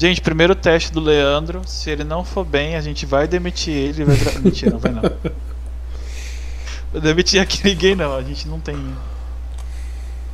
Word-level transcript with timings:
Gente, 0.00 0.20
primeiro 0.20 0.54
teste 0.54 0.92
do 0.92 1.00
Leandro. 1.00 1.62
Se 1.66 1.90
ele 1.90 2.04
não 2.04 2.24
for 2.24 2.44
bem, 2.44 2.76
a 2.76 2.80
gente 2.80 3.04
vai 3.04 3.26
demitir 3.26 3.74
ele. 3.74 4.04
Vai 4.04 4.14
virar... 4.14 4.38
Mentira, 4.38 4.70
não 4.70 4.78
vai 4.78 4.92
não. 4.92 5.02
Vou 6.92 7.00
demitir 7.00 7.42
aqui 7.42 7.64
ninguém 7.64 7.96
não, 7.96 8.14
a 8.14 8.22
gente 8.22 8.46
não 8.46 8.60
tem. 8.60 8.76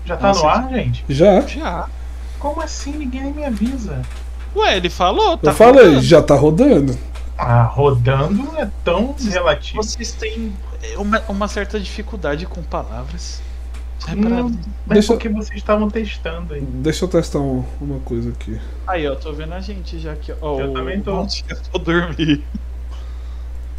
Já 0.04 0.18
tá 0.18 0.28
Nossa, 0.28 0.42
no 0.42 0.48
ar, 0.50 0.68
gente? 0.68 1.02
Já. 1.08 1.40
Já. 1.46 1.88
Como 2.38 2.60
assim? 2.60 2.92
Ninguém 2.92 3.22
nem 3.22 3.32
me 3.32 3.42
avisa. 3.42 4.02
Ué, 4.54 4.76
ele 4.76 4.90
falou, 4.90 5.38
tá 5.38 5.52
eu 5.52 5.54
falei, 5.54 5.86
rodando. 5.86 6.02
já 6.02 6.22
tá 6.22 6.34
rodando. 6.34 6.98
Ah, 7.38 7.62
rodando 7.62 8.58
é 8.58 8.68
tão 8.84 9.16
relativo. 9.18 9.82
Vocês 9.82 10.12
têm 10.12 10.54
uma, 10.98 11.20
uma 11.26 11.48
certa 11.48 11.80
dificuldade 11.80 12.44
com 12.44 12.62
palavras. 12.62 13.40
Já 14.06 14.12
repararam? 14.14 14.48
Não, 14.50 14.58
mas 14.86 14.94
Deixa- 14.98 15.12
porque 15.14 15.28
vocês 15.28 15.56
estavam 15.58 15.88
testando 15.90 16.54
aí. 16.54 16.60
Deixa 16.60 17.04
eu 17.04 17.08
testar 17.08 17.38
um- 17.40 17.64
uma 17.80 17.98
coisa 18.00 18.30
aqui. 18.30 18.60
Aí, 18.86 19.06
ó, 19.08 19.14
tô 19.14 19.32
vendo 19.32 19.54
a 19.54 19.60
gente 19.60 19.98
já 19.98 20.12
aqui, 20.12 20.32
ó. 20.40 20.60
Eu 20.60 20.70
o- 20.70 20.74
também 20.74 21.00
tô. 21.00 21.16
Bom 21.16 21.26
dia, 21.26 21.44
vou 21.72 21.80
dormir. 21.80 22.44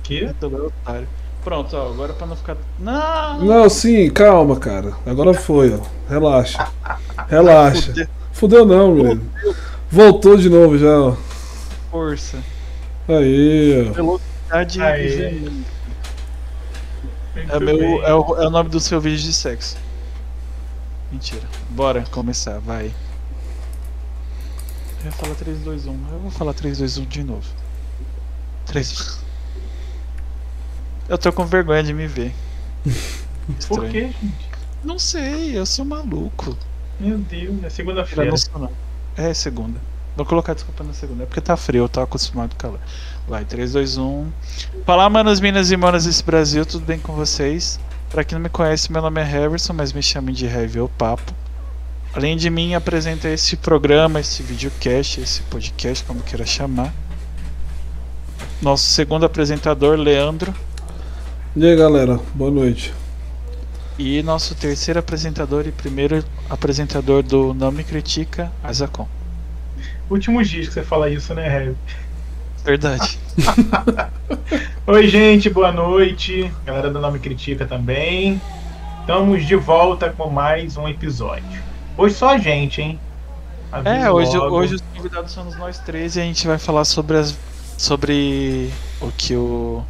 Que? 0.03 0.23
Eu 0.23 0.33
tô 0.35 0.47
otário. 0.47 1.07
Pronto, 1.43 1.77
ó, 1.77 1.89
agora 1.89 2.13
pra 2.13 2.25
não 2.25 2.35
ficar. 2.35 2.57
Não! 2.79 3.39
Não, 3.43 3.69
sim, 3.69 4.09
calma, 4.09 4.55
cara. 4.59 4.93
Agora 5.05 5.33
foi, 5.33 5.73
ó. 5.73 5.79
Relaxa. 6.09 6.67
Relaxa. 7.27 7.87
Fudeu, 7.91 8.07
Fudeu 8.31 8.65
não, 8.65 8.95
velho. 8.95 9.21
Voltou 9.91 10.37
de 10.37 10.49
novo 10.49 10.75
já, 10.77 10.99
ó. 10.99 11.15
Força. 11.91 12.37
Aí, 13.07 13.87
ó. 13.89 13.93
Velocidade. 13.93 14.79
Muito 17.35 17.51
É, 17.53 17.59
meu, 17.59 18.03
é, 18.03 18.13
o, 18.15 18.35
é 18.37 18.47
o 18.47 18.49
nome 18.49 18.69
do 18.69 18.79
seu 18.79 18.99
vídeo 18.99 19.19
de 19.19 19.33
sexo. 19.33 19.77
Mentira. 21.15 21.47
Bora 21.69 22.03
começar, 22.11 22.59
vai. 22.59 22.93
Eu 24.99 25.05
ia 25.05 25.11
falar 25.13 25.33
3, 25.35 25.59
2, 25.59 25.85
1. 25.87 25.91
Eu 26.11 26.19
vou 26.19 26.29
falar 26.29 26.53
3, 26.53 26.77
2, 26.79 26.97
1 26.97 27.05
de 27.05 27.23
novo. 27.23 27.47
3. 28.65 29.19
Eu 31.07 31.17
tô 31.17 31.31
com 31.31 31.45
vergonha 31.45 31.81
de 31.81 31.93
me 31.93 32.05
ver. 32.05 32.35
Por 33.65 33.87
que, 33.87 34.01
gente? 34.01 34.49
Não 34.83 34.99
sei, 34.99 35.57
eu 35.57 35.65
sou 35.65 35.85
maluco. 35.85 36.57
Meu 36.99 37.17
Deus, 37.17 37.63
é 37.63 37.69
segunda-feira. 37.69 38.33
É 39.15 39.33
segunda. 39.33 39.79
Vou 40.17 40.25
colocar 40.25 40.53
desculpa 40.53 40.83
na 40.83 40.91
segunda. 40.91 41.23
É 41.23 41.25
porque 41.25 41.39
tá 41.39 41.55
frio, 41.55 41.85
eu 41.85 41.89
tô 41.89 42.01
acostumado 42.01 42.51
com 42.51 42.57
calor. 42.57 42.79
Vai, 43.25 43.45
3, 43.45 43.71
2, 43.71 43.97
1. 43.97 44.31
Fala, 44.85 45.09
manos, 45.09 45.39
minas 45.39 45.71
e 45.71 45.77
manas 45.77 46.03
desse 46.03 46.23
Brasil, 46.25 46.65
tudo 46.65 46.85
bem 46.85 46.99
com 46.99 47.13
vocês? 47.13 47.79
Pra 48.09 48.23
quem 48.23 48.37
não 48.37 48.43
me 48.43 48.49
conhece, 48.49 48.91
meu 48.91 49.01
nome 49.01 49.19
é 49.19 49.23
Harrison, 49.23 49.73
mas 49.73 49.91
me 49.91 50.01
chamem 50.01 50.33
de 50.33 50.45
Heavy 50.45 50.79
ou 50.79 50.89
Papo. 50.89 51.33
Além 52.13 52.37
de 52.37 52.49
mim, 52.49 52.73
apresenta 52.73 53.27
esse 53.27 53.57
programa, 53.57 54.21
esse 54.21 54.41
videocast, 54.41 55.19
esse 55.19 55.41
podcast, 55.43 56.03
como 56.05 56.21
queira 56.21 56.45
chamar. 56.45 56.93
Nosso 58.61 58.85
segundo 58.85 59.25
apresentador, 59.25 59.97
Leandro. 59.97 60.55
E 61.55 61.65
aí, 61.65 61.75
galera, 61.75 62.19
boa 62.33 62.49
noite. 62.49 62.93
E 63.99 64.21
nosso 64.23 64.55
terceiro 64.55 64.99
apresentador 64.99 65.67
e 65.67 65.71
primeiro 65.71 66.23
apresentador 66.49 67.21
do 67.21 67.53
Não 67.53 67.71
Me 67.71 67.83
Critica, 67.83 68.51
Azacon. 68.63 69.07
Últimos 70.09 70.49
dias 70.49 70.67
que 70.67 70.73
você 70.73 70.83
fala 70.83 71.09
isso, 71.09 71.33
né, 71.33 71.47
Harry? 71.47 71.75
Verdade. 72.65 73.19
Oi, 74.87 75.07
gente, 75.07 75.49
boa 75.49 75.71
noite. 75.71 76.51
Galera 76.65 76.89
do 76.89 76.99
Nome 76.99 77.19
Critica 77.19 77.65
também. 77.65 78.41
Estamos 79.01 79.45
de 79.45 79.55
volta 79.55 80.09
com 80.09 80.29
mais 80.29 80.75
um 80.75 80.87
episódio. 80.87 81.61
Hoje 81.97 82.15
só 82.15 82.29
a 82.29 82.37
gente, 82.37 82.81
hein? 82.81 82.99
Aviso 83.71 83.95
É, 83.95 84.11
hoje, 84.11 84.37
logo. 84.37 84.55
hoje 84.57 84.75
os 84.75 84.81
convidados 84.95 85.31
somos 85.31 85.55
nós 85.57 85.77
três 85.79 86.15
e 86.15 86.21
a 86.21 86.23
gente 86.23 86.47
vai 86.47 86.57
falar 86.57 86.85
sobre 86.85 87.17
as 87.17 87.37
sobre 87.77 88.69
o 89.01 89.11
que 89.11 89.35
o 89.35 89.83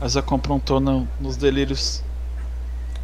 Azacon 0.00 0.34
aprontou 0.34 0.80
no- 0.80 1.06
nos 1.20 1.36
delírios 1.36 2.02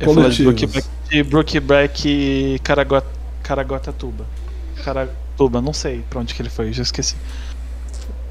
eu 0.00 0.12
falar 0.12 0.28
de. 0.30 0.42
Brookback- 0.42 0.88
de 1.08 1.22
Brookback 1.22 2.08
e 2.08 2.58
Caraguat, 2.60 3.06
Caraguatatuba. 3.42 4.26
Caratuba, 4.84 5.60
não 5.60 5.72
sei 5.72 6.04
pra 6.10 6.20
onde 6.20 6.34
que 6.34 6.42
ele 6.42 6.50
foi, 6.50 6.72
já 6.72 6.82
esqueci. 6.82 7.16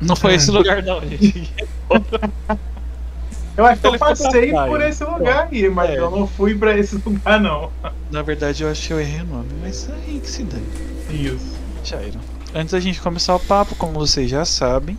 Não 0.02 0.16
foi 0.16 0.36
esse 0.36 0.50
lugar 0.52 0.82
não, 0.84 1.02
gente. 1.02 1.54
Eu 3.58 3.66
acho 3.66 3.82
que 3.82 3.88
eu 3.88 4.00
passei 4.00 4.54
por 4.54 4.80
esse 4.82 5.04
lugar 5.04 5.50
aí, 5.52 5.68
mas 5.70 5.90
É. 5.90 6.00
eu 6.00 6.10
não 6.10 6.26
fui 6.26 6.56
pra 6.58 6.78
esse 6.78 6.96
lugar, 6.96 7.42
não. 7.42 7.70
Na 8.10 8.22
verdade 8.22 8.64
eu 8.64 8.72
acho 8.72 8.88
que 8.88 8.94
eu 8.94 9.02
errei 9.02 9.20
o 9.20 9.26
nome, 9.26 9.50
mas 9.62 9.90
aí 9.90 10.18
que 10.24 10.30
se 10.30 10.44
dane. 10.46 10.64
Isso. 11.10 11.58
Jairo. 11.84 12.18
Antes 12.56 12.72
da 12.72 12.80
gente 12.80 13.02
começar 13.02 13.36
o 13.36 13.40
papo, 13.40 13.76
como 13.76 14.00
vocês 14.00 14.30
já 14.30 14.46
sabem, 14.46 14.98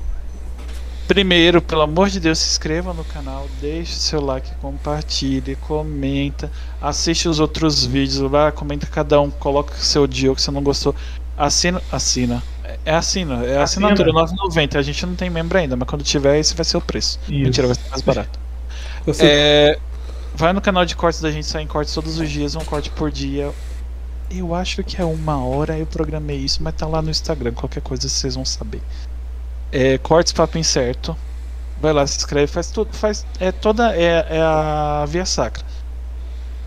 primeiro, 1.08 1.62
pelo 1.62 1.80
amor 1.80 2.10
de 2.10 2.20
Deus, 2.20 2.38
se 2.38 2.50
inscreva 2.50 2.92
no 2.92 3.02
canal, 3.02 3.48
deixe 3.62 3.94
o 3.94 3.96
seu 3.96 4.20
like, 4.20 4.50
compartilhe, 4.60 5.56
comenta, 5.56 6.52
assiste 6.82 7.30
os 7.30 7.40
outros 7.40 7.86
vídeos 7.86 8.30
lá, 8.30 8.52
comenta 8.52 8.86
cada 8.86 9.18
um, 9.22 9.30
coloca 9.30 9.72
o 9.72 9.78
seu 9.78 10.06
dia, 10.06 10.30
o 10.30 10.36
que 10.36 10.42
você 10.42 10.50
não 10.50 10.62
gostou, 10.62 10.94
assina, 11.36 11.80
assina. 11.90 12.42
É- 12.84 12.94
assina, 12.94 13.34
é 13.44 13.58
Assina. 13.62 13.88
assinatura 13.88 14.12
9,90. 14.12 14.78
A 14.78 14.82
gente 14.82 15.04
não 15.06 15.14
tem 15.14 15.30
membro 15.30 15.58
ainda, 15.58 15.76
mas 15.76 15.88
quando 15.88 16.02
tiver, 16.04 16.38
esse 16.38 16.54
vai 16.54 16.64
ser 16.64 16.76
o 16.76 16.80
preço. 16.80 17.18
Isso. 17.28 17.32
Mentira, 17.32 17.66
vai 17.66 17.76
ser 17.76 17.88
mais 17.90 18.02
barato. 18.02 18.38
Você, 19.06 19.24
É, 19.24 19.78
vai 20.34 20.52
no 20.52 20.60
canal 20.60 20.84
de 20.84 20.94
cortes 20.94 21.20
da 21.20 21.30
gente, 21.30 21.46
saem 21.46 21.66
cortes 21.66 21.94
todos 21.94 22.18
os 22.18 22.28
dias, 22.30 22.54
um 22.54 22.64
corte 22.64 22.90
por 22.90 23.10
dia. 23.10 23.50
Eu 24.30 24.54
acho 24.54 24.84
que 24.84 25.00
é 25.00 25.04
uma 25.04 25.44
hora, 25.44 25.76
eu 25.76 25.86
programei 25.86 26.36
isso, 26.38 26.62
mas 26.62 26.74
tá 26.74 26.86
lá 26.86 27.02
no 27.02 27.10
Instagram, 27.10 27.52
qualquer 27.52 27.80
coisa 27.80 28.08
vocês 28.08 28.34
vão 28.34 28.44
saber. 28.44 28.80
É, 29.72 29.98
cortes 29.98 30.32
Papo 30.32 30.58
Incerto. 30.58 31.16
Vai 31.80 31.92
lá, 31.94 32.06
se 32.06 32.18
inscreve, 32.18 32.46
faz 32.46 32.70
tudo, 32.70 32.92
faz. 32.92 33.24
É 33.40 33.50
toda. 33.50 33.96
É, 33.96 34.26
é 34.36 34.40
a 34.42 35.04
via 35.08 35.24
sacra. 35.24 35.64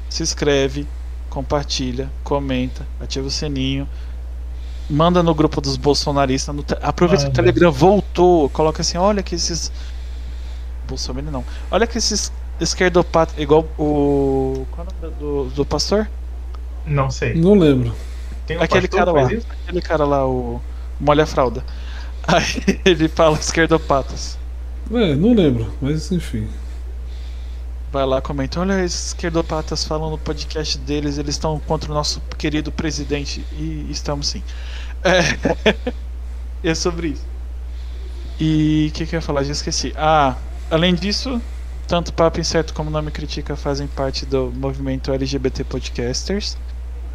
Se 0.10 0.24
inscreve, 0.24 0.88
compartilha, 1.30 2.10
comenta, 2.24 2.86
ativa 3.00 3.28
o 3.28 3.32
sininho. 3.32 3.88
Manda 4.90 5.24
no 5.24 5.34
grupo 5.34 5.62
dos 5.62 5.78
bolsonaristas. 5.78 6.54
No 6.56 6.64
te- 6.64 6.78
aproveita 6.82 7.24
que 7.24 7.30
o 7.30 7.32
Manda. 7.32 7.36
Telegram 7.42 7.72
voltou. 7.72 8.50
Coloca 8.50 8.82
assim: 8.82 8.98
olha 8.98 9.24
que 9.24 9.36
esses. 9.36 9.72
Bolsonaro 10.88 11.32
não. 11.32 11.44
Olha 11.72 11.88
que 11.88 11.98
esses 11.98 12.32
esquerdopatas. 12.60 13.36
Igual 13.38 13.66
o. 13.78 14.66
Qual 14.72 14.86
é 14.86 14.90
o 14.90 15.10
nome 15.10 15.16
do, 15.20 15.46
do 15.56 15.66
pastor? 15.66 16.10
Não 16.86 17.10
sei. 17.10 17.34
não 17.36 17.54
lembro. 17.56 17.94
Tem 18.46 18.58
um 18.58 18.62
Aquele 18.62 18.88
pastor 18.88 19.06
cara 19.06 19.22
lá. 19.22 19.28
Aquele 19.64 19.82
cara 19.82 20.06
lá, 20.06 20.28
o. 20.28 20.62
Molha 21.00 21.24
a 21.24 21.28
fralda. 21.28 21.64
Aí 22.28 22.80
ele 22.86 23.08
fala 23.08 23.38
esquerdopatas. 23.38 24.38
É, 24.92 25.16
não 25.16 25.34
lembro, 25.34 25.72
mas 25.82 26.12
enfim. 26.12 26.48
Vai 27.94 28.08
lá, 28.08 28.20
comenta. 28.20 28.60
Olha, 28.60 28.84
esses 28.84 29.10
esquerdopatas 29.10 29.84
falam 29.84 30.10
no 30.10 30.18
podcast 30.18 30.80
deles, 30.80 31.20
eles 31.20 31.36
estão 31.36 31.60
contra 31.60 31.92
o 31.92 31.94
nosso 31.94 32.20
querido 32.40 32.72
presidente. 32.72 33.46
E 33.52 33.86
estamos 33.92 34.30
sim. 34.30 34.42
É, 35.04 35.78
é 36.68 36.74
sobre 36.74 37.10
isso. 37.10 37.24
E 38.40 38.88
o 38.90 38.94
que, 38.94 39.06
que 39.06 39.16
eu 39.16 39.18
ia 39.18 39.22
falar? 39.22 39.44
Já 39.44 39.52
esqueci. 39.52 39.94
Ah, 39.96 40.36
além 40.72 40.96
disso, 40.96 41.40
tanto 41.88 42.12
Papo 42.12 42.40
Incerto 42.40 42.74
como 42.74 42.90
Não 42.90 43.00
Me 43.00 43.12
Critica 43.12 43.56
fazem 43.56 43.86
parte 43.86 44.26
do 44.26 44.52
movimento 44.52 45.14
LGBT 45.14 45.64
Podcasters, 45.64 46.58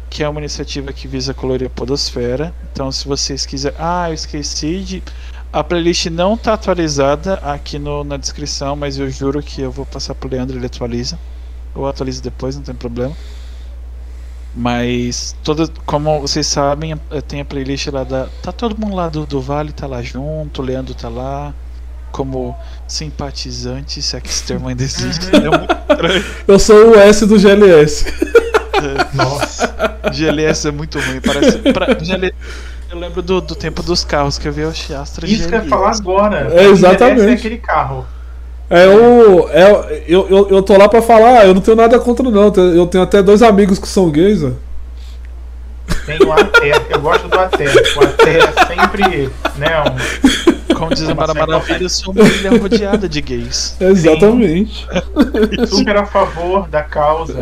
que 0.09 0.23
é 0.23 0.29
uma 0.29 0.39
iniciativa 0.39 0.93
que 0.93 1.09
visa 1.09 1.33
colorir 1.33 1.67
a 1.67 1.69
podosfera. 1.69 2.55
Então, 2.71 2.89
se 2.89 3.05
vocês 3.05 3.45
quiserem. 3.45 3.77
Ah, 3.77 4.09
eu 4.09 4.13
esqueci 4.13 4.79
de. 4.79 5.03
A 5.51 5.63
playlist 5.63 6.05
não 6.07 6.37
tá 6.37 6.53
atualizada 6.53 7.35
aqui 7.35 7.79
no, 7.79 8.03
na 8.03 8.17
descrição, 8.17 8.75
mas 8.75 8.99
eu 8.99 9.09
juro 9.09 9.41
que 9.41 9.61
eu 9.61 9.71
vou 9.71 9.85
passar 9.85 10.13
pro 10.13 10.29
Leandro 10.29 10.57
ele 10.57 10.67
atualiza. 10.67 11.17
Ou 11.73 11.87
atualiza 11.87 12.21
depois, 12.21 12.55
não 12.55 12.61
tem 12.61 12.75
problema. 12.75 13.15
Mas 14.55 15.35
toda, 15.43 15.67
como 15.85 16.21
vocês 16.21 16.45
sabem, 16.45 16.95
tem 17.27 17.41
a 17.41 17.45
playlist 17.45 17.87
lá 17.87 18.03
da. 18.03 18.27
Tá 18.43 18.51
todo 18.51 18.79
mundo 18.79 18.95
lá 18.95 19.09
do, 19.09 19.25
do 19.25 19.41
Vale, 19.41 19.71
tá 19.71 19.87
lá 19.87 20.01
junto, 20.01 20.61
o 20.61 20.65
Leandro 20.65 20.93
tá 20.93 21.09
lá. 21.09 21.53
Como 22.11 22.55
simpatizante, 22.87 24.01
se 24.01 24.15
é 24.15 24.21
que 24.21 24.29
esse 24.29 24.43
termo 24.43 24.67
ainda 24.67 24.83
existe. 24.83 25.27
É. 25.99 26.23
Eu 26.47 26.57
sou 26.57 26.91
o 26.91 26.95
S 26.95 27.25
do 27.25 27.37
GLS. 27.37 28.05
Nossa. 29.13 29.75
GLS 30.13 30.69
é 30.69 30.71
muito 30.71 30.97
ruim. 30.97 31.19
Parece. 31.19 31.57
Pra, 31.73 31.87
GL 31.99 32.33
eu 32.91 32.97
lembro 32.97 33.21
do, 33.21 33.39
do 33.39 33.55
tempo 33.55 33.83
dos 33.83 34.03
carros 34.03 34.37
que 34.37 34.47
eu 34.47 34.51
vi 34.51 34.63
o 34.63 34.69
Astra 34.69 35.27
Isso 35.27 35.47
que 35.47 35.55
eu 35.55 35.63
ia 35.63 35.69
falar 35.69 35.91
agora. 35.91 36.49
É, 36.51 36.65
exatamente. 36.65 37.21
Esse 37.21 37.29
é 37.29 37.33
aquele 37.33 37.57
carro. 37.57 38.05
É 38.69 38.87
o. 38.87 39.49
É, 39.49 40.03
eu, 40.07 40.27
eu, 40.29 40.49
eu 40.49 40.61
tô 40.61 40.77
lá 40.77 40.87
pra 40.87 41.01
falar, 41.01 41.45
eu 41.45 41.53
não 41.53 41.61
tenho 41.61 41.77
nada 41.77 41.99
contra, 41.99 42.29
não. 42.29 42.53
Eu 42.55 42.87
tenho 42.87 43.03
até 43.03 43.21
dois 43.21 43.41
amigos 43.41 43.79
que 43.79 43.87
são 43.87 44.11
gays, 44.11 44.43
ó. 44.43 44.51
Tem 46.05 46.19
o 46.23 46.31
Até. 46.31 46.71
Eu 46.89 47.01
gosto 47.01 47.27
do 47.27 47.39
Até. 47.39 47.65
O 47.65 48.03
Até 48.03 48.39
é 48.39 48.65
sempre, 48.67 49.29
né, 49.57 49.81
um 49.81 50.48
Como 50.79 50.95
diz 50.95 51.03
a 51.03 51.13
Uma 51.13 51.15
Mara 51.15 51.33
certa 51.33 51.47
Maravilha, 51.47 51.89
sou 51.89 52.13
uma 52.13 52.23
ilha 52.27 52.49
rodeada 52.57 53.07
de 53.09 53.21
gays. 53.21 53.75
Exatamente. 53.81 54.87
super 55.67 55.97
a 55.97 56.05
favor 56.05 56.67
da 56.69 56.81
causa. 56.83 57.37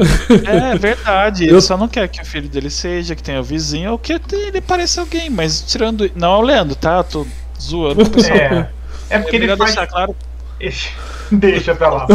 É 0.45 0.75
verdade, 0.77 1.43
ele 1.45 1.53
Eu- 1.53 1.61
só 1.61 1.77
não 1.77 1.87
quer 1.87 2.07
que 2.07 2.21
o 2.21 2.25
filho 2.25 2.49
dele 2.49 2.69
seja, 2.69 3.15
que 3.15 3.21
tenha 3.23 3.39
o 3.39 3.43
vizinho, 3.43 3.91
ou 3.91 3.99
que 3.99 4.19
ele 4.31 4.59
pareça 4.61 5.01
alguém, 5.01 5.29
mas 5.29 5.61
tirando. 5.61 6.09
Não 6.15 6.33
é 6.33 6.37
o 6.37 6.41
Leandro, 6.41 6.75
tá? 6.75 7.03
Tô 7.03 7.25
zoando 7.61 8.01
o 8.03 8.09
pessoal. 8.11 8.35
É, 8.37 8.69
é 9.11 9.19
porque 9.19 9.35
É 9.35 9.39
ele 9.39 9.47
faz. 9.55 9.59
deixar 9.75 9.87
claro. 9.87 10.15
Deixa 11.31 11.75
pra 11.75 11.89
lá. 11.89 12.07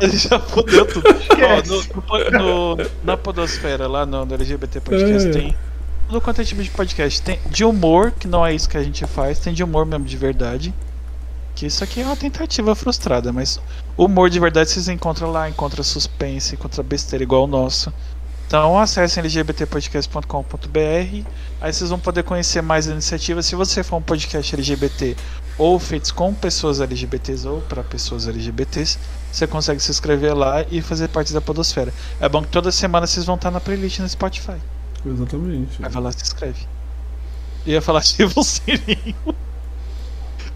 A 0.00 0.06
gente 0.06 0.28
já 0.28 0.38
fodeu 0.38 0.86
tudo. 0.86 1.08
Esquece. 1.10 1.90
no- 1.94 2.30
no- 2.38 2.76
no- 2.76 2.86
na 3.04 3.16
Podosfera, 3.16 3.86
lá 3.88 4.06
no, 4.06 4.24
no 4.24 4.34
LGBT 4.34 4.80
Podcast, 4.80 5.28
É. 5.28 5.32
tem 5.32 5.56
tudo 6.08 6.22
quanto 6.22 6.40
é 6.40 6.44
tipo 6.44 6.62
de 6.62 6.70
podcast. 6.70 7.20
Tem 7.20 7.38
de 7.50 7.64
humor, 7.64 8.12
que 8.12 8.26
não 8.26 8.44
é 8.44 8.54
isso 8.54 8.68
que 8.68 8.78
a 8.78 8.82
gente 8.82 9.06
faz, 9.06 9.38
tem 9.38 9.52
de 9.52 9.62
humor 9.62 9.84
mesmo 9.84 10.06
de 10.06 10.16
verdade. 10.16 10.74
Que 11.54 11.66
isso 11.66 11.84
aqui 11.84 12.00
é 12.00 12.04
uma 12.04 12.16
tentativa 12.16 12.74
frustrada, 12.74 13.32
mas 13.32 13.60
humor 13.96 14.30
de 14.30 14.40
verdade 14.40 14.70
vocês 14.70 14.88
encontram 14.88 15.30
lá, 15.30 15.48
encontra 15.48 15.82
suspense, 15.82 16.54
encontra 16.54 16.82
besteira 16.82 17.22
igual 17.22 17.44
o 17.44 17.46
nosso. 17.46 17.92
Então 18.46 18.78
acessem 18.78 19.22
lgbtpodcast.com.br, 19.22 21.26
aí 21.60 21.72
vocês 21.72 21.90
vão 21.90 21.98
poder 21.98 22.22
conhecer 22.22 22.62
mais 22.62 22.86
iniciativas. 22.86 23.44
Se 23.44 23.54
você 23.54 23.82
for 23.82 23.96
um 23.96 24.02
podcast 24.02 24.54
LGBT 24.54 25.14
ou 25.58 25.78
feitos 25.78 26.10
com 26.10 26.32
pessoas 26.32 26.80
LGBTs 26.80 27.46
ou 27.46 27.60
para 27.60 27.82
pessoas 27.82 28.26
LGBTs, 28.26 28.98
você 29.30 29.46
consegue 29.46 29.80
se 29.80 29.90
inscrever 29.90 30.34
lá 30.34 30.64
e 30.70 30.80
fazer 30.80 31.08
parte 31.08 31.34
da 31.34 31.42
Podosfera. 31.42 31.92
É 32.18 32.28
bom 32.28 32.40
que 32.40 32.48
toda 32.48 32.72
semana 32.72 33.06
vocês 33.06 33.26
vão 33.26 33.34
estar 33.34 33.50
na 33.50 33.60
playlist 33.60 33.98
no 33.98 34.08
Spotify. 34.08 34.56
Exatamente. 35.04 35.84
Aí 35.84 35.90
vai 35.90 36.02
lá 36.02 36.10
e 36.10 36.12
se 36.12 36.22
inscreve. 36.22 36.66
Eu 37.66 37.74
ia 37.74 37.82
falar 37.82 38.00
ativa 38.00 38.32
o 38.36 38.42
sininho. 38.42 39.34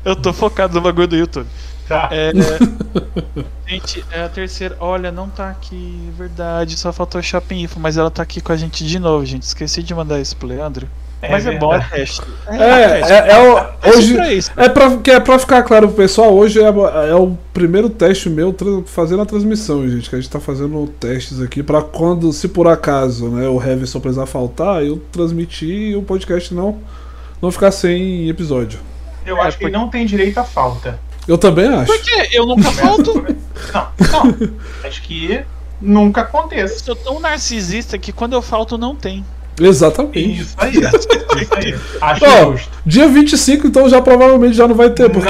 Eu 0.04 0.16
tô 0.16 0.32
focado 0.32 0.74
no 0.74 0.80
bagulho 0.80 1.08
do 1.08 1.16
YouTube. 1.16 1.48
Tá. 1.88 2.08
É, 2.10 2.32
gente, 3.68 4.04
é 4.10 4.22
a 4.22 4.28
terceira. 4.28 4.76
Olha, 4.80 5.12
não 5.12 5.28
tá 5.28 5.50
aqui, 5.50 6.12
verdade. 6.16 6.76
Só 6.76 6.92
faltou 6.92 7.22
Shopping 7.22 7.62
Info, 7.62 7.78
mas 7.78 7.96
ela 7.96 8.10
tá 8.10 8.22
aqui 8.22 8.40
com 8.40 8.52
a 8.52 8.56
gente 8.56 8.84
de 8.86 8.98
novo, 8.98 9.24
gente. 9.24 9.42
Esqueci 9.42 9.82
de 9.82 9.94
mandar 9.94 10.20
isso 10.20 10.36
pro 10.36 10.48
Leandro. 10.48 10.88
É 11.22 11.30
mas 11.30 11.46
é 11.46 11.56
bom, 11.56 11.72
é 11.72 11.78
teste. 11.88 12.20
É, 12.48 12.88
teste. 12.98 13.12
é, 13.12 13.28
é 13.30 13.38
o, 13.38 13.88
hoje. 13.96 14.14
pra 14.14 14.32
isso. 14.32 14.50
É 14.56 14.68
pra, 14.68 14.96
que 14.96 15.10
é 15.12 15.20
pra 15.20 15.38
ficar 15.38 15.62
claro 15.62 15.86
pro 15.86 15.96
pessoal, 15.96 16.34
hoje 16.34 16.60
é, 16.60 16.66
é 16.66 17.14
o 17.14 17.38
primeiro 17.54 17.88
teste 17.88 18.28
meu 18.28 18.52
fazendo 18.86 19.22
a 19.22 19.26
transmissão, 19.26 19.88
gente. 19.88 20.10
Que 20.10 20.16
a 20.16 20.20
gente 20.20 20.28
tá 20.30 20.40
fazendo 20.40 20.84
testes 20.98 21.40
aqui 21.40 21.62
pra 21.62 21.80
quando, 21.80 22.32
se 22.32 22.48
por 22.48 22.66
acaso, 22.66 23.28
né, 23.28 23.46
o 23.48 23.62
Heavenson 23.62 24.00
precisar 24.00 24.26
faltar, 24.26 24.84
eu 24.84 25.00
transmitir 25.12 25.92
e 25.92 25.96
o 25.96 26.02
podcast 26.02 26.52
não, 26.52 26.78
não 27.40 27.52
ficar 27.52 27.70
sem 27.70 28.28
episódio. 28.28 28.80
Eu 29.24 29.40
acho 29.40 29.56
que 29.58 29.70
não 29.70 29.88
tem 29.88 30.04
direito 30.04 30.38
à 30.38 30.44
falta. 30.44 30.98
Eu 31.28 31.38
também 31.38 31.68
acho. 31.68 31.86
Por 31.86 32.00
quê? 32.02 32.30
Eu 32.32 32.46
nunca 32.46 32.70
falto. 32.72 33.12
Não, 33.72 33.86
não. 34.10 34.50
Acho 34.82 35.02
que 35.02 35.40
nunca 35.80 36.22
Eu 36.22 36.24
aconteça. 36.24 36.82
sou 36.82 36.96
tão 36.96 37.20
narcisista 37.20 37.96
que 37.96 38.10
quando 38.10 38.32
eu 38.32 38.42
falto, 38.42 38.76
não 38.76 38.96
tem. 38.96 39.24
Exatamente. 39.60 40.40
Isso 40.42 40.54
aí. 40.58 40.72
Isso 40.76 41.54
aí. 41.54 41.74
Acho 42.00 42.24
Ó, 42.24 42.52
justo. 42.52 42.70
dia 42.86 43.08
25, 43.08 43.66
então 43.66 43.88
já 43.88 44.00
provavelmente 44.02 44.54
já 44.54 44.66
não 44.68 44.74
vai 44.74 44.90
ter, 44.90 45.10
porque 45.10 45.28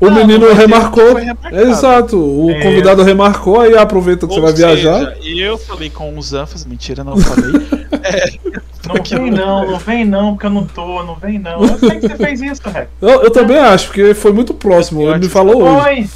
o 0.00 0.10
Não, 0.10 0.14
menino 0.16 0.46
não 0.46 0.54
vai 0.54 0.64
remarcou. 0.66 1.14
remarcado. 1.14 1.56
Exato, 1.60 2.16
o 2.18 2.50
É. 2.50 2.60
convidado 2.62 3.02
remarcou, 3.02 3.60
aí 3.60 3.76
aproveita 3.76 4.26
que 4.26 4.32
você 4.34 4.40
Ou 4.40 4.46
vai 4.46 4.52
viajar. 4.54 5.14
seja, 5.16 5.40
eu 5.40 5.58
falei 5.58 5.90
com 5.90 6.16
os 6.18 6.32
Anfas, 6.34 6.64
mentira, 6.64 7.02
não 7.04 7.16
falei. 7.16 7.52
Não 8.84 8.96
vem 9.04 9.30
não, 9.30 9.70
não 9.70 9.78
vem 9.78 10.04
não, 10.04 10.32
porque 10.32 10.46
eu 10.46 10.50
não 10.50 10.66
tô, 10.66 11.04
não 11.04 11.14
vem 11.14 11.38
não. 11.38 11.62
Eu 11.62 11.78
sei 11.78 12.00
que 12.00 12.08
você 12.08 12.16
fez 12.16 12.42
isso, 12.42 12.62
Rex. 12.68 12.88
Eu, 13.00 13.22
eu 13.22 13.30
também 13.30 13.56
acho, 13.56 13.86
porque 13.86 14.12
foi 14.12 14.32
muito 14.32 14.52
próximo. 14.52 15.02
Ele 15.08 15.20
me 15.20 15.28
falou 15.28 15.62
hoje. 15.62 15.82
Foi. 15.84 16.08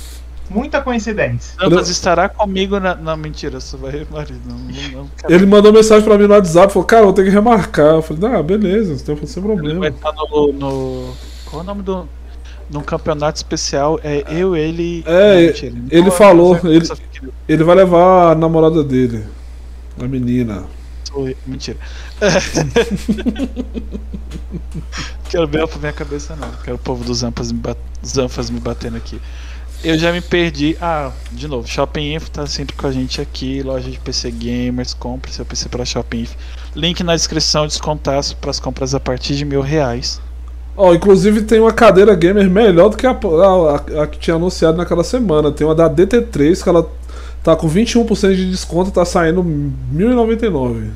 Muita 0.49 0.81
coincidência. 0.81 1.55
Anfas 1.61 1.89
estará 1.89 2.29
comigo 2.29 2.79
na. 2.79 2.95
Não, 2.95 3.17
mentira, 3.17 3.61
você 3.61 3.77
vai 3.77 3.91
remarcar. 3.91 4.37
Não, 4.47 4.57
não, 4.57 5.03
não. 5.03 5.11
Ele 5.29 5.47
mandou 5.47 5.73
mensagem 5.73 6.05
pra 6.05 6.17
mim 6.17 6.27
no 6.27 6.35
WhatsApp, 6.35 6.73
falou, 6.73 6.87
cara, 6.87 7.05
vou 7.05 7.13
ter 7.13 7.25
que 7.25 7.31
remarcar. 7.31 7.95
Eu 7.97 8.03
falei, 8.03 8.35
ah, 8.37 8.43
beleza, 8.43 8.91
não 8.91 9.17
tem 9.17 9.27
sem 9.27 9.43
Ele 9.43 9.49
vai 9.49 9.57
problema. 9.57 9.89
estar 9.89 10.13
no, 10.13 10.53
no. 10.53 11.15
Qual 11.47 11.61
é 11.61 11.65
o 11.65 11.67
nome 11.67 11.83
do. 11.83 12.09
Num 12.69 12.81
campeonato 12.81 13.37
especial, 13.37 14.01
é 14.03 14.25
eu, 14.29 14.57
ele. 14.57 15.05
É, 15.07 15.35
não, 15.35 15.41
mentira, 15.47 15.75
ele 15.89 16.03
não, 16.03 16.11
falou, 16.11 16.59
ele- 16.65 16.89
Ele 17.49 17.63
vai 17.65 17.77
levar 17.77 18.33
a 18.33 18.35
namorada 18.35 18.83
dele, 18.83 19.25
a 20.01 20.05
menina. 20.09 20.65
Oi, 21.15 21.37
Mentira. 21.47 21.79
Quero 25.29 25.47
ver 25.47 25.67
pra 25.67 25.79
minha 25.79 25.93
cabeça, 25.93 26.37
não. 26.37 26.51
Quero 26.65 26.77
o 26.77 26.79
povo 26.79 27.05
dos 27.05 27.19
Zanfas 27.19 27.53
me, 27.53 27.59
bat... 27.59 27.79
Zanfas 28.05 28.51
me 28.51 28.61
batendo 28.61 28.97
aqui. 28.97 29.21
Eu 29.85 29.97
já 29.99 30.11
me 30.13 30.21
perdi. 30.21 30.77
Ah, 30.81 31.13
de 31.31 31.47
novo, 31.47 31.67
Shopping 31.69 32.15
Info 32.15 32.31
tá 32.31 32.47
sempre 32.47 32.75
com 32.75 32.87
a 32.87 32.93
gente 32.93 33.21
aqui. 33.21 33.63
Loja 33.63 33.91
de 33.91 33.99
PC 34.01 34.31
Gamers. 34.31 34.95
Compre 34.95 35.33
seu 35.33 35.45
PC 35.45 35.69
pela 35.69 35.85
Shopping 35.85 36.23
Info. 36.23 36.37
Link 36.75 37.03
na 37.05 37.15
descrição, 37.15 37.67
descontaço 37.67 38.37
para 38.37 38.51
as 38.51 38.59
compras 38.59 38.95
a 38.95 39.01
partir 39.01 39.37
de 39.37 39.45
mil 39.45 39.61
reais. 39.61 40.21
Ó, 40.77 40.93
inclusive 40.93 41.43
tem 41.43 41.61
uma 41.61 41.73
cadeira 41.73 42.15
gamer 42.15 42.51
melhor 42.51 42.91
do 42.91 42.97
que 42.97 43.07
a, 43.07 43.13
a- 43.13 44.03
a 44.03 44.07
que 44.07 44.19
tinha 44.19 44.37
anunciado 44.37 44.77
naquela 44.77 45.05
semana. 45.05 45.53
Tem 45.53 45.67
uma 45.67 45.75
da 45.75 45.89
DT3 45.89 46.63
que 46.63 46.69
ela 46.69 46.91
tá 47.43 47.55
com 47.57 47.69
21% 47.69 48.35
de 48.35 48.51
desconto, 48.51 48.91
tá 48.91 49.05
saindo 49.05 49.43
1.099. 49.43 50.91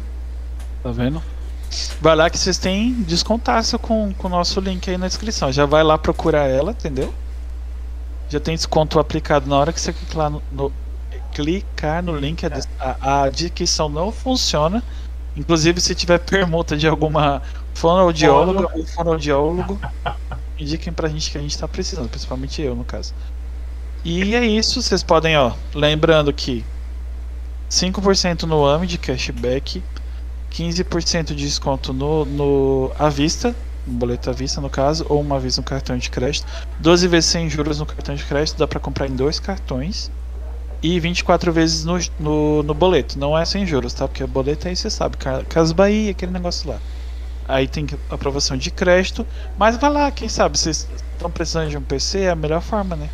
Tá 0.82 0.90
vendo? 0.90 1.22
Vai 2.00 2.16
lá 2.16 2.28
que 2.28 2.38
vocês 2.38 2.58
têm 2.58 2.92
descontaço 3.06 3.78
com, 3.78 4.12
com 4.18 4.26
o 4.26 4.30
nosso 4.30 4.60
link 4.60 4.90
aí 4.90 4.98
na 4.98 5.06
descrição. 5.06 5.52
Já 5.52 5.64
vai 5.64 5.84
lá 5.84 5.96
procurar 5.96 6.46
ela, 6.48 6.72
entendeu? 6.72 7.14
Já 8.30 8.40
tem 8.40 8.54
desconto 8.54 8.98
aplicado 8.98 9.48
na 9.48 9.56
hora 9.58 9.72
que 9.72 9.80
você 9.80 9.92
clicar 9.92 10.30
no, 10.30 10.42
no- 10.52 10.72
clicar 11.34 12.02
no 12.02 12.16
link. 12.16 12.44
A, 12.46 12.50
a, 12.78 13.22
a 13.24 13.28
descrição 13.30 13.88
não 13.88 14.10
funciona. 14.12 14.82
Inclusive, 15.36 15.80
se 15.80 15.94
tiver 15.94 16.18
permuta 16.18 16.76
de 16.76 16.86
alguma 16.88 17.42
fonoaudióloga 17.74 18.68
ou 18.76 18.86
fonoaudiólogo, 18.86 19.78
indiquem 20.58 20.92
pra 20.92 21.08
gente 21.08 21.30
que 21.30 21.38
a 21.38 21.40
gente 21.40 21.56
tá 21.58 21.66
precisando, 21.68 22.08
principalmente 22.08 22.60
eu, 22.62 22.74
no 22.74 22.84
caso. 22.84 23.14
E 24.04 24.34
é 24.34 24.44
isso, 24.44 24.80
vocês 24.82 25.02
podem, 25.02 25.36
ó. 25.36 25.52
Lembrando 25.74 26.32
que 26.32 26.64
5% 27.70 28.42
no 28.42 28.66
AMI 28.66 28.86
de 28.86 28.98
cashback, 28.98 29.82
15% 30.50 31.26
de 31.26 31.34
desconto 31.46 31.92
no, 31.92 32.24
no 32.24 32.92
à 32.98 33.08
vista, 33.08 33.54
no 33.86 33.94
boleto 33.98 34.30
à 34.30 34.32
vista 34.32 34.60
no 34.60 34.70
caso, 34.70 35.04
ou 35.08 35.20
uma 35.20 35.40
vez 35.40 35.56
no 35.56 35.64
cartão 35.64 35.96
de 35.98 36.10
crédito, 36.10 36.46
12 36.78 37.08
vezes 37.08 37.30
sem 37.30 37.48
juros 37.50 37.78
no 37.78 37.86
cartão 37.86 38.14
de 38.14 38.24
crédito, 38.24 38.58
dá 38.58 38.66
pra 38.68 38.80
comprar 38.80 39.08
em 39.08 39.16
dois 39.16 39.38
cartões. 39.40 40.10
E 40.82 40.98
24 41.00 41.52
vezes 41.52 41.84
no, 41.84 41.98
no, 42.18 42.62
no 42.62 42.74
boleto, 42.74 43.18
não 43.18 43.38
é 43.38 43.44
sem 43.44 43.66
juros, 43.66 43.94
tá? 43.94 44.08
Porque 44.08 44.24
o 44.24 44.28
boleto 44.28 44.68
aí 44.68 44.76
você 44.76 44.90
sabe, 44.90 45.16
Ca- 45.18 45.44
Casas 45.46 45.72
Bahia, 45.72 46.12
aquele 46.12 46.32
negócio 46.32 46.68
lá. 46.70 46.82
Aí 47.44 47.68
tem 47.68 47.86
aprovação 48.08 48.56
de 48.56 48.70
crédito, 48.72 49.26
mas 49.56 49.76
vai 49.78 49.90
lá, 49.90 50.12
quem 50.12 50.28
sabe, 50.28 50.58
vocês 50.58 50.88
estão 51.12 51.30
precisando 51.32 51.70
de 51.70 51.78
um 51.78 51.84
PC, 51.84 52.20
é 52.22 52.30
a 52.30 52.36
melhor 52.36 52.62
forma, 52.62 52.96
né? 52.96 53.12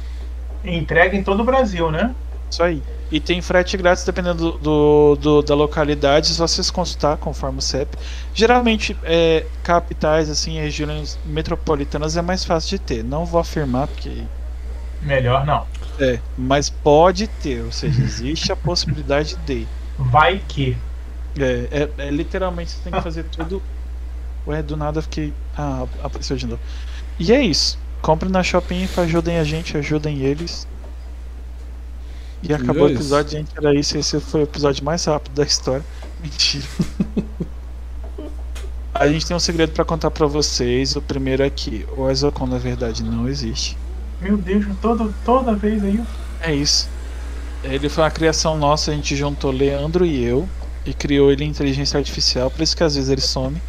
Entrega 0.62 1.16
em 1.16 1.24
todo 1.24 1.40
o 1.40 1.44
Brasil, 1.46 1.90
né? 1.90 2.14
Isso 2.50 2.62
aí. 2.62 2.82
E 3.10 3.20
tem 3.20 3.40
frete 3.40 3.76
grátis 3.76 4.04
dependendo 4.04 4.58
do, 4.58 4.58
do- 4.58 5.16
do- 5.16 5.42
da 5.42 5.54
localidade, 5.54 6.28
só 6.34 6.46
vocês 6.46 6.70
consultar 6.70 7.18
conforme 7.18 7.58
o 7.58 7.62
CEP. 7.62 7.96
Geralmente, 8.34 8.98
é, 9.04 9.48
capitais, 9.62 10.28
assim, 10.28 10.58
regiões 10.58 11.18
metropolitanas 11.24 12.16
é 12.16 12.22
mais 12.22 12.44
fácil 12.44 12.70
de 12.78 12.84
ter. 12.84 13.04
Não 13.04 13.24
vou 13.24 13.40
afirmar 13.40 13.88
porque. 13.88 14.30
Melhor 15.00 15.46
não. 15.46 15.70
É, 15.98 16.22
mas 16.36 16.68
pode 16.68 17.26
ter, 17.28 17.64
ou 17.64 17.72
seja, 17.72 18.02
existe 18.02 18.52
a 18.52 18.56
possibilidade 18.56 19.36
de. 19.36 19.72
Vai 19.98 20.38
que. 20.46 20.86
É, 21.38 21.84
é- 21.98 22.08
é 22.08 22.10
literalmente 22.10 22.70
você 22.72 22.82
tem 22.82 22.94
que 22.94 23.00
fazer 23.02 23.24
tudo. 23.24 23.66
Ué, 24.46 24.62
do 24.62 24.76
nada 24.76 25.00
eu 25.00 25.04
fiquei. 25.04 25.38
Ah, 25.54 25.82
apareceu 26.00 26.36
de 26.36 26.46
novo. 26.46 26.62
E 27.18 27.32
é 27.32 27.42
isso. 27.42 27.84
Compre 28.02 28.28
na 28.30 28.42
Shopping 28.42 28.88
ajudem 28.98 29.38
a 29.38 29.44
gente, 29.44 29.76
ajudem 29.78 30.20
eles. 30.22 30.68
E 32.48 32.54
acabou 32.54 32.84
o 32.84 32.88
é 32.88 32.92
episódio, 32.92 33.32
gente. 33.32 33.50
Era 33.56 33.74
isso. 33.74 33.96
Esse 33.98 34.20
foi 34.20 34.40
o 34.40 34.44
episódio 34.44 34.84
mais 34.84 35.04
rápido 35.04 35.34
da 35.34 35.44
história. 35.44 35.84
Mentira. 36.22 36.64
a 38.94 39.08
gente 39.08 39.26
tem 39.26 39.36
um 39.36 39.40
segredo 39.40 39.72
pra 39.72 39.84
contar 39.84 40.10
pra 40.10 40.26
vocês. 40.26 40.96
O 40.96 41.02
primeiro 41.02 41.42
é 41.42 41.50
que 41.50 41.86
o 41.96 42.08
Exocon 42.08 42.46
na 42.46 42.58
verdade 42.58 43.02
não 43.02 43.28
existe. 43.28 43.76
Meu 44.20 44.36
Deus, 44.36 44.64
todo, 44.80 45.14
toda 45.24 45.54
vez 45.54 45.82
aí. 45.84 46.02
É 46.40 46.54
isso. 46.54 46.88
Ele 47.62 47.88
foi 47.88 48.04
uma 48.04 48.10
criação 48.10 48.56
nossa, 48.56 48.90
a 48.90 48.94
gente 48.94 49.16
juntou 49.16 49.50
Leandro 49.50 50.06
e 50.06 50.22
eu 50.24 50.48
e 50.84 50.94
criou 50.94 51.32
ele 51.32 51.44
em 51.44 51.48
inteligência 51.48 51.98
artificial, 51.98 52.50
por 52.50 52.62
isso 52.62 52.76
que 52.76 52.84
às 52.84 52.94
vezes 52.94 53.10
ele 53.10 53.20
some. 53.20 53.60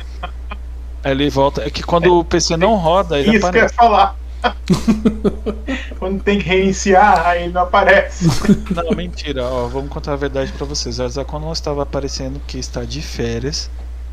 Aí 1.04 1.12
ele 1.12 1.30
volta. 1.30 1.64
É 1.64 1.70
que 1.70 1.82
quando 1.84 2.20
o 2.20 2.24
PC 2.24 2.56
não 2.58 2.76
roda, 2.76 3.20
ele 3.20 3.32
Isso 3.32 3.40
que 3.40 3.46
eu 3.58 3.62
ia 3.62 3.66
aparece. 3.66 3.74
falar. 3.74 4.16
Quando 6.00 6.24
tem 6.24 6.40
que 6.40 6.46
reiniciar, 6.46 7.26
aí 7.28 7.44
ele 7.44 7.54
não 7.54 7.62
aparece. 7.64 8.28
Não, 8.74 8.96
mentira, 8.96 9.44
ó, 9.44 9.68
vamos 9.68 9.90
contar 9.90 10.14
a 10.14 10.16
verdade 10.16 10.52
pra 10.54 10.66
vocês. 10.66 11.00
O 11.00 11.04
Arzacon 11.04 11.40
não 11.40 11.52
estava 11.52 11.84
aparecendo 11.84 12.40
porque 12.40 12.58
está 12.58 12.84
de 12.84 13.02
férias. 13.02 13.70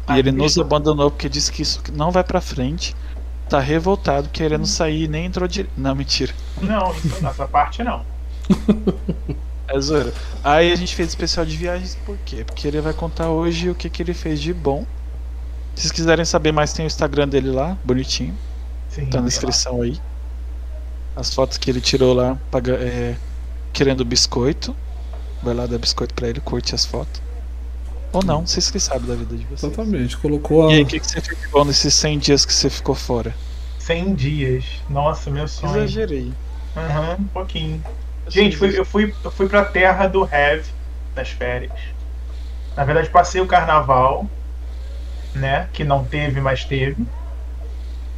Ah, 0.07 0.17
e 0.17 0.21
ele 0.21 0.33
nos 0.33 0.57
abandonou 0.59 1.11
porque 1.11 1.29
disse 1.29 1.50
que 1.53 1.62
isso 1.62 1.83
não 1.93 2.11
vai 2.11 2.25
pra 2.25 2.41
frente. 2.41 2.95
Tá 3.49 3.61
revoltado, 3.61 4.29
querendo 4.31 4.67
sair 4.67 5.05
e 5.05 5.09
nem 5.09 5.26
entrou 5.26 5.47
direito. 5.47 5.73
Não, 5.76 5.95
mentira. 5.95 6.33
Não, 6.61 6.93
isso, 7.05 7.23
nessa 7.23 7.47
parte 7.47 7.83
não. 7.83 8.05
É 9.67 9.81
zoeira. 9.81 10.12
Aí 10.45 10.71
a 10.71 10.76
gente 10.76 10.95
fez 10.95 11.09
especial 11.09 11.47
de 11.47 11.57
viagens, 11.57 11.97
por 12.05 12.19
quê? 12.19 12.45
Porque 12.45 12.69
ele 12.69 12.83
vai 12.83 12.93
contar 12.93 13.31
hoje 13.31 13.71
o 13.71 13.75
que, 13.75 13.88
que 13.88 14.03
ele 14.03 14.12
fez 14.12 14.38
de 14.38 14.53
bom 14.53 14.85
Se 15.75 15.83
vocês 15.83 15.93
quiserem 15.93 16.25
saber 16.26 16.53
mais, 16.53 16.75
tem 16.75 16.85
o 16.85 16.87
Instagram 16.87 17.26
dele 17.26 17.50
lá, 17.50 17.76
bonitinho. 17.83 18.37
Sim, 18.91 19.07
Tá 19.07 19.23
na 19.23 19.31
sei 19.31 19.47
lá. 19.47 19.50
descrição 19.50 19.81
aí. 19.81 19.99
As 21.16 21.33
fotos 21.33 21.59
que 21.59 21.71
ele 21.71 21.80
tirou 21.80 22.12
lá 22.14 22.37
paga- 22.50 22.75
é, 22.75 23.16
querendo 23.73 24.04
biscoito. 24.04 24.75
Vai 25.42 25.54
lá 25.54 25.66
dar 25.66 25.78
biscoito 25.78 26.14
pra 26.14 26.28
ele, 26.28 26.40
curte 26.40 26.75
as 26.75 26.85
fotos. 26.85 27.23
Ou 28.12 28.25
não, 28.25 28.47
vocês 28.47 28.71
que 28.71 28.78
sabem 28.80 29.06
da 29.09 29.14
vida 29.14 29.37
de 29.37 29.44
vocês. 29.44 29.64
Exatamente, 29.73 30.16
colocou 30.16 30.68
a. 30.68 30.73
E 30.73 30.76
aí, 30.76 30.83
o 30.83 30.87
que, 30.87 31.00
que 31.00 31.06
você 31.06 31.21
bom 31.52 31.64
nesses 31.64 31.92
100 31.94 32.18
dias 32.18 32.44
que 32.47 32.52
você 32.52 32.71
ficou 32.71 32.94
fora? 32.94 33.35
100 33.80 34.14
dias. 34.14 34.64
Nossa, 34.88 35.30
meu 35.30 35.47
sonho. 35.49 35.76
Exagerei. 35.78 36.33
Aham, 36.76 37.16
um 37.21 37.25
pouquinho. 37.25 37.83
Gente, 38.28 38.56
fui- 38.56 38.78
eu, 38.78 38.85
fui, 38.85 39.14
eu 39.23 39.30
fui 39.30 39.49
pra 39.49 39.64
terra 39.64 40.06
do 40.06 40.25
Heavy 40.33 40.64
nas 41.14 41.28
férias. 41.28 41.73
Na 42.76 42.85
verdade, 42.85 43.11
passei 43.11 43.40
o 43.40 43.47
carnaval, 43.47 44.26
né? 45.35 45.68
Que 45.73 45.85
não 45.85 46.04
teve, 46.04 46.40
mas 46.40 46.64
teve. 46.64 47.04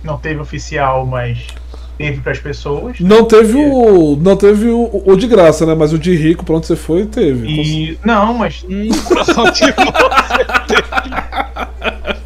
Não 0.03 0.17
teve 0.19 0.41
oficial, 0.41 1.05
mas 1.05 1.47
teve 1.99 2.21
pras 2.21 2.39
pessoas. 2.39 2.99
Não 3.01 3.25
teve 3.25 3.57
o. 3.57 4.17
Não 4.17 4.37
teve 4.37 4.69
o, 4.69 5.03
o 5.05 5.17
de 5.17 5.27
graça, 5.27 5.65
né? 5.67 5.75
Mas 5.75 5.93
o 5.93 5.99
de 5.99 6.15
rico, 6.17 6.45
pra 6.45 6.57
onde 6.57 6.67
você 6.67 6.77
foi, 6.77 7.07
teve. 7.07 7.47
E. 7.49 7.99
Não, 8.05 8.35
mas. 8.35 8.65
Hum, 8.69 8.89
pra 9.09 9.43
onde 9.43 9.65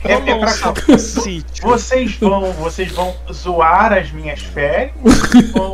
É, 0.03 0.13
é 0.15 0.39
pra, 0.39 0.99
sítio. 0.99 1.63
vocês 1.69 2.17
vão. 2.17 2.53
Vocês 2.55 2.91
vão 2.93 3.15
zoar 3.33 3.93
as 3.93 4.11
minhas 4.11 4.41
férias? 4.41 4.93
Vão 5.53 5.73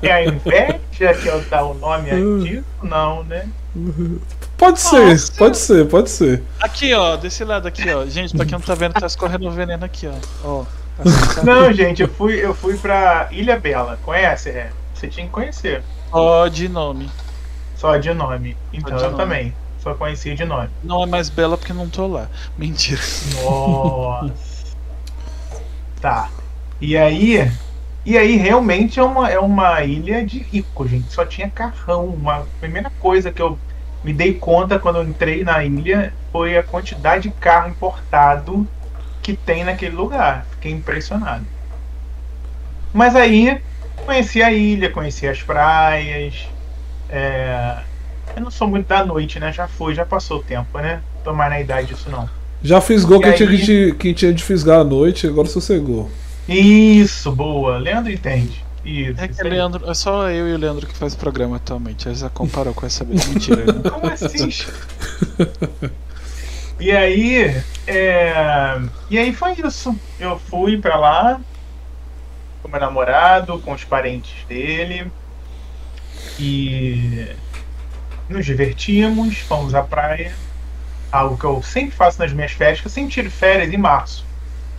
ter 0.00 0.10
a 0.10 0.24
inveja 0.24 1.14
que 1.22 1.26
eu 1.28 1.40
dar 1.50 1.64
o 1.64 1.74
nome 1.74 2.10
disso? 2.42 2.64
Não, 2.82 3.22
né? 3.24 3.46
Pode 4.56 4.80
ser, 4.80 5.06
Nossa. 5.10 5.32
pode 5.36 5.58
ser, 5.58 5.86
pode 5.88 6.10
ser. 6.10 6.42
Aqui, 6.60 6.94
ó, 6.94 7.16
desse 7.16 7.42
lado 7.44 7.66
aqui, 7.66 7.88
ó. 7.90 8.04
Gente, 8.06 8.36
pra 8.36 8.44
quem 8.44 8.52
não 8.52 8.60
tá 8.60 8.74
vendo, 8.74 8.92
tá 8.92 9.06
escorrendo 9.06 9.50
veneno 9.50 9.84
aqui, 9.84 10.06
ó. 10.06 10.12
Ó. 10.44 10.64
Não, 11.42 11.72
gente, 11.72 12.02
eu 12.02 12.08
fui, 12.08 12.34
eu 12.34 12.54
fui 12.54 12.76
pra 12.76 13.28
Ilha 13.30 13.58
Bela. 13.58 13.98
Conhece? 14.04 14.50
É. 14.50 14.70
Você 14.94 15.08
tinha 15.08 15.26
que 15.26 15.32
conhecer. 15.32 15.82
Ó, 16.12 16.46
de 16.48 16.68
nome. 16.68 17.10
Só 17.76 17.96
de 17.96 18.14
nome. 18.14 18.56
Então 18.72 18.96
de 18.96 19.02
eu 19.02 19.10
nome. 19.10 19.22
também. 19.22 19.54
Só 19.78 19.94
conhecia 19.94 20.34
de 20.34 20.44
nome. 20.44 20.70
Não 20.82 21.02
é 21.02 21.06
mais 21.06 21.28
bela 21.28 21.58
porque 21.58 21.72
não 21.72 21.88
tô 21.88 22.06
lá. 22.06 22.28
Mentira. 22.56 23.00
Nossa. 23.42 24.32
tá. 26.00 26.30
E 26.80 26.96
aí. 26.96 27.50
E 28.06 28.18
aí 28.18 28.36
realmente 28.36 29.00
é 29.00 29.02
uma, 29.02 29.30
é 29.30 29.38
uma 29.38 29.82
ilha 29.82 30.24
de 30.24 30.38
rico, 30.38 30.86
gente. 30.86 31.12
Só 31.12 31.24
tinha 31.24 31.50
carrão. 31.50 32.06
Uma 32.06 32.46
primeira 32.60 32.90
coisa 33.00 33.32
que 33.32 33.42
eu 33.42 33.58
me 34.02 34.12
dei 34.12 34.34
conta 34.34 34.78
quando 34.78 34.96
eu 34.96 35.04
entrei 35.04 35.42
na 35.42 35.64
ilha 35.64 36.12
foi 36.30 36.56
a 36.56 36.62
quantidade 36.62 37.28
de 37.28 37.34
carro 37.34 37.70
importado 37.70 38.66
que 39.24 39.34
tem 39.34 39.64
naquele 39.64 39.96
lugar. 39.96 40.46
Fiquei 40.50 40.70
impressionado. 40.70 41.46
Mas 42.92 43.16
aí 43.16 43.58
conheci 44.04 44.42
a 44.42 44.52
ilha, 44.52 44.90
conheci 44.90 45.26
as 45.26 45.42
praias. 45.42 46.46
é, 47.08 47.78
Eu 48.36 48.42
não 48.42 48.50
sou 48.50 48.68
muito 48.68 48.86
da 48.86 49.02
noite, 49.04 49.40
né? 49.40 49.50
Já 49.50 49.66
foi, 49.66 49.94
já 49.94 50.04
passou 50.04 50.38
o 50.38 50.42
tempo, 50.42 50.78
né? 50.78 51.00
Tô 51.24 51.32
mais 51.32 51.50
na 51.50 51.58
idade 51.58 51.88
disso 51.88 52.10
não. 52.10 52.28
Já 52.62 52.80
fisgou 52.82 53.18
quem, 53.18 53.30
aí? 53.30 53.36
tinha 53.36 53.48
que, 53.48 53.92
quem 53.94 54.12
tinha 54.12 54.32
de 54.32 54.44
fisgar 54.44 54.80
à 54.80 54.84
noite, 54.84 55.26
agora 55.26 55.48
sossegou. 55.48 56.10
Isso, 56.46 57.32
boa. 57.32 57.78
Leandro 57.78 58.12
entende. 58.12 58.62
Isso. 58.84 59.18
É 59.18 59.26
que 59.26 59.32
isso 59.32 59.42
o. 59.42 59.48
Leandro, 59.48 59.90
é 59.90 59.94
só 59.94 60.30
eu 60.30 60.48
e 60.48 60.52
o 60.52 60.58
Leandro 60.58 60.86
que 60.86 60.94
faz 60.94 61.14
programa 61.14 61.56
atualmente. 61.56 62.06
Aí 62.10 62.14
já 62.14 62.28
comparou 62.28 62.74
com 62.74 62.84
essa. 62.84 63.04
Mentira. 63.08 63.64
né? 63.64 63.90
Como 63.90 64.06
assim? 64.06 64.50
e 66.78 66.90
aí, 66.90 67.62
é, 67.86 68.80
e 69.10 69.18
aí 69.18 69.32
foi 69.32 69.52
isso. 69.52 69.94
Eu 70.18 70.38
fui 70.38 70.78
pra 70.78 70.96
lá 70.96 71.40
com 72.62 72.68
meu 72.68 72.80
namorado, 72.80 73.58
com 73.60 73.72
os 73.72 73.84
parentes 73.84 74.44
dele 74.46 75.10
e 76.38 77.28
nos 78.28 78.44
divertimos, 78.46 79.38
fomos 79.38 79.74
à 79.74 79.82
praia. 79.82 80.34
Algo 81.12 81.36
que 81.36 81.44
eu 81.44 81.62
sempre 81.62 81.92
faço 81.94 82.18
nas 82.18 82.32
minhas 82.32 82.52
férias, 82.52 82.80
que 82.80 82.86
eu 82.86 82.90
sempre 82.90 83.12
tiro 83.12 83.30
férias 83.30 83.72
em 83.72 83.76
março. 83.76 84.26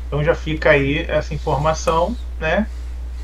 Então 0.07 0.23
já 0.23 0.35
fica 0.35 0.71
aí 0.71 1.05
essa 1.07 1.33
informação, 1.33 2.15
né? 2.39 2.67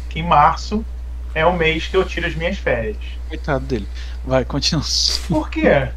Que 0.09 0.19
em 0.19 0.23
março 0.23 0.85
é 1.33 1.45
o 1.45 1.53
mês 1.53 1.87
que 1.87 1.97
eu 1.97 2.05
tiro 2.05 2.27
as 2.27 2.35
minhas 2.35 2.57
férias. 2.57 2.97
Coitado 3.27 3.65
dele. 3.65 3.87
Vai, 4.23 4.45
continua. 4.45 4.83
Por 5.27 5.49
quê? 5.49 5.89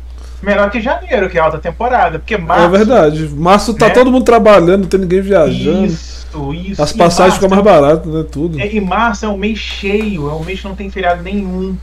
Melhor 0.45 0.71
que 0.71 0.81
janeiro, 0.81 1.29
que 1.31 1.39
é 1.39 1.41
alta 1.41 1.59
temporada. 1.59 2.19
Porque 2.19 2.37
março. 2.37 2.65
É 2.65 2.69
verdade. 2.69 3.29
Março 3.29 3.75
tá 3.75 3.87
né? 3.89 3.95
todo 3.95 4.11
mundo 4.13 4.25
trabalhando, 4.25 4.83
não 4.83 4.89
tem 4.89 5.01
ninguém 5.01 5.21
viajando. 5.21 5.87
Isso, 5.87 6.55
isso. 6.55 6.83
As 6.83 6.93
passagens 6.93 7.35
ficam 7.35 7.49
mais 7.49 7.63
baratas, 7.63 8.13
né? 8.13 8.25
Tudo. 8.31 8.61
é- 8.61 8.73
E 8.75 8.81
março 8.81 9.25
é 9.25 9.29
um 9.29 9.37
mês 9.39 9.59
cheio, 9.59 10.29
é 10.29 10.33
um 10.35 10.45
mês 10.45 10.61
que 10.61 10.69
não 10.69 10.75
tem 10.75 10.91
feriado 10.91 11.23
nenhum. 11.23 11.77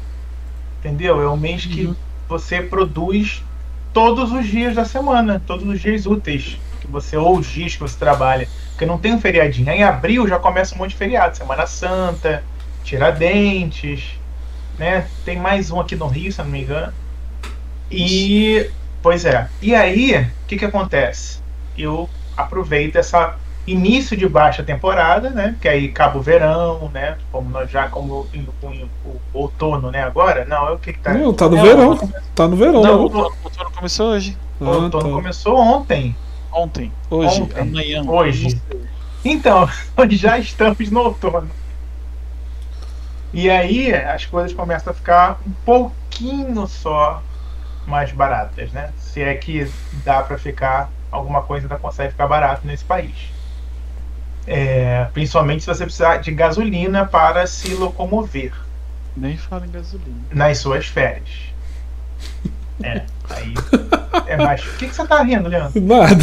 Entendeu? 0.79 1.21
É 1.21 1.29
um 1.29 1.37
mês 1.37 1.65
que 1.65 1.85
Uhum. 1.85 1.95
você 2.29 2.61
produz 2.61 3.43
todos 3.93 4.31
os 4.31 4.45
dias 4.47 4.75
da 4.75 4.85
semana, 4.85 5.41
todos 5.45 5.67
os 5.67 5.79
dias 5.81 6.05
úteis 6.05 6.57
que 6.79 6.87
você 6.87 7.15
ou 7.15 7.37
os 7.37 7.45
dias 7.45 7.73
que 7.75 7.79
você 7.79 7.95
trabalha, 7.97 8.47
porque 8.71 8.85
não 8.87 8.97
tem 8.97 9.13
um 9.13 9.21
feriadinho. 9.21 9.69
Aí 9.69 9.79
Em 9.79 9.83
abril 9.83 10.27
já 10.27 10.39
começa 10.39 10.73
um 10.73 10.79
monte 10.79 10.91
de 10.91 10.95
feriado, 10.97 11.37
Semana 11.37 11.67
Santa, 11.67 12.43
Tiradentes, 12.83 14.03
né? 14.79 15.05
Tem 15.23 15.37
mais 15.39 15.69
um 15.71 15.79
aqui 15.79 15.95
no 15.95 16.07
Rio, 16.07 16.31
se 16.31 16.39
eu 16.41 16.45
não 16.45 16.51
me 16.51 16.61
engano. 16.61 16.91
E 17.91 18.69
pois 19.01 19.25
é. 19.25 19.49
E 19.61 19.75
aí, 19.75 20.15
o 20.21 20.47
que 20.47 20.57
que 20.57 20.65
acontece? 20.65 21.39
Eu 21.77 22.09
aproveito 22.35 22.95
essa 22.95 23.35
início 23.67 24.17
de 24.17 24.27
baixa 24.27 24.63
temporada, 24.63 25.29
né? 25.29 25.55
Que 25.61 25.67
aí 25.67 25.85
acaba 25.87 26.17
o 26.17 26.21
verão, 26.21 26.89
né? 26.93 27.17
Como 27.31 27.49
nós 27.49 27.69
já 27.69 27.87
como 27.87 28.27
indo 28.33 28.53
com 28.59 28.67
o 29.05 29.19
outono, 29.33 29.91
né? 29.91 30.03
Agora, 30.03 30.45
não, 30.45 30.67
é 30.67 30.71
o 30.71 30.79
que 30.79 30.93
que 30.93 30.99
tá? 30.99 31.13
Não, 31.13 31.33
tá 31.33 31.47
no 31.47 31.57
Não, 31.57 31.63
verão. 31.63 32.09
Tá 32.35 32.47
no 32.47 32.55
verão. 32.55 32.81
Não, 32.81 32.83
né? 32.83 32.89
o 32.91 33.01
outono 33.01 33.25
o 33.25 33.43
outono 33.45 33.71
começou 33.71 34.11
hoje. 34.11 34.37
O 34.59 34.65
Ah, 34.65 34.69
outono 34.69 35.09
tá. 35.09 35.15
começou 35.15 35.57
ontem. 35.57 36.15
Ontem. 36.51 36.91
Hoje. 37.09 37.41
Ontem. 37.41 37.61
Amanhã. 37.61 38.03
Hoje. 38.07 38.61
Então, 39.23 39.69
nós 39.95 40.13
já 40.17 40.37
estamos 40.39 40.89
no 40.89 41.01
outono. 41.01 41.49
E 43.33 43.49
aí 43.49 43.93
as 43.93 44.25
coisas 44.25 44.53
começam 44.53 44.91
a 44.91 44.93
ficar 44.93 45.39
um 45.47 45.51
pouquinho 45.65 46.67
só 46.67 47.21
mais 47.91 48.11
baratas, 48.11 48.71
né? 48.71 48.91
Se 48.97 49.21
é 49.21 49.35
que 49.35 49.69
dá 50.05 50.23
para 50.23 50.37
ficar 50.37 50.89
alguma 51.11 51.41
coisa 51.41 51.65
ainda 51.65 51.77
consegue 51.77 52.11
ficar 52.11 52.25
barato 52.25 52.65
nesse 52.65 52.85
país. 52.85 53.13
É, 54.47 55.05
principalmente 55.13 55.63
se 55.63 55.67
você 55.67 55.83
precisar 55.83 56.17
de 56.17 56.31
gasolina 56.31 57.05
para 57.05 57.45
se 57.45 57.75
locomover 57.75 58.51
Nem 59.15 59.37
fala 59.37 59.67
em 59.67 59.69
gasolina. 59.69 60.15
nas 60.31 60.57
suas 60.57 60.87
férias. 60.87 61.29
É, 62.81 63.03
aí 63.29 63.53
é 64.25 64.37
mais. 64.37 64.65
O 64.65 64.77
que, 64.77 64.87
que 64.87 64.95
você 64.95 65.05
tá 65.05 65.21
rindo, 65.21 65.47
Leandro? 65.47 65.79
Nada. 65.79 66.15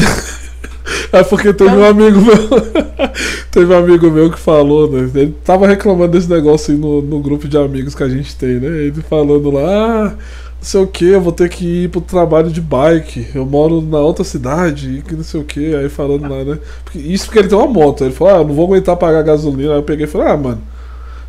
É 1.13 1.23
porque 1.23 1.53
teve 1.53 1.71
um 1.71 1.85
amigo 1.85 2.21
meu. 2.21 2.49
teve 3.53 3.73
um 3.73 3.79
amigo 3.79 4.11
meu 4.11 4.31
que 4.31 4.39
falou, 4.39 4.91
né? 4.91 5.11
Ele 5.15 5.33
tava 5.45 5.67
reclamando 5.67 6.13
desse 6.13 6.29
negócio 6.29 6.73
aí 6.73 6.81
no, 6.81 7.03
no 7.03 7.21
grupo 7.21 7.47
de 7.47 7.57
amigos 7.57 7.95
que 7.95 8.03
a 8.03 8.09
gente 8.09 8.35
tem, 8.37 8.59
né? 8.59 8.67
Ele 8.67 9.03
falando 9.03 9.51
lá, 9.51 10.07
ah, 10.07 10.15
sei 10.61 10.81
o 10.81 10.87
que, 10.87 11.07
eu 11.07 11.21
vou 11.21 11.33
ter 11.33 11.49
que 11.49 11.85
ir 11.85 11.89
pro 11.89 12.01
trabalho 12.01 12.51
de 12.51 12.61
bike. 12.61 13.29
Eu 13.35 13.47
moro 13.47 13.81
na 13.81 13.99
outra 13.99 14.25
cidade 14.25 14.99
e 14.99 15.03
que 15.03 15.15
não 15.15 15.25
sei 15.25 15.41
o 15.41 15.45
que. 15.45 15.75
Aí 15.75 15.89
falando 15.89 16.29
lá, 16.29 16.45
né? 16.45 16.59
Isso 16.95 17.27
porque 17.27 17.39
ele 17.39 17.49
tem 17.49 17.59
uma 17.59 17.67
moto. 17.67 18.05
Ele 18.05 18.13
falou, 18.13 18.35
ah, 18.35 18.39
eu 18.39 18.45
não 18.47 18.55
vou 18.55 18.67
aguentar 18.67 18.97
pagar 18.97 19.23
gasolina. 19.23 19.73
Aí 19.73 19.79
eu 19.79 19.83
peguei 19.83 20.05
e 20.05 20.09
falei, 20.09 20.29
ah, 20.29 20.37
mano, 20.37 20.63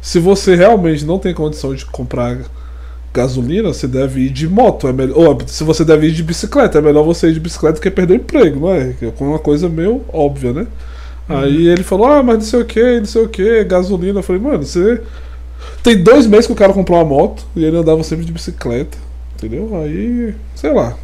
se 0.02 0.20
você 0.20 0.56
realmente 0.56 1.06
não 1.06 1.20
tem 1.20 1.34
condição 1.34 1.74
de 1.74 1.86
comprar 1.86 2.40
gasolina, 3.14 3.74
você 3.74 3.88
deve 3.88 4.22
ir 4.22 4.30
de 4.30 4.48
moto. 4.48 4.88
É 4.88 4.94
melhor, 4.94 5.18
ou 5.18 5.38
se 5.46 5.64
você 5.64 5.84
deve 5.86 6.08
ir 6.08 6.12
de 6.12 6.24
bicicleta, 6.24 6.80
é 6.80 6.82
melhor 6.82 7.04
você 7.04 7.28
ir 7.28 7.34
de 7.34 7.40
bicicleta 7.40 7.80
que 7.80 7.90
perder 7.92 8.16
emprego, 8.16 8.60
não 8.60 8.74
é? 8.74 8.96
É 9.02 9.14
uma 9.20 9.40
coisa 9.40 9.70
meio 9.70 10.02
óbvia, 10.12 10.54
né? 10.54 10.68
Aí 11.28 11.68
ele 11.68 11.84
falou, 11.84 12.08
ah, 12.08 12.24
mas 12.24 12.38
não 12.38 12.46
sei 12.46 12.62
o 12.62 12.66
que, 12.66 13.00
não 13.00 13.06
sei 13.06 13.22
o 13.22 13.30
que, 13.30 13.64
gasolina. 13.64 14.20
Eu 14.20 14.24
falei, 14.24 14.42
mano, 14.42 14.64
você. 14.64 15.02
Tem 15.84 16.02
dois 16.02 16.26
meses 16.26 16.48
que 16.48 16.54
o 16.54 16.56
cara 16.56 16.74
comprou 16.74 16.98
uma 16.98 17.06
moto 17.06 17.46
e 17.56 17.64
ele 17.64 17.78
andava 17.78 18.02
sempre 18.04 18.26
de 18.26 18.32
bicicleta, 18.32 18.98
entendeu? 19.39 19.69
Aí, 19.81 20.36
sei 20.55 20.74
lá. 20.74 20.96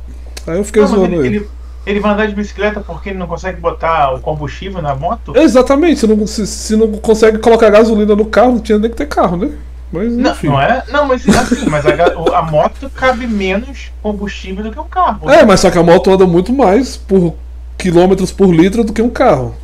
Aí 0.48 0.58
eu 0.58 0.64
fiquei 0.64 0.82
Não, 0.84 0.90
zoando 0.90 1.16
ele, 1.16 1.28
ele. 1.28 1.36
ele, 1.38 1.50
ele 1.86 2.00
vai 2.00 2.14
andar 2.14 2.28
de 2.28 2.36
bicicleta 2.36 2.82
porque 2.82 3.10
ele 3.10 3.18
não 3.18 3.28
consegue 3.28 3.60
botar 3.60 4.14
o 4.14 4.20
combustível 4.20 4.82
na 4.82 4.94
moto? 4.96 5.36
Exatamente, 5.36 6.00
se 6.02 6.08
não, 6.08 6.28
se, 6.28 6.46
se 6.46 6.76
não 6.76 6.92
consegue 6.94 7.40
colocar 7.40 7.70
gasolina 7.70 8.16
no 8.16 8.26
carro, 8.26 8.54
não 8.54 8.60
tinha 8.60 8.78
nem 8.78 8.90
que 8.90 8.98
ter 8.98 9.08
carro, 9.08 9.38
né? 9.38 9.52
Mas 9.92 10.12
Não, 10.12 10.32
enfim. 10.32 10.48
não 10.48 10.62
é? 10.62 10.84
Não, 10.92 11.08
mas 11.08 11.28
assim, 11.30 11.70
mas 11.70 11.86
a, 11.86 12.38
a 12.38 12.42
moto 12.42 12.90
cabe 12.94 13.28
menos 13.28 13.92
combustível 14.02 14.64
do 14.64 14.72
que 14.72 14.80
um 14.80 14.88
carro. 14.88 15.30
É, 15.30 15.46
mas 15.46 15.60
só 15.60 15.72
que 15.72 15.78
a 15.78 15.84
moto 15.84 16.12
anda 16.12 16.26
muito 16.26 16.52
mais 16.52 16.98
por 16.98 17.36
quilômetros 17.78 18.32
por 18.32 18.54
litro 18.54 18.84
do 18.84 18.92
que 18.92 19.02
um 19.02 19.10
carro. 19.10 19.56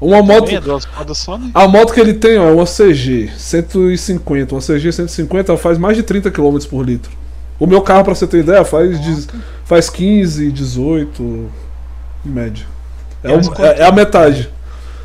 Uma 0.00 0.22
moto. 0.22 0.50
Só, 1.14 1.36
né? 1.36 1.50
A 1.52 1.66
moto 1.68 1.92
que 1.92 2.00
ele 2.00 2.14
tem 2.14 2.38
ó, 2.38 2.48
é 2.48 2.52
uma 2.52 2.64
CG 2.64 3.30
150. 3.36 4.54
Uma 4.54 4.60
CG 4.60 4.92
150 4.92 5.52
ela 5.52 5.58
faz 5.58 5.76
mais 5.76 5.96
de 5.96 6.02
30 6.02 6.30
km 6.30 6.58
por 6.70 6.86
litro. 6.86 7.10
O 7.60 7.66
meu 7.66 7.80
carro, 7.82 8.02
pra 8.04 8.14
você 8.14 8.26
ter 8.26 8.38
ideia, 8.40 8.64
faz, 8.64 9.00
de- 9.00 9.28
faz 9.64 9.88
15, 9.88 10.50
18 10.50 11.22
em 12.24 12.28
média. 12.28 12.66
É, 13.22 13.32
um- 13.32 13.40
quanto- 13.42 13.62
é- 13.62 13.78
é 13.80 13.84
a 13.84 13.92
metade. 13.92 14.48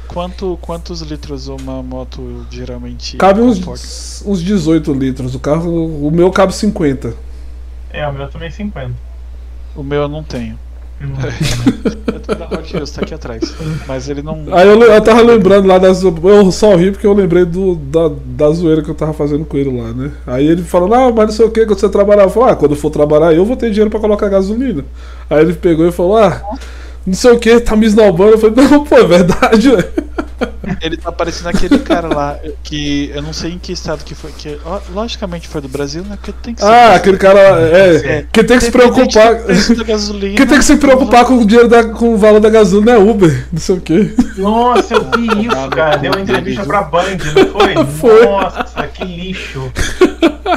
Quanto, 0.07 0.57
quantos 0.61 1.01
litros 1.01 1.47
uma 1.49 1.83
moto 1.83 2.45
geralmente 2.49 3.17
Cabe 3.17 3.41
comporta? 3.41 3.71
uns, 3.71 4.23
uns 4.25 4.41
18 4.41 4.93
litros. 4.93 5.35
O 5.35 5.39
carro. 5.39 6.07
O 6.07 6.09
meu 6.09 6.31
cabe 6.31 6.55
50. 6.55 7.13
É, 7.91 8.07
o 8.07 8.13
meu 8.13 8.27
também 8.29 8.49
50. 8.49 8.93
O 9.75 9.83
meu 9.83 10.03
eu 10.03 10.07
não 10.07 10.23
tenho. 10.23 10.57
Eu 11.01 12.19
tenho 12.19 12.39
da 12.39 12.45
Hot 12.45 12.73
Wheels, 12.73 12.91
tá 12.91 13.01
aqui 13.01 13.13
atrás. 13.13 13.53
Mas 13.87 14.09
ele 14.09 14.21
não. 14.21 14.45
Aí 14.51 14.67
eu, 14.67 14.81
eu 14.81 15.01
tava 15.01 15.21
lembrando 15.21 15.67
lá 15.67 15.77
das. 15.77 16.01
Eu 16.03 16.51
só 16.51 16.75
ri 16.75 16.91
porque 16.91 17.05
eu 17.05 17.13
lembrei 17.13 17.45
do, 17.45 17.75
da, 17.75 18.09
da 18.25 18.51
zoeira 18.51 18.81
que 18.81 18.89
eu 18.89 18.95
tava 18.95 19.13
fazendo 19.13 19.45
com 19.45 19.57
ele 19.57 19.77
lá, 19.77 19.91
né? 19.91 20.11
Aí 20.25 20.47
ele 20.47 20.63
falou, 20.63 20.93
ah, 20.93 21.11
mas 21.11 21.27
não 21.27 21.33
sei 21.33 21.45
o 21.45 21.51
que, 21.51 21.65
quando 21.65 21.79
você 21.79 21.89
trabalhar. 21.89 22.23
Eu 22.23 22.29
falei, 22.29 22.53
ah, 22.53 22.55
quando 22.55 22.71
eu 22.71 22.77
for 22.77 22.89
trabalhar 22.89 23.33
eu 23.33 23.45
vou 23.45 23.57
ter 23.57 23.69
dinheiro 23.69 23.89
pra 23.89 23.99
colocar 23.99 24.29
gasolina. 24.29 24.85
Aí 25.29 25.41
ele 25.41 25.53
pegou 25.53 25.87
e 25.87 25.91
falou, 25.91 26.17
ah, 26.17 26.41
não 27.05 27.13
sei 27.13 27.31
o 27.31 27.39
que, 27.39 27.59
tá 27.59 27.75
me 27.75 27.85
esnobando. 27.85 28.31
Eu 28.31 28.37
falei, 28.37 28.55
não, 28.55 28.83
pô, 28.83 28.95
é 28.95 29.05
verdade, 29.05 29.69
velho. 29.69 30.05
Ele 30.81 30.97
tá 30.97 31.11
parecendo 31.11 31.49
aquele 31.49 31.79
cara 31.79 32.07
lá 32.13 32.37
que 32.63 33.11
eu 33.13 33.21
não 33.21 33.31
sei 33.33 33.51
em 33.51 33.59
que 33.59 33.71
estado 33.71 34.03
que 34.03 34.15
foi. 34.15 34.31
Que, 34.31 34.59
ó, 34.65 34.79
logicamente 34.93 35.47
foi 35.47 35.61
do 35.61 35.67
Brasil, 35.67 36.03
né? 36.03 36.15
Porque 36.17 36.31
tem 36.41 36.53
que 36.53 36.61
ser. 36.61 36.67
Ah, 36.67 36.95
aquele 36.95 37.17
cara. 37.17 37.39
É, 37.39 37.95
É. 37.95 38.25
que 38.31 38.43
tem 38.43 38.57
que 38.57 38.65
se 38.65 38.71
preocupar. 38.71 39.35
gasolina, 39.85 40.35
Quem 40.37 40.47
tem 40.47 40.57
que 40.57 40.65
se 40.65 40.75
preocupar 40.77 41.25
com 41.25 41.37
o 41.37 41.45
dinheiro 41.45 41.69
da, 41.69 41.83
com 41.85 42.13
o 42.13 42.17
valor 42.17 42.39
da 42.39 42.49
gasolina 42.49 42.93
é 42.93 42.97
Uber, 42.97 43.47
não 43.51 43.59
sei 43.59 43.75
o 43.75 43.81
que. 43.81 44.15
Nossa, 44.37 44.93
eu 44.95 45.03
vi 45.15 45.45
isso, 45.47 45.69
cara. 45.69 45.97
Deu 45.97 46.11
uma 46.11 46.21
entrevista 46.21 46.65
pra 46.65 46.81
Band, 46.83 47.17
não 47.35 47.51
foi? 47.59 47.75
Foi. 47.85 48.25
Nossa, 48.25 48.87
que 48.87 49.03
lixo. 49.03 49.71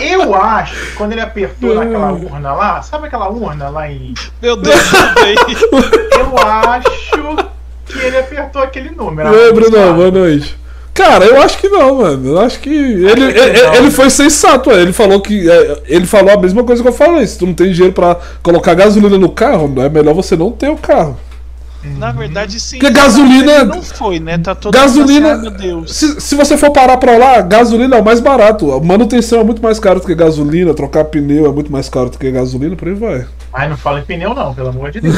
Eu 0.00 0.34
acho 0.34 0.74
que 0.74 0.92
quando 0.96 1.12
ele 1.12 1.20
apertou 1.20 1.74
naquela 1.74 2.12
urna 2.12 2.52
lá, 2.52 2.82
sabe 2.82 3.06
aquela 3.06 3.28
urna 3.28 3.68
lá 3.68 3.90
em. 3.90 4.14
Meu 4.42 4.56
Deus. 4.56 4.76
Eu 6.18 6.36
acho 6.38 7.48
que 7.98 8.06
ele 8.06 8.18
apertou 8.18 8.62
aquele 8.62 8.90
número. 8.90 9.30
Oi, 9.30 9.52
Bruno, 9.52 9.76
Sabe? 9.76 9.92
boa 9.94 10.10
noite. 10.10 10.56
Cara, 10.94 11.24
eu 11.26 11.40
acho 11.40 11.58
que 11.58 11.68
não, 11.68 11.96
mano. 11.98 12.30
Eu 12.30 12.40
acho 12.40 12.58
que. 12.58 12.70
Ele, 12.70 13.06
ele, 13.24 13.62
não. 13.62 13.74
ele 13.76 13.90
foi 13.90 14.10
sensato, 14.10 14.70
ele 14.72 14.92
falou 14.92 15.20
que. 15.20 15.48
é, 15.48 15.82
Ele 15.86 16.04
falou 16.06 16.32
a 16.32 16.36
mesma 16.40 16.64
coisa 16.64 16.82
que 16.82 16.88
eu 16.88 16.92
falei. 16.92 17.24
Se 17.26 17.38
tu 17.38 17.46
não 17.46 17.54
tem 17.54 17.70
dinheiro 17.70 17.94
pra 17.94 18.16
colocar 18.42 18.74
gasolina 18.74 19.16
no 19.16 19.28
carro, 19.30 19.72
é 19.80 19.88
melhor 19.88 20.12
você 20.14 20.36
não 20.36 20.50
ter 20.50 20.68
o 20.70 20.76
carro. 20.76 21.16
Na 21.96 22.10
verdade, 22.10 22.58
sim. 22.58 22.78
Porque 22.80 22.92
gasolina- 22.92 23.64
Não 23.64 23.80
foi, 23.80 24.18
né? 24.18 24.36
Tá 24.38 24.52
todo 24.56 24.74
Gasolina- 24.74 25.36
mundo 25.36 25.46
assim, 25.46 25.56
"Ai, 25.62 25.66
meu 25.68 25.76
Deus. 25.82 25.94
Se, 25.94 26.20
se 26.20 26.34
você 26.34 26.56
for 26.56 26.72
parar 26.72 26.96
pra 26.96 27.16
lá, 27.16 27.40
gasolina 27.40 27.96
é 27.96 28.00
o 28.00 28.04
mais 28.04 28.18
barato. 28.18 28.72
A 28.72 28.80
manutenção 28.80 29.38
é 29.40 29.44
muito 29.44 29.62
mais 29.62 29.78
caro 29.78 30.00
do 30.00 30.06
que 30.06 30.14
gasolina, 30.16 30.74
trocar 30.74 31.04
pneu 31.04 31.46
é 31.46 31.52
muito 31.52 31.70
mais 31.70 31.88
caro 31.88 32.10
do 32.10 32.18
que 32.18 32.28
gasolina, 32.32 32.74
por 32.74 32.88
aí 32.88 32.94
vai. 32.94 33.24
Ai, 33.58 33.68
não 33.68 33.76
fala 33.76 33.98
em 33.98 34.04
pneu, 34.04 34.32
não, 34.36 34.54
pelo 34.54 34.68
amor 34.68 34.92
de 34.92 35.00
Deus. 35.00 35.16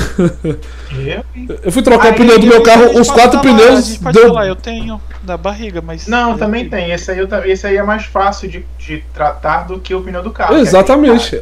Eu? 0.96 1.22
Eu 1.62 1.70
fui 1.70 1.82
trocar 1.82 2.06
Aí, 2.06 2.12
o 2.12 2.16
pneu 2.16 2.38
do 2.38 2.46
meu 2.46 2.62
carro, 2.62 2.98
os 2.98 3.10
quatro 3.10 3.38
falar, 3.38 3.54
pneus. 3.54 3.98
Deu... 3.98 4.28
falar, 4.28 4.46
eu 4.46 4.56
tenho 4.56 4.98
da 5.22 5.36
barriga, 5.36 5.82
mas. 5.82 6.06
Não, 6.06 6.32
eu 6.32 6.38
também 6.38 6.66
tenho. 6.66 6.84
tem. 6.86 6.90
Esse 6.90 7.10
aí, 7.10 7.18
esse 7.44 7.66
aí 7.66 7.76
é 7.76 7.82
mais 7.82 8.06
fácil 8.06 8.48
de, 8.48 8.64
de 8.78 9.04
tratar 9.12 9.66
do 9.66 9.78
que 9.78 9.94
o 9.94 10.00
pneu 10.00 10.22
do 10.22 10.30
carro. 10.30 10.56
é 10.56 10.60
Exatamente. 10.60 11.38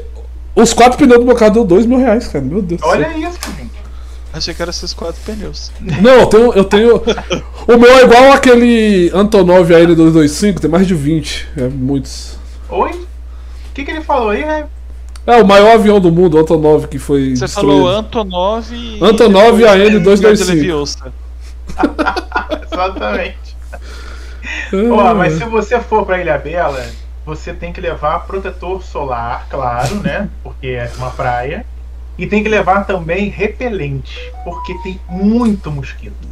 Os 0.56 0.72
quatro 0.72 0.98
pneus 0.98 1.20
do 1.20 1.24
meu 1.24 1.36
carro 1.36 1.52
deu 1.52 1.64
dois 1.64 1.86
mil 1.86 1.98
reais, 1.98 2.26
cara. 2.26 2.44
Meu 2.44 2.60
Deus. 2.60 2.80
Olha 2.82 3.16
isso, 3.16 3.38
gente. 3.56 3.70
Achei 4.32 4.52
que 4.52 4.60
eram 4.60 4.70
esses 4.70 4.92
quatro 4.92 5.20
pneus. 5.24 5.70
Não, 5.80 6.14
eu 6.14 6.26
tenho, 6.26 6.52
eu 6.52 6.64
tenho. 6.64 7.02
O 7.68 7.76
meu 7.76 7.96
é 7.96 8.02
igual 8.02 8.32
aquele 8.32 9.08
Antonov 9.14 9.70
AN225, 9.70 10.58
tem 10.58 10.68
mais 10.68 10.84
de 10.84 10.96
20. 10.96 11.48
É 11.58 11.68
muitos. 11.68 12.36
Oi? 12.68 12.90
O 12.90 13.72
que, 13.72 13.84
que 13.84 13.90
ele 13.92 14.00
falou 14.00 14.30
aí, 14.30 14.44
né? 14.44 14.66
É 15.28 15.42
o 15.42 15.46
maior 15.46 15.74
avião 15.74 16.00
do 16.00 16.10
mundo, 16.10 16.38
o 16.38 16.40
Antonov, 16.40 16.86
que 16.88 16.98
foi. 16.98 17.36
Você 17.36 17.44
destruído. 17.44 17.82
falou 17.82 17.88
Antonov 17.88 18.72
e. 18.72 18.98
Antonov 19.04 19.60
e 19.60 19.90
depois 19.90 20.20
AN225. 20.20 20.22
Guarda 20.22 20.44
Leviosa. 20.54 21.12
Exatamente. 22.72 23.56
É. 24.72 24.90
Ó, 24.90 25.14
mas 25.14 25.34
se 25.34 25.44
você 25.44 25.78
for 25.80 26.06
pra 26.06 26.18
Ilha 26.18 26.38
Bela, 26.38 26.82
você 27.26 27.52
tem 27.52 27.74
que 27.74 27.80
levar 27.80 28.20
protetor 28.20 28.82
solar, 28.82 29.46
claro, 29.50 29.96
né? 29.96 30.30
Porque 30.42 30.68
é 30.68 30.90
uma 30.96 31.10
praia. 31.10 31.66
E 32.16 32.26
tem 32.26 32.42
que 32.42 32.48
levar 32.48 32.84
também 32.84 33.28
repelente, 33.28 34.32
porque 34.44 34.74
tem 34.82 34.98
muito 35.10 35.70
mosquito. 35.70 36.26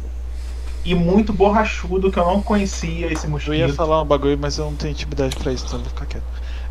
E 0.83 0.95
muito 0.95 1.31
borrachudo, 1.31 2.11
que 2.11 2.17
eu 2.17 2.25
não 2.25 2.41
conhecia 2.41 3.13
esse 3.13 3.25
Eu 3.25 3.29
mosquito. 3.31 3.53
ia 3.53 3.73
falar 3.73 4.01
um 4.01 4.05
bagulho, 4.05 4.37
mas 4.41 4.57
eu 4.57 4.65
não 4.65 4.73
tenho 4.73 4.91
intimidade 4.91 5.35
pra 5.35 5.53
isso, 5.53 5.65
então 5.67 5.77
eu 5.79 5.83
vou 5.83 5.93
ficar 5.93 6.05
quieto. 6.07 6.23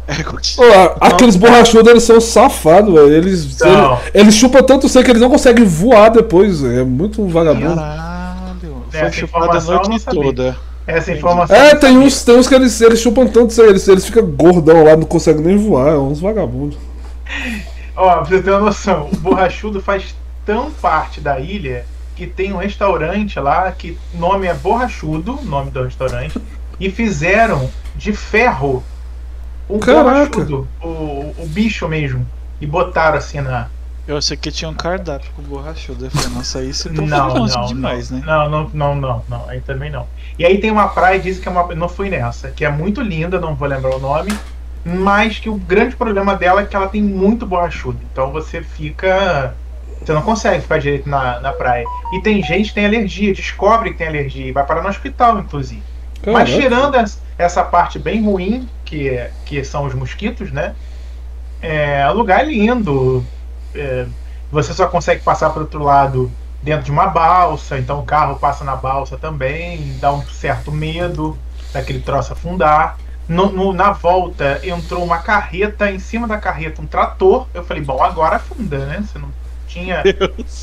É, 0.08 0.22
Pô, 0.22 0.62
aqueles 1.00 1.34
borrachudos, 1.34 1.90
eles 1.90 2.02
são 2.04 2.20
safados, 2.20 2.94
velho. 2.94 3.12
Eles, 3.12 3.60
eles, 3.60 4.00
eles 4.14 4.34
chupam 4.34 4.62
tanto 4.62 4.88
sangue 4.88 5.06
que 5.06 5.10
eles 5.10 5.22
não 5.22 5.30
conseguem 5.30 5.64
voar 5.64 6.10
depois. 6.10 6.60
velho. 6.60 6.80
É 6.80 6.84
muito 6.84 7.26
vagabundo. 7.26 7.74
Caralho. 7.74 8.84
Foi 8.90 9.00
Essa 9.00 9.12
chupado 9.12 9.58
a 9.58 9.60
noite 9.60 10.04
toda. 10.04 10.56
Essa 10.86 11.12
informação. 11.12 11.56
É, 11.56 11.74
tem 11.74 11.98
uns, 11.98 12.22
tem 12.22 12.36
uns 12.36 12.46
que 12.46 12.54
eles, 12.54 12.80
eles 12.80 13.00
chupam 13.00 13.26
tanto 13.26 13.52
sangue, 13.52 13.70
eles, 13.70 13.88
eles 13.88 14.06
ficam 14.06 14.24
gordão 14.24 14.84
lá, 14.84 14.96
não 14.96 15.04
conseguem 15.04 15.42
nem 15.42 15.56
voar. 15.56 15.88
É 15.88 15.98
uns 15.98 16.20
vagabundos. 16.20 16.78
Ó, 17.96 18.18
pra 18.18 18.24
você 18.24 18.42
ter 18.42 18.50
uma 18.50 18.60
noção, 18.60 19.08
o 19.12 19.16
Borrachudo 19.16 19.80
faz 19.80 20.14
tão 20.44 20.70
parte 20.70 21.20
da 21.20 21.40
ilha 21.40 21.84
que 22.14 22.26
tem 22.26 22.52
um 22.52 22.58
restaurante 22.58 23.38
lá 23.40 23.70
que 23.72 23.98
o 24.14 24.18
nome 24.18 24.46
é 24.46 24.54
Borrachudo, 24.54 25.40
nome 25.42 25.70
do 25.70 25.82
restaurante, 25.82 26.40
e 26.78 26.90
fizeram 26.90 27.68
de 27.96 28.12
ferro 28.12 28.84
um 29.68 29.78
Caraca. 29.78 30.04
borrachudo, 30.04 30.68
o, 30.82 31.34
o 31.38 31.46
bicho 31.48 31.88
mesmo, 31.88 32.26
e 32.60 32.66
botaram 32.66 33.18
assim 33.18 33.40
na. 33.40 33.68
Eu 34.06 34.16
achei 34.16 34.36
que 34.36 34.52
tinha 34.52 34.70
um 34.70 34.74
cardápio 34.74 35.28
com 35.34 35.42
borrachudo. 35.42 36.04
Eu 36.04 36.10
falei, 36.12 36.28
nossa, 36.28 36.62
isso 36.62 36.92
Não, 36.92 37.28
longe 37.34 37.56
não, 37.56 37.66
demais, 37.66 38.08
não, 38.10 38.18
né? 38.18 38.24
não, 38.24 38.48
não, 38.48 38.70
não, 38.72 38.94
não, 38.94 39.24
não, 39.28 39.48
aí 39.48 39.60
também 39.60 39.90
não. 39.90 40.06
E 40.38 40.44
aí 40.46 40.58
tem 40.58 40.70
uma 40.70 40.88
praia, 40.88 41.18
dizem 41.18 41.42
que 41.42 41.48
é 41.48 41.50
uma. 41.50 41.74
Não 41.74 41.88
fui 41.88 42.08
nessa, 42.08 42.50
que 42.50 42.64
é 42.64 42.70
muito 42.70 43.00
linda, 43.00 43.40
não 43.40 43.56
vou 43.56 43.66
lembrar 43.66 43.96
o 43.96 43.98
nome, 43.98 44.32
mas 44.84 45.40
que 45.40 45.48
o 45.48 45.56
grande 45.56 45.96
problema 45.96 46.36
dela 46.36 46.60
é 46.60 46.64
que 46.66 46.76
ela 46.76 46.86
tem 46.86 47.02
muito 47.02 47.44
borrachudo. 47.44 47.98
Então 48.12 48.30
você 48.30 48.62
fica. 48.62 49.54
Você 50.00 50.12
não 50.12 50.22
consegue 50.22 50.62
ficar 50.62 50.78
direito 50.78 51.08
na, 51.08 51.40
na 51.40 51.52
praia. 51.52 51.84
E 52.12 52.22
tem 52.22 52.40
gente 52.40 52.68
que 52.68 52.74
tem 52.74 52.86
alergia, 52.86 53.34
descobre 53.34 53.90
que 53.90 53.98
tem 53.98 54.06
alergia 54.06 54.46
e 54.46 54.52
vai 54.52 54.64
parar 54.64 54.82
no 54.82 54.88
hospital, 54.88 55.40
inclusive. 55.40 55.82
Mas 56.28 56.52
tirando 56.54 56.96
es- 56.96 57.22
essa 57.38 57.64
parte 57.64 57.98
bem 57.98 58.24
ruim, 58.24 58.70
que, 58.84 59.08
é- 59.08 59.36
que 59.44 59.64
são 59.64 59.84
os 59.86 59.94
mosquitos, 59.94 60.52
né? 60.52 60.76
É, 61.60 62.08
lugar 62.10 62.40
é 62.42 62.44
lindo. 62.46 63.32
É, 63.74 64.10
você 64.50 64.72
só 64.74 64.88
consegue 64.88 65.22
passar 65.22 65.50
para 65.50 65.62
outro 65.62 65.82
lado 65.82 66.38
dentro 66.62 66.84
de 66.84 66.90
uma 66.90 67.08
balsa, 67.08 67.78
então 67.78 68.00
o 68.00 68.06
carro 68.06 68.38
passa 68.40 68.64
na 68.64 68.76
balsa 68.76 69.18
também, 69.18 69.98
dá 69.98 70.12
um 70.14 70.26
certo 70.26 70.72
medo 70.72 71.44
daquele 71.72 72.02
troço 72.02 72.32
afundar. 72.32 72.98
No- 73.28 73.52
no- 73.52 73.72
na 73.72 73.92
volta 73.92 74.60
entrou 74.66 75.04
uma 75.04 75.22
carreta, 75.22 75.90
em 75.90 75.98
cima 75.98 76.28
da 76.28 76.38
carreta 76.40 76.80
um 76.82 76.86
trator. 76.88 77.50
Eu 77.52 77.64
falei, 77.64 77.82
bom, 77.84 78.02
agora 78.02 78.36
afunda, 78.36 78.86
né? 78.86 79.02
Você 79.02 79.18
não 79.18 79.34
tinha 79.66 80.14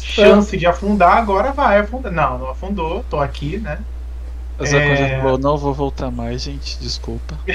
chance 0.01 0.57
de 0.57 0.65
afundar, 0.65 1.17
agora 1.17 1.53
vai 1.53 1.79
afundar. 1.79 2.11
Não, 2.11 2.39
não 2.39 2.49
afundou, 2.49 3.03
tô 3.05 3.19
aqui, 3.19 3.59
né? 3.59 3.85
A 4.57 4.65
Zé 4.65 4.77
É. 4.79 5.21
falou, 5.21 5.37
não 5.37 5.57
vou 5.57 5.73
voltar 5.73 6.11
mais, 6.11 6.41
gente, 6.43 6.79
desculpa. 6.79 7.39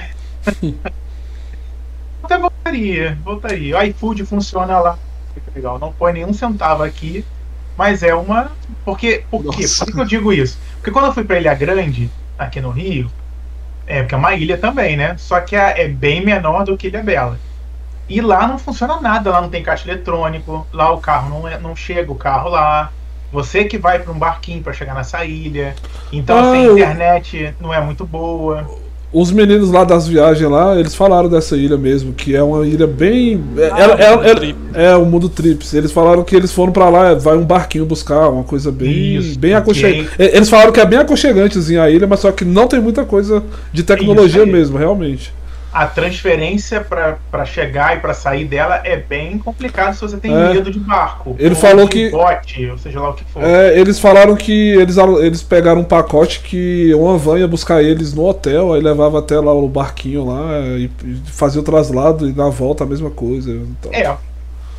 Até 2.23 2.39
voltaria, 2.39 3.19
voltaria. 3.25 3.79
O 3.79 3.83
iFood 3.83 4.25
funciona 4.27 4.79
lá. 4.81 4.99
Fica 5.35 5.51
legal. 5.55 5.79
Não 5.79 5.93
põe 5.93 6.13
nenhum 6.13 6.33
centavo 6.33 6.83
aqui. 6.83 7.25
Mas 7.77 8.03
é 8.03 8.15
uma. 8.15 8.53
Porque, 8.85 9.25
por 9.31 9.45
quê? 9.55 9.67
Por 9.69 9.87
que 9.87 9.93
que 9.93 10.01
eu 10.01 10.05
digo 10.05 10.33
isso? 10.33 10.59
Porque 10.77 10.91
quando 10.91 11.07
eu 11.07 11.13
fui 11.15 11.25
pra 11.25 11.39
Ilha 11.39 11.55
Grande, 11.55 12.11
aqui 12.37 12.61
no 12.61 12.71
Rio, 12.71 13.11
é 13.87 14.03
porque 14.03 14.15
é 14.15 14.19
uma 14.19 14.35
ilha 14.35 14.59
também, 14.59 14.97
né? 14.97 15.17
Só 15.19 15.41
que 15.41 15.57
é 15.57 15.83
é 15.85 15.89
bem 15.89 16.25
menor 16.25 16.65
do 16.65 16.77
que 16.77 16.89
Ilha 16.89 17.03
Bela. 17.03 17.41
E 18.09 18.21
lá 18.21 18.47
não 18.49 18.59
funciona 18.59 19.01
nada, 19.01 19.31
lá 19.31 19.41
não 19.41 19.51
tem 19.51 19.63
caixa 19.63 19.89
eletrônico, 19.91 20.67
lá 20.73 20.93
o 20.93 21.01
carro 21.01 21.31
não, 21.31 21.49
é, 21.49 21.59
não 21.61 21.77
chega 21.77 22.11
o 22.13 22.17
carro 22.17 22.51
lá. 22.51 22.95
Você 23.33 23.65
que 23.65 23.77
vai 23.79 23.99
para 23.99 24.13
um 24.13 24.19
barquinho 24.19 24.63
para 24.63 24.73
chegar 24.73 24.95
nessa 24.95 25.25
ilha. 25.25 25.75
Então, 26.13 26.37
Ah, 26.39 26.51
assim, 26.51 26.61
a 26.61 26.65
eu- 26.65 26.79
internet 26.79 27.55
não 27.61 27.73
é 27.75 27.81
muito 27.81 28.05
boa. 28.07 28.65
Os 29.11 29.31
meninos 29.33 29.71
lá 29.71 29.85
das 29.85 30.07
viagens 30.07 30.51
lá, 30.51 30.79
eles 30.79 30.95
falaram 30.95 31.31
dessa 31.31 31.57
ilha 31.57 31.79
mesmo, 31.79 32.13
que 32.13 32.37
é 32.37 32.43
uma 32.43 32.67
ilha 32.67 32.87
bem. 32.87 33.43
É, 33.57 33.71
Ah, 33.73 33.79
ela- 33.79 33.97
o 33.97 33.99
ela- 34.01 34.17
Mundo 34.19 34.29
ela- 34.75 34.83
é 34.87 34.97
o 34.97 35.05
mundo 35.07 35.29
trips. 35.31 35.73
Eles 35.73 35.91
falaram 35.91 36.23
que 36.23 36.37
eles 36.37 36.53
foram 36.53 36.73
pra 36.73 36.91
lá, 36.91 37.15
vai 37.15 37.35
um 37.35 37.45
barquinho 37.45 37.87
buscar, 37.87 38.29
uma 38.29 38.45
coisa 38.45 38.71
bem, 38.71 39.17
Isso, 39.17 39.39
bem 39.39 39.55
aconchegante. 39.55 40.11
Eles 40.19 40.51
falaram 40.51 40.73
que 40.73 40.81
é 40.81 40.85
bem 40.85 40.99
aconchegantezinha 40.99 41.83
a 41.85 41.91
ilha, 41.91 42.07
mas 42.07 42.21
só 42.21 42.31
que 42.31 42.45
não 42.45 42.67
tem 42.67 42.81
muita 42.81 43.03
coisa 43.05 43.43
de 43.73 43.83
tecnologia 43.83 44.43
aí. 44.43 44.51
mesmo, 44.53 44.77
realmente. 44.77 45.33
A 45.73 45.87
transferência 45.87 46.81
para 46.81 47.45
chegar 47.45 47.97
e 47.97 48.01
para 48.01 48.15
sair 48.15 48.45
dela 48.47 48.81
é 48.85 48.97
bem 48.97 49.39
complicado 49.39 49.95
se 49.95 50.01
você 50.01 50.17
tem 50.17 50.33
É. 50.35 50.55
medo 50.55 50.71
de 50.71 50.79
barco. 50.79 51.37
Ele 51.39 51.51
ou 51.51 51.57
falou 51.61 51.85
de 51.85 51.91
que- 51.91 52.11
bote, 52.11 52.67
ou 52.71 52.79
seja 52.79 53.01
lá 53.01 53.11
o 53.11 53.15
que 53.15 53.25
for. 53.25 53.43
É, 53.45 53.79
eles 53.79 53.99
falaram 54.01 54.35
que 54.35 54.73
eles, 54.77 54.97
eles 54.97 55.43
pegaram 55.43 55.83
um 55.83 55.85
pacote 55.85 56.41
que 56.41 56.93
uma 56.95 57.19
van 57.19 57.39
ia 57.39 57.47
buscar 57.47 57.83
eles 57.83 58.15
no 58.15 58.25
hotel, 58.27 58.73
aí 58.73 58.81
levava 58.81 59.19
até 59.19 59.39
lá 59.39 59.53
o 59.53 59.69
barquinho 59.69 60.25
lá 60.27 60.59
e, 60.79 60.91
e 61.05 61.21
fazia 61.27 61.61
o 61.61 61.65
traslado 61.65 62.29
e 62.29 62.33
na 62.33 62.49
volta 62.49 62.85
a 62.85 62.87
mesma 62.87 63.11
coisa. 63.11 63.51
Então, 63.51 63.93
É. 63.93 64.17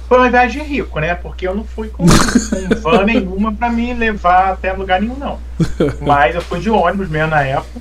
foi 0.08 0.17
uma 0.17 0.30
viagem 0.30 0.63
de 0.63 0.67
rico, 0.69 0.99
né? 0.99 1.13
Porque 1.13 1.47
eu 1.47 1.54
não 1.54 1.63
fui 1.63 1.89
com, 1.89 2.04
com 2.04 2.10
van 2.82 3.04
nenhuma 3.06 3.54
pra 3.54 3.69
me 3.69 3.93
levar 3.93 4.54
até 4.54 4.73
lugar 4.73 4.99
nenhum, 4.99 5.15
não. 5.17 5.38
Mas 6.02 6.34
eu 6.34 6.41
fui 6.41 6.60
de 6.60 6.69
ônibus 6.71 7.08
mesmo 7.10 7.28
na 7.30 7.43
época. 7.43 7.80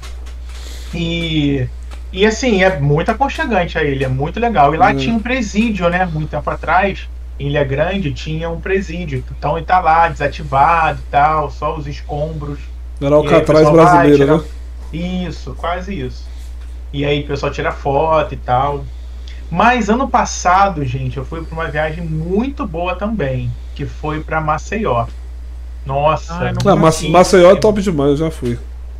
E, 0.94 1.66
e 2.12 2.24
assim, 2.26 2.62
é 2.62 2.78
muito 2.78 3.10
aconchegante 3.10 3.78
a 3.78 3.84
ilha, 3.84 4.06
é 4.06 4.08
muito 4.08 4.40
legal. 4.40 4.74
E 4.74 4.78
lá 4.78 4.92
Hum. 4.92 4.96
tinha 4.96 5.14
um 5.14 5.20
presídio, 5.20 5.88
né? 5.88 6.06
Muito 6.06 6.30
tempo 6.30 6.48
atrás, 6.50 7.08
Ilha 7.38 7.64
Grande, 7.64 8.12
tinha 8.12 8.48
um 8.50 8.60
presídio. 8.60 9.22
Então 9.38 9.56
ele 9.56 9.66
tá 9.66 9.78
lá, 9.80 10.08
desativado 10.08 11.00
e 11.06 11.10
tal, 11.10 11.50
só 11.50 11.76
os 11.76 11.86
escombros. 11.86 12.58
Era 13.00 13.14
o 13.14 13.18
Alcatraz 13.18 13.64
vai, 13.64 13.72
brasileiro, 13.72 14.16
tira- 14.16 14.36
né? 14.38 14.44
Isso, 14.92 15.54
quase 15.54 15.98
isso. 16.00 16.26
E 16.92 17.04
aí 17.04 17.22
o 17.22 17.26
pessoal 17.26 17.52
tira 17.52 17.70
foto 17.72 18.34
e 18.34 18.36
tal. 18.38 18.84
Mas 19.50 19.88
ano 19.88 20.08
passado, 20.08 20.84
gente, 20.84 21.16
eu 21.16 21.24
fui 21.24 21.42
para 21.42 21.54
uma 21.54 21.70
viagem 21.70 22.04
muito 22.04 22.66
boa 22.66 22.94
também, 22.96 23.50
que 23.74 23.86
foi 23.86 24.20
para 24.20 24.40
Maceió. 24.40 25.06
Nossa, 25.86 26.34
Ai, 26.34 26.52
não 26.52 26.76
Não, 26.76 27.10
Maceió 27.10 27.50
é 27.52 27.56
top 27.56 27.80
demais, 27.80 28.10
eu 28.10 28.16
já 28.16 28.30
fui. 28.30 28.58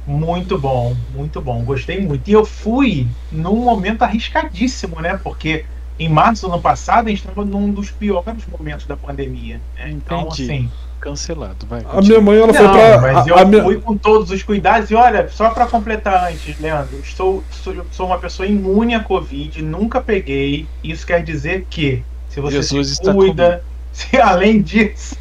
Muito 0.08 0.58
bom, 0.58 0.96
muito 1.14 1.40
bom, 1.40 1.62
gostei 1.64 2.00
muito. 2.00 2.26
E 2.28 2.32
eu 2.32 2.44
fui 2.44 3.06
num 3.30 3.56
momento 3.56 4.02
arriscadíssimo, 4.02 5.00
né? 5.02 5.18
Porque 5.22 5.66
em 5.98 6.08
março 6.08 6.46
do 6.46 6.54
ano 6.54 6.62
passado 6.62 7.06
a 7.06 7.10
gente 7.10 7.18
estava 7.18 7.44
num 7.44 7.70
dos 7.70 7.90
piores 7.90 8.46
momentos 8.46 8.86
da 8.86 8.96
pandemia. 8.96 9.60
Né? 9.76 9.90
Então, 9.90 10.22
Entendi. 10.22 10.42
assim, 10.44 10.70
Cancelado, 11.00 11.64
vai. 11.66 11.82
A 11.92 12.00
minha 12.00 12.20
mãe, 12.20 12.38
ela 12.38 12.52
foi 12.52 12.66
Não, 12.66 12.72
pra. 12.72 13.00
mas 13.00 13.18
a- 13.18 13.30
eu 13.30 13.38
a 13.38 13.44
minha- 13.44 13.62
fui 13.62 13.80
com 13.80 13.96
todos 13.96 14.30
os 14.30 14.42
cuidados. 14.42 14.90
E 14.90 14.94
olha, 14.96 15.28
só 15.28 15.50
para 15.50 15.66
completar 15.66 16.32
antes, 16.32 16.58
Leandro, 16.58 16.96
eu 16.96 17.04
sou, 17.04 17.44
sou, 17.50 17.86
sou 17.90 18.06
uma 18.06 18.18
pessoa 18.18 18.48
imune 18.48 18.94
à 18.94 19.00
Covid, 19.04 19.62
nunca 19.62 20.00
peguei. 20.00 20.66
Isso 20.82 21.06
quer 21.06 21.22
dizer 21.22 21.66
que, 21.70 22.02
se 22.28 22.40
você 22.40 22.56
Jesus 22.56 22.88
se 22.88 22.92
está 22.94 23.12
cuida, 23.12 23.62
se 23.92 24.16
além 24.20 24.60
disso. 24.60 25.14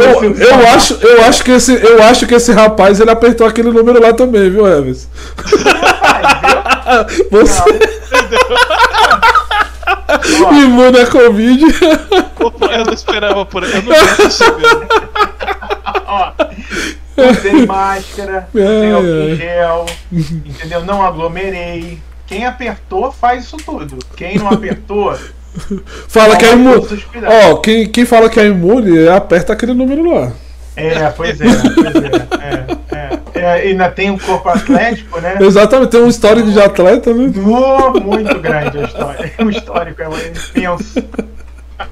Eu, 0.00 0.34
eu, 0.34 0.68
acho, 0.68 0.94
eu, 0.94 1.24
acho 1.24 1.44
que 1.44 1.50
esse, 1.50 1.74
eu 1.74 2.02
acho 2.02 2.26
que 2.26 2.34
esse 2.34 2.52
rapaz 2.52 3.00
ele 3.00 3.10
apertou 3.10 3.46
aquele 3.46 3.70
número 3.70 4.00
lá 4.00 4.12
também, 4.12 4.50
viu, 4.50 4.66
Eves? 4.66 5.08
Você 7.30 7.62
Ó, 10.44 10.52
imune 10.52 11.00
a 11.00 11.06
Covid. 11.06 11.64
Eu 12.72 12.84
não 12.84 12.92
esperava 12.92 13.44
por 13.44 13.64
aí. 13.64 13.72
Eu 13.72 13.82
não 13.82 13.92
tava 13.92 14.30
chegando. 14.30 14.86
ó, 16.06 16.32
usei 17.16 17.66
máscara, 17.66 18.48
usei 18.52 18.92
álcool 18.92 19.36
gel, 19.36 19.86
entendeu? 20.12 20.84
Não 20.84 21.02
aglomerei. 21.02 21.98
Quem 22.26 22.46
apertou 22.46 23.12
faz 23.12 23.44
isso 23.44 23.56
tudo. 23.58 23.98
Quem 24.16 24.38
não 24.38 24.48
apertou, 24.48 25.16
Fala 26.08 26.36
que 26.36 26.44
é 26.44 26.52
imune. 26.52 26.86
Ó, 27.50 27.56
quem, 27.56 27.86
quem 27.86 28.04
fala 28.04 28.28
que 28.30 28.40
é 28.40 28.46
imune, 28.46 29.08
aperta 29.08 29.52
aquele 29.52 29.74
número 29.74 30.10
lá. 30.14 30.32
É, 30.74 31.10
pois 31.10 31.38
é, 31.40 31.44
pois 31.44 31.94
é. 31.96 32.94
é, 32.94 32.96
é. 32.98 33.22
É, 33.34 33.52
ainda 33.68 33.90
tem 33.90 34.10
um 34.10 34.18
corpo 34.18 34.48
atlético, 34.48 35.20
né? 35.20 35.36
Exatamente, 35.40 35.90
tem 35.90 36.00
um 36.00 36.08
histórico 36.08 36.50
de 36.50 36.60
atleta, 36.60 37.12
né? 37.12 37.30
Mu- 37.34 38.00
Muito 38.00 38.38
grande 38.40 38.78
a 38.78 38.82
história. 38.84 39.32
O 39.38 39.50
histórico 39.50 40.00
é 40.02 40.28
intenso. 40.28 41.02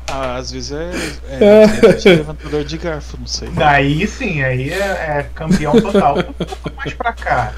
Ah, 0.06 0.36
às 0.36 0.52
vezes 0.52 0.72
é. 0.72 0.90
É. 1.30 1.62
É, 1.64 2.08
é 2.12 2.16
levantador 2.16 2.64
de 2.64 2.78
garfo, 2.78 3.16
não 3.18 3.26
sei. 3.26 3.48
Daí 3.52 4.06
sim, 4.06 4.42
aí 4.42 4.70
é, 4.70 4.76
é 4.76 5.26
campeão 5.34 5.72
total. 5.80 6.18
Um 6.18 6.22
pouco 6.32 6.72
mais 6.76 6.94
pra 6.94 7.12
cá. 7.12 7.52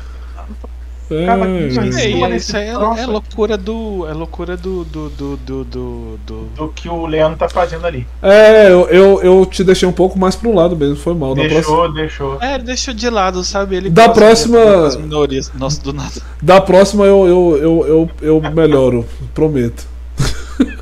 Aqui, 1.06 1.14
É, 1.14 2.32
É, 2.32 2.36
isso 2.36 2.56
aí 2.56 2.68
é, 2.68 2.72
troço. 2.72 3.00
é 3.00 3.06
loucura 3.06 3.56
do. 3.56 4.06
É 4.08 4.12
loucura 4.14 4.56
do. 4.56 4.84
do. 4.84 5.08
do. 5.10 5.36
do. 5.36 5.64
do, 5.64 6.18
do- 6.26 6.44
Do 6.56 6.68
que 6.68 6.88
o 6.88 7.04
Leandro 7.06 7.38
tá 7.38 7.48
fazendo 7.48 7.86
ali. 7.86 8.06
é 8.22 8.68
eu, 8.70 8.88
eu, 8.88 9.22
eu 9.22 9.46
te 9.46 9.62
deixei 9.62 9.86
um 9.86 9.92
pouco 9.92 10.18
mais 10.18 10.34
pro 10.36 10.54
lado 10.54 10.76
mesmo, 10.76 10.96
foi 10.96 11.14
mal. 11.14 11.34
Da 11.34 11.42
próxima, 11.42 11.58
Deixou, 11.60 11.92
deixou. 11.92 12.38
É, 12.40 12.54
ele 12.54 12.64
deixou 12.64 12.94
de 12.94 13.10
lado, 13.10 13.42
sabe? 13.44 13.76
Ele 13.76 13.90
Da 13.90 14.08
próxima- 14.08 14.88
minorias. 14.96 15.50
Nossa, 15.54 15.82
do 15.82 15.92
nada. 15.92 16.22
da 16.40 16.60
próxima 16.60 17.04
eu, 17.04 17.26
eu, 17.26 17.58
eu, 17.60 17.86
eu, 17.86 18.40
eu 18.42 18.50
melhoro, 18.50 19.04
prometo. 19.34 19.86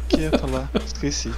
Que 0.09 0.21
ia 0.23 0.31
falar? 0.31 0.69
Esqueci. 0.87 1.31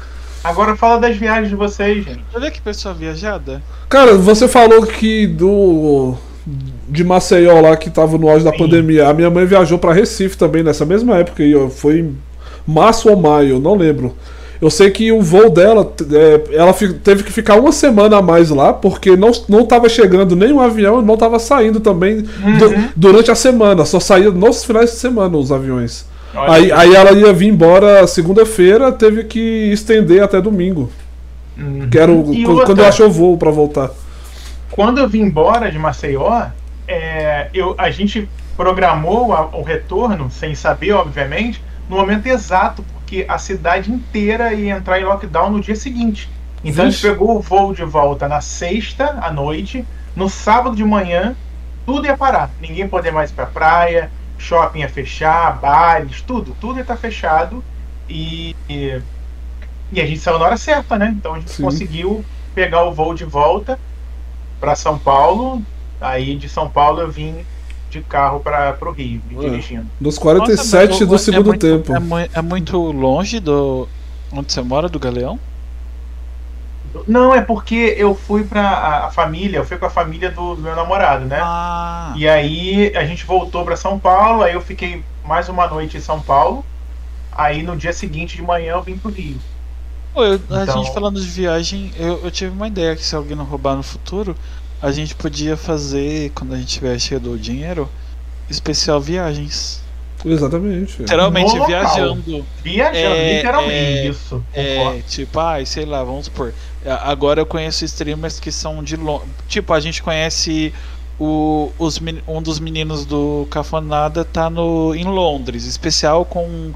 Agora 0.44 0.74
fala 0.76 0.98
das 0.98 1.16
viagens 1.16 1.48
de 1.50 1.54
vocês, 1.54 2.04
gente. 2.04 2.24
Olha 2.34 2.50
que 2.50 2.60
pessoa 2.60 2.92
viajada. 2.92 3.62
Cara, 3.88 4.16
você 4.16 4.48
falou 4.48 4.84
que 4.86 5.26
do. 5.26 6.14
De 6.88 7.04
Maceió 7.04 7.60
lá 7.60 7.76
que 7.76 7.88
tava 7.90 8.18
no 8.18 8.28
auge 8.28 8.44
da 8.44 8.50
Sim. 8.52 8.58
pandemia. 8.58 9.08
A 9.08 9.14
minha 9.14 9.30
mãe 9.30 9.44
viajou 9.46 9.78
pra 9.78 9.92
Recife 9.92 10.36
também 10.36 10.62
nessa 10.62 10.84
mesma 10.84 11.16
época. 11.18 11.42
E 11.42 11.54
foi 11.70 12.00
em 12.00 12.16
março 12.66 13.08
ou 13.08 13.16
maio, 13.16 13.58
não 13.60 13.74
lembro. 13.76 14.14
Eu 14.60 14.70
sei 14.70 14.90
que 14.90 15.10
o 15.10 15.20
voo 15.20 15.50
dela, 15.50 15.92
é, 16.12 16.56
ela 16.56 16.72
teve 17.02 17.24
que 17.24 17.32
ficar 17.32 17.56
uma 17.56 17.72
semana 17.72 18.18
a 18.18 18.22
mais 18.22 18.48
lá, 18.50 18.72
porque 18.72 19.16
não, 19.16 19.32
não 19.48 19.64
tava 19.66 19.88
chegando 19.88 20.36
nenhum 20.36 20.60
avião 20.60 21.02
e 21.02 21.04
não 21.04 21.16
tava 21.16 21.40
saindo 21.40 21.80
também 21.80 22.18
Uhum. 22.18 22.88
durante 22.94 23.28
a 23.28 23.34
semana. 23.34 23.84
Só 23.84 23.98
saía 23.98 24.30
nos 24.30 24.64
finais 24.64 24.90
de 24.92 24.96
semana 24.98 25.36
os 25.36 25.50
aviões. 25.50 26.06
Olha 26.34 26.52
Aí, 26.52 26.72
aí 26.72 26.94
ela 26.94 27.10
ia 27.12 27.32
vir 27.32 27.48
embora 27.48 28.06
segunda-feira, 28.06 28.92
teve 28.92 29.24
que 29.24 29.40
estender 29.72 30.22
até 30.22 30.40
domingo. 30.40 30.90
Uhum. 31.58 31.88
Que 31.90 31.98
era 31.98 32.10
o, 32.12 32.24
quando, 32.64 32.78
eu 32.78 32.86
achou 32.86 33.08
o 33.08 33.10
voo 33.10 33.36
pra 33.36 33.50
voltar. 33.50 33.90
Quando 34.72 34.98
eu 34.98 35.08
vim 35.08 35.20
embora 35.20 35.70
de 35.70 35.78
Maceió, 35.78 36.46
é, 36.88 37.50
eu, 37.52 37.74
a 37.78 37.90
gente 37.90 38.28
programou 38.56 39.32
a- 39.34 39.46
o 39.54 39.62
retorno, 39.62 40.30
sem 40.30 40.54
saber, 40.54 40.92
obviamente, 40.92 41.62
no 41.88 41.96
momento 41.96 42.26
exato, 42.26 42.82
porque 42.94 43.24
a 43.28 43.36
cidade 43.38 43.92
inteira 43.92 44.52
ia 44.54 44.74
entrar 44.74 44.98
em 44.98 45.04
lockdown 45.04 45.50
no 45.50 45.60
dia 45.60 45.76
seguinte. 45.76 46.28
Então 46.64 46.84
a 46.84 46.90
gente 46.90 46.94
Vixe. 47.02 47.08
pegou 47.08 47.36
o 47.36 47.40
voo 47.40 47.74
de 47.74 47.84
volta 47.84 48.26
na 48.26 48.40
sexta 48.40 49.18
à 49.20 49.30
noite, 49.30 49.84
no 50.16 50.28
sábado 50.30 50.74
de 50.74 50.84
manhã, 50.84 51.36
tudo 51.84 52.06
ia 52.06 52.16
parar. 52.16 52.50
Ninguém 52.60 52.88
poder 52.88 53.10
mais 53.12 53.30
ir 53.30 53.34
pra 53.34 53.46
praia, 53.46 54.10
shopping 54.38 54.80
ia 54.80 54.88
fechar, 54.88 55.58
bares, 55.60 56.22
tudo, 56.22 56.56
tudo 56.60 56.78
ia 56.78 56.82
estar 56.82 56.96
fechado. 56.96 57.62
E, 58.08 58.56
e, 58.70 59.00
e 59.92 60.00
a 60.00 60.06
gente 60.06 60.20
saiu 60.20 60.38
na 60.38 60.46
hora 60.46 60.56
certa, 60.56 60.98
né? 60.98 61.14
Então 61.14 61.34
a 61.34 61.38
gente 61.38 61.50
Sim. 61.50 61.62
conseguiu 61.62 62.24
pegar 62.54 62.84
o 62.84 62.92
voo 62.92 63.14
de 63.14 63.24
volta 63.24 63.78
para 64.62 64.76
São 64.76 64.96
Paulo. 64.96 65.60
Aí 66.00 66.36
de 66.36 66.48
São 66.48 66.70
Paulo 66.70 67.00
eu 67.00 67.10
vim 67.10 67.44
de 67.90 68.00
carro 68.00 68.38
para 68.40 68.78
o 68.80 68.92
Rio, 68.92 69.20
me 69.28 69.36
Ué. 69.36 69.50
dirigindo. 69.50 69.86
Dos 70.00 70.18
47 70.18 70.90
Nossa, 70.90 71.00
mas 71.00 71.08
do 71.08 71.14
é 71.14 71.18
segundo 71.18 71.46
muito- 71.48 71.66
tempo. 71.66 71.92
É, 72.16 72.28
é 72.32 72.40
muito 72.40 72.78
longe 72.78 73.40
do. 73.40 73.88
Onde 74.32 74.52
você 74.52 74.62
mora, 74.62 74.88
do 74.88 74.98
Galeão? 74.98 75.38
Não, 77.06 77.34
é 77.34 77.40
porque 77.40 77.94
eu 77.98 78.14
fui 78.14 78.44
para 78.44 78.62
a, 78.62 79.06
a 79.06 79.10
família, 79.10 79.58
eu 79.58 79.64
fui 79.64 79.76
com 79.78 79.86
a 79.86 79.90
família 79.90 80.30
do, 80.30 80.54
do 80.54 80.62
meu 80.62 80.76
namorado, 80.76 81.24
né? 81.24 81.38
Ah. 81.42 82.12
E 82.16 82.28
aí 82.28 82.92
a 82.94 83.04
gente 83.04 83.24
voltou 83.24 83.64
para 83.64 83.76
São 83.76 83.98
Paulo, 83.98 84.42
aí 84.42 84.52
eu 84.54 84.60
fiquei 84.60 85.02
mais 85.24 85.48
uma 85.48 85.66
noite 85.66 85.96
em 85.96 86.00
São 86.00 86.20
Paulo. 86.20 86.64
Aí 87.32 87.62
no 87.62 87.76
dia 87.76 87.92
seguinte 87.92 88.36
de 88.36 88.42
manhã 88.42 88.74
eu 88.74 88.82
vim 88.82 88.96
pro 88.96 89.10
Rio. 89.10 89.36
Pô, 90.12 90.24
eu- 90.24 90.40
a 90.50 90.62
Então- 90.62 90.82
gente 90.84 90.92
falando 90.94 91.20
de 91.20 91.26
viagem, 91.26 91.90
eu, 91.96 92.20
eu 92.24 92.30
tive 92.30 92.50
uma 92.52 92.68
ideia 92.68 92.94
que 92.94 93.04
se 93.04 93.14
alguém 93.16 93.36
não 93.36 93.44
roubar 93.44 93.76
no 93.76 93.82
futuro, 93.82 94.36
a 94.80 94.90
gente 94.92 95.14
podia 95.14 95.56
fazer, 95.56 96.30
quando 96.34 96.54
a 96.54 96.58
gente 96.58 96.68
tiver 96.74 96.98
cheio 96.98 97.20
do 97.20 97.38
dinheiro, 97.38 97.88
especial 98.50 99.00
viagens. 99.00 99.80
Exatamente. 100.24 101.00
Literalmente 101.00 101.48
No 101.48 101.54
local. 101.54 101.66
viajando. 101.68 102.46
Viajando, 102.62 102.96
É, 102.96 103.36
literalmente, 103.36 103.74
é, 103.74 104.08
isso. 104.08 104.44
É, 104.52 105.00
tipo, 105.08 105.40
ai, 105.40 105.66
sei 105.66 105.84
lá, 105.84 106.04
vamos 106.04 106.26
supor. 106.26 106.54
a- 106.86 107.10
Agora 107.10 107.40
eu 107.40 107.46
conheço 107.46 107.84
streamers 107.84 108.38
que 108.38 108.52
são 108.52 108.82
de 108.84 108.96
longe. 108.96 109.24
Tipo, 109.48 109.72
a 109.72 109.80
gente 109.80 110.00
conhece 110.02 110.72
o, 111.18 111.72
os, 111.78 112.00
um 112.28 112.40
dos 112.42 112.60
meninos 112.60 113.04
do 113.04 113.46
Cafonada 113.50 114.24
tá 114.24 114.48
no, 114.50 114.94
em 114.94 115.04
Londres. 115.04 115.64
Especial 115.64 116.24
com, 116.24 116.72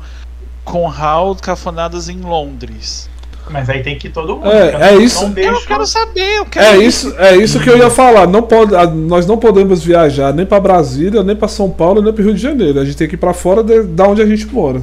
com 0.65 0.89
Hal 0.91 1.37
Cafonadas 1.37 2.09
em 2.09 2.21
Londres. 2.21 3.09
Mas 3.49 3.69
aí 3.71 3.83
tem 3.83 3.97
que 3.99 4.09
ir 4.09 4.11
todo 4.11 4.37
mundo. 4.37 4.51
É, 4.51 4.75
eu 4.75 4.79
é 4.79 4.93
não 4.93 5.01
isso. 5.01 5.25
Eu 5.25 5.29
deixo- 5.31 5.53
não 5.53 5.63
quero 5.63 5.87
saber, 5.87 6.37
eu 6.39 6.45
quero 6.47 6.67
É 6.67 6.79
ir. 6.79 6.87
isso, 6.87 7.15
é 7.17 7.37
isso 7.37 7.61
que 7.61 7.71
eu 7.71 7.79
ia 7.79 7.89
falar. 7.91 8.27
Não 8.27 8.43
pode, 8.43 8.73
nós 8.97 9.27
não 9.27 9.39
podemos 9.39 9.83
viajar 9.85 10.33
nem 10.35 10.45
pra 10.45 10.59
Brasília, 10.59 11.23
nem 11.23 11.37
pra 11.37 11.47
São 11.49 11.71
Paulo, 11.71 12.03
nem 12.03 12.13
pro 12.13 12.25
Rio 12.25 12.35
de 12.35 12.41
Janeiro. 12.43 12.81
A 12.81 12.85
gente 12.85 12.97
tem 12.97 13.07
que 13.09 13.15
ir 13.15 13.19
pra 13.19 13.33
fora 13.33 13.63
de- 13.63 13.83
da 13.85 14.07
onde 14.09 14.21
a 14.23 14.27
gente 14.27 14.47
mora. 14.47 14.83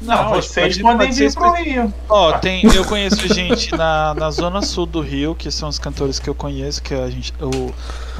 Não, 0.00 0.28
pode- 0.28 0.46
vocês 0.46 0.76
pode- 0.76 0.82
podem 0.82 1.08
pode 1.08 1.18
vir 1.18 1.32
pro 1.34 1.52
Rio. 1.54 1.94
Ó, 2.08 2.32
tem, 2.32 2.62
eu 2.74 2.84
conheço 2.84 3.26
gente 3.34 3.74
na, 3.74 4.14
na 4.14 4.30
zona 4.30 4.60
sul 4.60 4.84
do 4.86 5.00
Rio, 5.00 5.34
que 5.34 5.50
são 5.50 5.68
os 5.70 5.78
cantores 5.78 6.18
que 6.18 6.28
eu 6.28 6.34
conheço, 6.34 6.82
que 6.82 6.94
a 6.94 7.08
gente. 7.08 7.32
O 7.40 7.72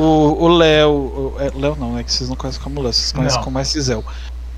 o 0.03 0.45
o 0.45 0.49
Léo. 0.49 1.35
é, 1.39 1.53
Léo 1.55 1.77
não, 1.79 1.99
é 1.99 2.03
que 2.03 2.11
vocês 2.13 2.29
não 2.31 2.37
conhecem 2.37 2.61
como 2.63 2.81
Léo, 2.83 2.93
vocês 2.93 3.13
conhecem 3.13 3.39
Não. 3.39 3.45
como 3.45 3.63
Zel. 3.63 4.03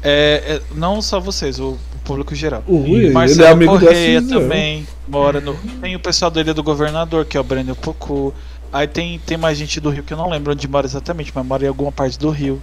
É, 0.02 0.42
é, 0.46 0.61
não 0.74 1.02
só 1.02 1.18
vocês, 1.18 1.58
o, 1.58 1.76
público 2.04 2.34
geral. 2.34 2.62
O 2.66 2.78
Rui, 2.78 3.04
ele 3.04 3.11
Marcelo 3.11 3.42
é 3.42 3.50
amigo 3.50 3.78
Correia 3.78 4.20
dessa. 4.22 4.34
também 4.34 4.87
mora 5.06 5.40
no. 5.40 5.54
Tem 5.80 5.94
o 5.94 6.00
pessoal 6.00 6.30
da 6.30 6.40
Ilha 6.40 6.54
do 6.54 6.62
Governador, 6.62 7.26
que 7.26 7.37
é 7.37 7.40
o 7.40 7.44
Breno 7.44 7.76
Pocu. 7.76 8.32
Aí 8.72 8.87
tem, 8.87 9.18
tem 9.26 9.37
mais 9.37 9.58
gente 9.58 9.78
do 9.78 9.90
Rio 9.90 10.02
que 10.02 10.12
eu 10.12 10.16
não 10.16 10.30
lembro 10.30 10.52
onde 10.52 10.66
mora 10.66 10.87
exatamente, 10.87 11.32
mas 11.34 11.44
mora 11.44 11.64
em 11.64 11.68
alguma 11.68 11.92
parte 11.92 12.18
do 12.18 12.30
Rio. 12.30 12.62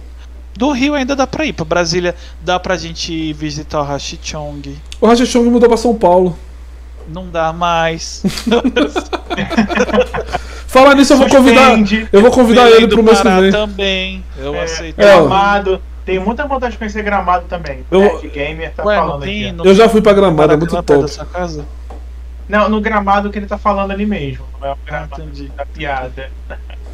Do 0.56 0.72
Rio 0.72 0.94
ainda 0.94 1.14
dá 1.14 1.26
pra 1.26 1.44
ir, 1.44 1.52
pra 1.52 1.64
Brasília 1.64 2.14
dá 2.42 2.58
pra 2.58 2.76
gente 2.76 3.32
visitar 3.34 3.80
o 3.80 3.84
Rachichong. 3.84 4.76
O 5.00 5.06
Rachachong 5.06 5.48
mudou 5.50 5.68
pra 5.68 5.76
São 5.76 5.94
Paulo. 5.94 6.36
Não 7.08 7.28
dá 7.28 7.52
mais. 7.52 8.22
Falar 10.66 10.94
nisso, 10.94 11.12
eu 11.12 11.18
vou 11.18 11.28
convidar. 11.28 11.78
Eu 12.12 12.20
vou 12.20 12.30
convidar 12.30 12.64
Belém 12.64 12.82
ele 12.82 12.88
pro 12.88 13.02
mês 13.02 13.18
que 13.18 13.24
Pará 13.24 13.40
vem. 13.40 13.52
também. 13.52 14.24
Eu 14.36 14.54
É, 14.54 14.64
aceito. 14.64 15.00
É, 15.00 15.16
ó. 15.16 15.28
Tem 16.06 16.20
muita 16.20 16.46
vontade 16.46 16.72
de 16.72 16.78
conhecer 16.78 17.02
Gramado 17.02 17.46
também. 17.48 17.84
Eu- 17.90 18.00
Nerd 18.00 18.28
Gamer 18.28 18.72
tá 18.72 18.84
Ué, 18.84 18.96
falando 18.96 19.22
tem. 19.22 19.42
aqui. 19.46 19.52
Não 19.52 19.64
Eu 19.64 19.74
já 19.74 19.88
fui 19.88 20.00
pra 20.00 20.12
Gramado, 20.12 20.52
é 20.52 20.56
muito 20.56 20.72
da 20.72 20.82
top. 20.82 21.08
sua 21.10 21.26
casa? 21.26 21.66
Não, 22.48 22.68
no 22.68 22.80
Gramado 22.80 23.28
que 23.28 23.38
ele 23.40 23.46
tá 23.46 23.58
falando 23.58 23.90
ali 23.90 24.06
mesmo. 24.06 24.44
Não 24.60 24.68
é 24.68 24.70
o 24.70 24.74
Ah, 24.74 24.78
Gramado 24.86 25.22
entendi. 25.22 25.48
da 25.48 25.66
piada. 25.66 26.30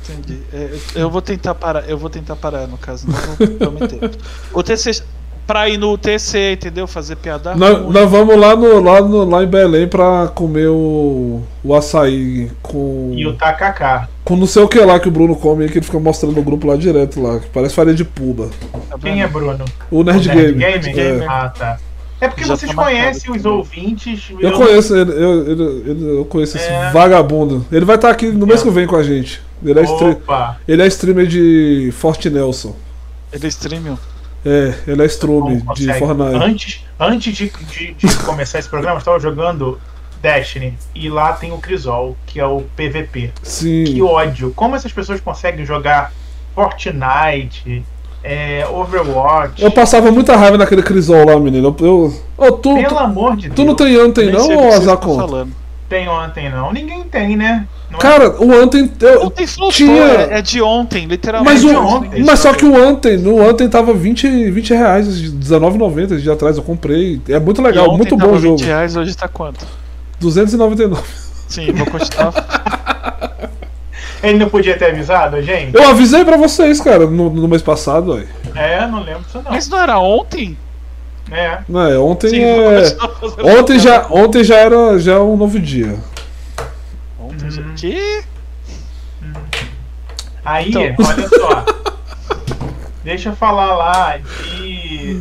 Entendi. 0.09 0.42
É, 0.53 0.79
eu- 0.94 1.11
vou 1.11 1.20
tentar 1.20 1.55
parar. 1.55 1.88
Eu 1.88 1.98
vou 1.98 2.09
tentar 2.09 2.37
parar, 2.37 2.66
no 2.66 2.79
caso. 2.79 3.07
Não 3.07 3.37
vou 3.37 3.59
prometer. 3.59 4.11
O 4.53 4.62
TC. 4.62 5.05
Pra 5.46 5.68
ir 5.68 5.76
no 5.76 5.98
TC, 5.98 6.52
entendeu? 6.52 6.87
Fazer 6.87 7.16
piada. 7.16 7.55
Nós, 7.55 7.87
nós 7.92 8.11
vamos 8.11 8.37
lá, 8.38 8.55
no, 8.57 8.81
lá, 8.81 9.00
no, 9.02 9.24
lá 9.28 9.42
em 9.42 9.46
Belém 9.46 9.88
pra 9.88 10.28
comer 10.35 10.68
o, 10.68 11.42
o 11.64 11.74
açaí 11.74 12.48
com, 12.62 13.12
E 13.14 13.26
o 13.26 13.35
Takaká. 13.35 14.09
com 14.24 14.37
não 14.37 14.46
sei 14.46 14.62
o 14.62 14.68
que 14.68 14.78
lá 14.78 14.98
que 15.00 15.09
o 15.09 15.11
Bruno 15.11 15.35
come 15.37 15.68
que 15.68 15.78
ele 15.78 15.85
fica 15.85 15.98
mostrando 15.98 16.37
no 16.37 16.42
grupo 16.42 16.66
lá 16.66 16.76
direto 16.76 17.20
lá, 17.20 17.38
que 17.40 17.48
parece 17.48 17.74
farinha 17.74 17.94
de 17.94 18.05
puba. 18.05 18.48
Tá 18.88 18.96
Quem 18.98 19.20
é 19.22 19.26
Bruno? 19.26 19.64
O 19.90 20.05
Nerd, 20.05 20.28
O 20.28 20.33
Nerd 20.33 20.90
Game. 20.92 20.94
Gamer? 20.94 21.22
É. 21.22 21.26
Ah, 21.26 21.48
tá. 21.48 21.78
É 22.20 22.28
porque 22.28 22.44
Já 22.44 22.55
vocês 22.57 22.72
tá 22.72 22.85
conhecem 22.85 23.33
os 23.33 23.44
ouvintes. 23.44 24.31
Eu 24.38 24.52
conheço 24.52 24.96
ele, 24.96 25.11
eu, 25.11 25.40
ele- 25.50 25.90
ele- 25.90 26.18
eu 26.20 26.24
conheço 26.24 26.57
esse 26.57 26.68
É. 26.68 26.90
vagabundo. 26.92 27.66
Ele 27.72 27.85
vai 27.85 27.96
estar 27.96 28.11
aqui 28.11 28.26
no 28.28 28.46
mês 28.46 28.61
É. 28.61 28.62
que 28.62 28.70
vem 28.70 28.87
com 28.87 28.94
a 28.94 29.02
gente. 29.02 29.42
Ele 29.64 29.81
é, 29.81 29.83
Opa! 29.83 30.57
ele 30.68 30.83
é 30.83 30.87
streamer 30.87 31.26
de 31.26 31.90
Forte 31.92 32.31
Nelson. 32.31 32.76
Ele 33.33 33.44
é 33.44 33.48
streaming. 33.48 33.98
É, 34.44 34.74
ele 34.87 35.02
é 35.02 35.07
Strume 35.07 35.61
Como 35.61 35.74
de? 35.74 35.92
Fortnite. 35.94 36.37
Antes, 36.44 36.85
antes 36.98 37.37
de, 37.37 37.48
de- 37.50 37.94
de 37.94 38.16
começar 38.24 38.59
esse 38.59 38.68
programa, 38.68 38.96
eu 38.96 38.98
estava 38.98 39.18
jogando 39.20 39.81
Destiny. 40.20 40.76
E 40.94 41.09
lá 41.09 41.33
tem 41.33 41.52
o 41.52 41.59
Crisol, 41.59 42.16
que 42.26 42.38
é 42.40 42.46
o 42.46 42.62
PVP. 42.76 43.31
Sim. 43.42 43.85
Que 43.85 44.02
ódio! 44.02 44.52
Como 44.55 44.74
essas 44.76 44.92
pessoas 44.92 45.20
conseguem 45.20 45.64
jogar 45.64 46.12
Fortnite, 46.55 47.85
é, 48.22 48.66
Overwatch? 48.68 49.62
Eu 49.62 49.70
passava 49.70 50.11
muita 50.11 50.37
raiva 50.37 50.59
naquele 50.59 50.83
Crisol 50.83 51.24
lá, 51.26 51.38
menino. 51.38 51.74
Eu, 51.81 51.87
eu, 51.87 52.14
Ô, 52.37 52.52
tu, 52.52 52.74
Pelo 52.74 52.88
tu, 52.88 52.98
amor 52.98 53.37
de 53.37 53.48
Deus. 53.48 53.55
tu 53.57 53.64
não 53.64 53.74
tem 53.74 53.96
Anthem 53.96 54.26
Nem 54.26 54.35
não, 54.35 54.44
sei 54.46 54.57
ou 54.57 55.52
tem 55.92 56.09
ontem, 56.09 56.48
não. 56.48 56.72
Ninguém 56.72 57.02
tem, 57.02 57.37
né? 57.37 57.66
Não 57.90 57.98
é? 57.98 58.00
Cara, 58.00 58.42
o 58.42 58.50
Anthem. 58.50 58.90
Eu, 58.98 59.26
Ontem 59.26 59.46
flotou, 59.46 59.72
tinha. 59.72 60.02
é, 60.02 60.38
é 60.38 60.42
de 60.42 60.62
ontem, 60.62 61.05
literalmente. 61.05 61.52
Mas, 61.52 61.61
de 61.61 61.66
o, 61.66 61.87
ontem. 61.87 62.24
mas 62.24 62.38
só 62.38 62.55
que 62.55 62.64
o 62.64 62.74
Anthem, 62.74 63.18
no 63.18 63.46
Anthem 63.46 63.68
tava 63.68 63.92
20, 63.92 64.50
20 64.50 64.70
reais, 64.72 65.07
R$19,90 65.20 66.05
esse 66.12 66.22
dia 66.22 66.33
atrás, 66.33 66.57
eu 66.57 66.62
comprei. 66.62 67.20
É 67.28 67.38
muito 67.38 67.61
legal, 67.61 67.88
ontem 67.88 67.96
muito 67.98 68.16
tava 68.16 68.31
bom 68.31 68.38
o 68.38 68.40
jogo. 68.40 68.57
20 68.57 68.66
reais, 68.66 68.96
hoje 68.96 69.14
tá 69.14 69.28
quanto? 69.28 69.66
299. 70.18 71.02
Sim, 71.46 71.72
vou 71.72 71.87
continuar. 71.87 72.33
Ele 74.22 74.38
não 74.38 74.48
podia 74.48 74.78
ter 74.78 74.92
avisado, 74.92 75.42
gente? 75.42 75.74
Eu 75.74 75.90
avisei 75.90 76.24
pra 76.24 76.38
vocês, 76.38 76.81
cara, 76.81 77.07
no, 77.07 77.28
no 77.28 77.48
mês 77.48 77.61
passado, 77.61 78.12
ué. 78.12 78.24
É, 78.55 78.87
não 78.87 79.02
lembro 79.02 79.24
disso 79.24 79.42
não. 79.44 79.50
Mas 79.50 79.68
não 79.68 79.78
era 79.78 79.98
ontem? 79.98 80.57
É. 81.33 81.61
Não, 81.68 81.87
é, 81.87 81.99
ontem 81.99 82.29
Sim, 82.31 82.42
é. 82.42 83.59
Ontem 83.59 83.79
já, 83.79 84.07
ontem 84.11 84.45
já 84.45 84.57
era 84.57 84.99
já 84.99 85.21
um 85.21 85.37
novo 85.37 85.59
dia. 85.59 85.99
Ontem 87.18 87.51
já. 87.51 87.62
Hum. 87.62 87.75
Que? 87.77 88.23
Aí, 90.45 90.68
Então. 90.71 90.83
olha 91.07 91.29
só. 91.29 91.64
Deixa 93.05 93.31
eu 93.31 93.37
falar 93.37 93.75
lá 93.77 94.16
de. 94.18 95.21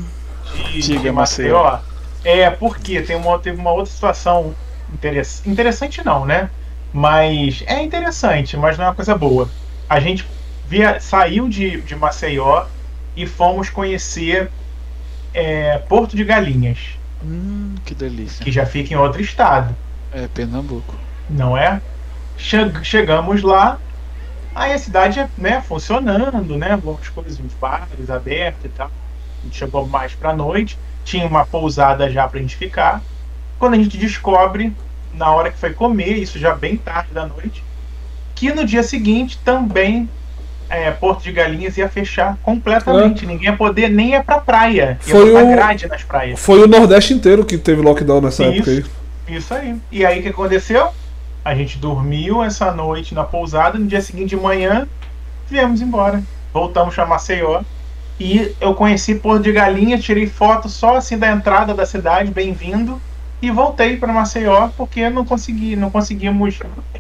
de, 0.72 0.80
Diga, 0.82 1.00
de 1.00 1.12
Maceió. 1.12 1.80
É, 2.24 2.50
porque 2.50 3.02
tem 3.02 3.16
uma, 3.16 3.40
teve 3.40 3.60
uma 3.60 3.72
outra 3.72 3.92
situação 3.92 4.54
interess- 4.94 5.42
interessante, 5.46 6.04
não, 6.06 6.26
né? 6.26 6.50
Mas 6.94 7.64
é 7.68 7.82
interessante, 7.82 8.58
mas 8.58 8.78
não 8.78 8.86
é 8.86 8.88
uma 8.90 8.96
coisa 8.96 9.16
boa. 9.18 9.50
A 9.90 10.00
gente 10.00 10.28
via, 10.68 11.00
saiu 11.00 11.48
de, 11.50 11.82
de 11.82 11.96
Maceió 11.96 12.66
e 13.16 13.26
fomos 13.26 13.70
conhecer 13.70 14.52
é, 15.34 15.78
Porto 15.80 16.16
de 16.16 16.24
Galinhas, 16.24 17.00
Hum, 17.24 17.76
que 17.86 17.94
delícia. 17.96 18.44
que 18.44 18.52
já 18.52 18.66
fica 18.66 18.94
em 18.94 18.98
outro 18.98 19.22
estado. 19.22 19.76
É, 20.12 20.28
Pernambuco. 20.28 20.94
não 21.30 21.56
é? 21.58 21.82
Che- 22.38 22.84
chegamos 22.84 23.42
lá, 23.44 23.80
aí 24.56 24.74
a 24.74 24.78
cidade 24.78 25.20
né, 25.38 25.62
funcionando, 25.62 26.58
né? 26.58 26.70
As 26.74 27.10
coisas, 27.10 27.40
os 27.40 27.54
bares 27.56 28.10
abertos 28.10 28.66
e 28.66 28.70
tal. 28.70 28.88
A 29.42 29.46
gente 29.46 29.58
chegou 29.58 29.88
mais 29.88 30.16
pra 30.16 30.36
noite, 30.36 30.78
tinha 31.04 31.26
uma 31.28 31.46
pousada 31.46 32.10
já 32.10 32.28
pra 32.28 32.40
gente 32.40 32.56
ficar. 32.56 33.02
Quando 33.58 33.76
a 33.76 33.78
gente 33.78 33.98
descobre, 33.98 34.76
na 35.14 35.32
hora 35.34 35.52
que 35.52 35.60
foi 35.60 35.74
comer, 35.74 36.18
isso 36.18 36.40
já 36.40 36.56
bem 36.56 36.78
tarde 36.78 37.14
da 37.14 37.26
noite, 37.28 37.64
que 38.36 38.54
no 38.54 38.66
dia 38.66 38.84
seguinte 38.84 39.40
também 39.44 40.10
é, 40.72 40.90
Porto 40.92 41.22
de 41.24 41.32
Galinhas 41.32 41.78
ia 41.78 41.88
fechar 41.90 42.38
completamente. 42.42 43.26
Ninguém 43.26 43.50
ia 43.52 43.58
poder 43.58 43.90
nem 43.90 44.16
ir 44.16 44.24
pra 44.24 44.40
praia. 44.40 44.98
Ia 45.06 45.12
Foi 45.14 45.32
o- 45.34 45.52
grade 45.52 45.88
nas 45.88 46.04
praias. 46.04 46.40
Foi 46.40 46.64
o 46.64 46.68
Nordeste 46.68 47.14
inteiro 47.14 47.46
que 47.46 47.58
teve 47.58 47.82
lockdown 47.82 48.22
nessa 48.22 48.44
Isso. 48.46 48.70
época 48.70 48.72
aí. 48.72 49.36
Isso 49.38 49.54
aí. 49.54 49.76
E 49.92 50.06
aí 50.06 50.20
o 50.20 50.24
que 50.24 50.30
aconteceu? 50.30 50.90
A 51.44 51.54
gente 51.56 51.78
dormiu 51.78 52.44
essa 52.44 52.72
noite 52.72 53.14
na 53.16 53.24
pousada, 53.24 53.78
no 53.78 53.86
dia 53.88 54.02
seguinte 54.02 54.30
de 54.30 54.38
manhã 54.38 54.88
viemos 55.50 55.82
embora. 55.82 56.22
Voltamos 56.54 56.94
para 56.96 57.06
Maceió. 57.06 57.62
E 58.20 58.54
eu 58.62 58.76
conheci 58.76 59.16
Porto 59.16 59.42
de 59.44 59.52
Galinha, 59.52 59.98
tirei 59.98 60.28
foto 60.28 60.70
só 60.70 60.98
assim 60.98 61.18
da 61.18 61.32
entrada 61.32 61.74
da 61.74 61.86
cidade, 61.88 62.30
bem-vindo, 62.32 63.02
e 63.42 63.50
voltei 63.50 63.98
para 63.98 64.14
Maceió 64.14 64.70
porque 64.78 65.10
não 65.10 65.26
consegui, 65.26 65.76
não 65.76 65.90
conseguimos 65.90 66.60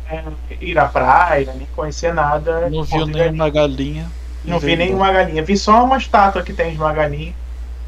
é, 0.10 0.23
ir 0.60 0.77
à 0.80 0.86
praia, 0.86 1.54
nem 1.56 1.67
conhecer 1.75 2.13
nada. 2.13 2.69
Não 2.69 2.84
viu 2.84 3.06
nenhuma 3.06 3.49
galinha. 3.49 4.10
Não 4.43 4.60
vi 4.60 4.75
nenhuma 4.75 5.12
galinha. 5.12 5.43
Vi 5.43 5.56
só 5.56 5.84
uma 5.86 5.97
estátua 5.97 6.41
que 6.41 6.51
tem 6.51 6.71
de 6.71 6.77
uma 6.80 6.91
galinha, 6.93 7.34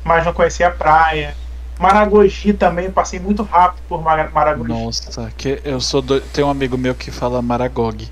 mas 0.03 0.23
não 0.25 0.33
conheci 0.33 0.63
a 0.63 0.69
praia. 0.69 1.35
Maragogi 1.79 2.53
também, 2.53 2.91
passei 2.91 3.19
muito 3.19 3.41
rápido 3.41 3.81
por 3.89 4.01
Mara- 4.01 4.29
Maragogi. 4.31 4.69
Nossa, 4.69 5.31
que 5.35 5.59
eu 5.65 5.81
sou 5.81 6.01
do... 6.03 6.21
tem 6.21 6.43
um 6.43 6.49
amigo 6.49 6.77
meu 6.77 6.93
que 6.93 7.09
fala 7.09 7.41
Maragog. 7.41 8.07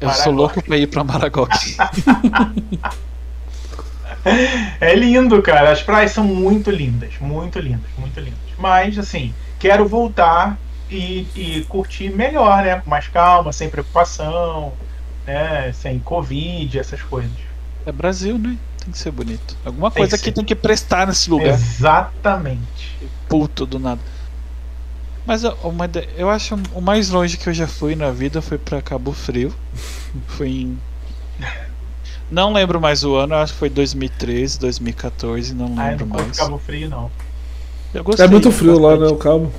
Eu 0.00 0.10
sou 0.10 0.32
Maragog. 0.32 0.36
louco 0.36 0.62
pra 0.62 0.76
ir 0.76 0.88
pra 0.88 1.04
Maragog. 1.04 1.50
É 4.80 4.94
lindo, 4.94 5.40
cara. 5.40 5.70
As 5.70 5.82
praias 5.82 6.10
são 6.10 6.24
muito 6.24 6.68
lindas, 6.70 7.12
muito 7.20 7.58
lindas, 7.60 7.88
muito 7.96 8.18
lindas. 8.18 8.38
Mas, 8.58 8.98
assim, 8.98 9.32
quero 9.58 9.86
voltar 9.86 10.58
e, 10.90 11.26
e 11.34 11.66
curtir 11.68 12.10
melhor, 12.10 12.62
né? 12.62 12.80
Com 12.80 12.90
mais 12.90 13.08
calma, 13.08 13.52
sem 13.52 13.68
preocupação, 13.68 14.72
né? 15.26 15.72
Sem 15.72 15.98
Covid, 15.98 16.78
essas 16.78 17.02
coisas. 17.02 17.30
É 17.84 17.92
Brasil, 17.92 18.38
né? 18.38 18.56
Tem 18.78 18.92
que 18.92 18.98
ser 18.98 19.10
bonito. 19.10 19.56
Alguma 19.64 19.90
Tem 19.90 20.02
coisa 20.02 20.16
que 20.16 20.30
tem 20.30 20.44
que 20.44 20.54
prestar 20.54 21.06
nesse 21.06 21.28
lugar. 21.28 21.48
Exatamente. 21.48 22.96
Puto 23.28 23.66
do 23.66 23.78
nada. 23.78 24.00
Mas 25.26 25.42
uma 25.42 25.90
eu 26.16 26.30
acho 26.30 26.54
o 26.72 26.80
mais 26.80 27.10
longe 27.10 27.36
que 27.36 27.48
eu 27.48 27.52
já 27.52 27.66
fui 27.66 27.96
na 27.96 28.12
vida 28.12 28.40
foi 28.40 28.58
pra 28.58 28.80
Cabo 28.80 29.12
Frio. 29.12 29.52
Fui 30.28 30.48
em. 30.48 30.78
Não 32.30 32.52
lembro 32.52 32.80
mais 32.80 33.04
o 33.04 33.14
ano, 33.14 33.34
acho 33.34 33.52
que 33.52 33.58
foi 33.58 33.68
2013, 33.68 34.58
2014, 34.58 35.54
não 35.54 35.74
Ai, 35.76 35.90
lembro 35.90 36.06
não 36.06 36.12
curto 36.12 36.26
mais. 36.26 36.38
Cabo 36.38 36.58
Frio, 36.58 36.88
não. 36.88 37.10
Eu 37.98 38.04
gostei 38.04 38.24
É 38.24 38.28
muito 38.28 38.50
frio 38.50 38.78
lá, 38.78 38.96
né? 38.96 39.06
O 39.06 39.16
cabo. 39.16 39.50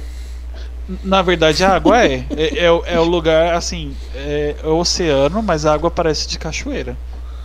Na 1.03 1.21
verdade, 1.21 1.63
a 1.63 1.75
água 1.75 2.05
é. 2.05 2.27
É, 2.35 2.65
é 2.65 2.71
o- 2.71 2.83
é 2.85 2.99
o 2.99 3.03
lugar, 3.03 3.53
assim, 3.55 3.97
é, 4.13 4.55
é 4.63 4.67
o 4.67 4.77
oceano, 4.79 5.43
mas 5.43 5.65
a 5.65 5.73
água 5.73 5.91
parece 5.91 6.27
de 6.27 6.39
cachoeira. 6.39 6.97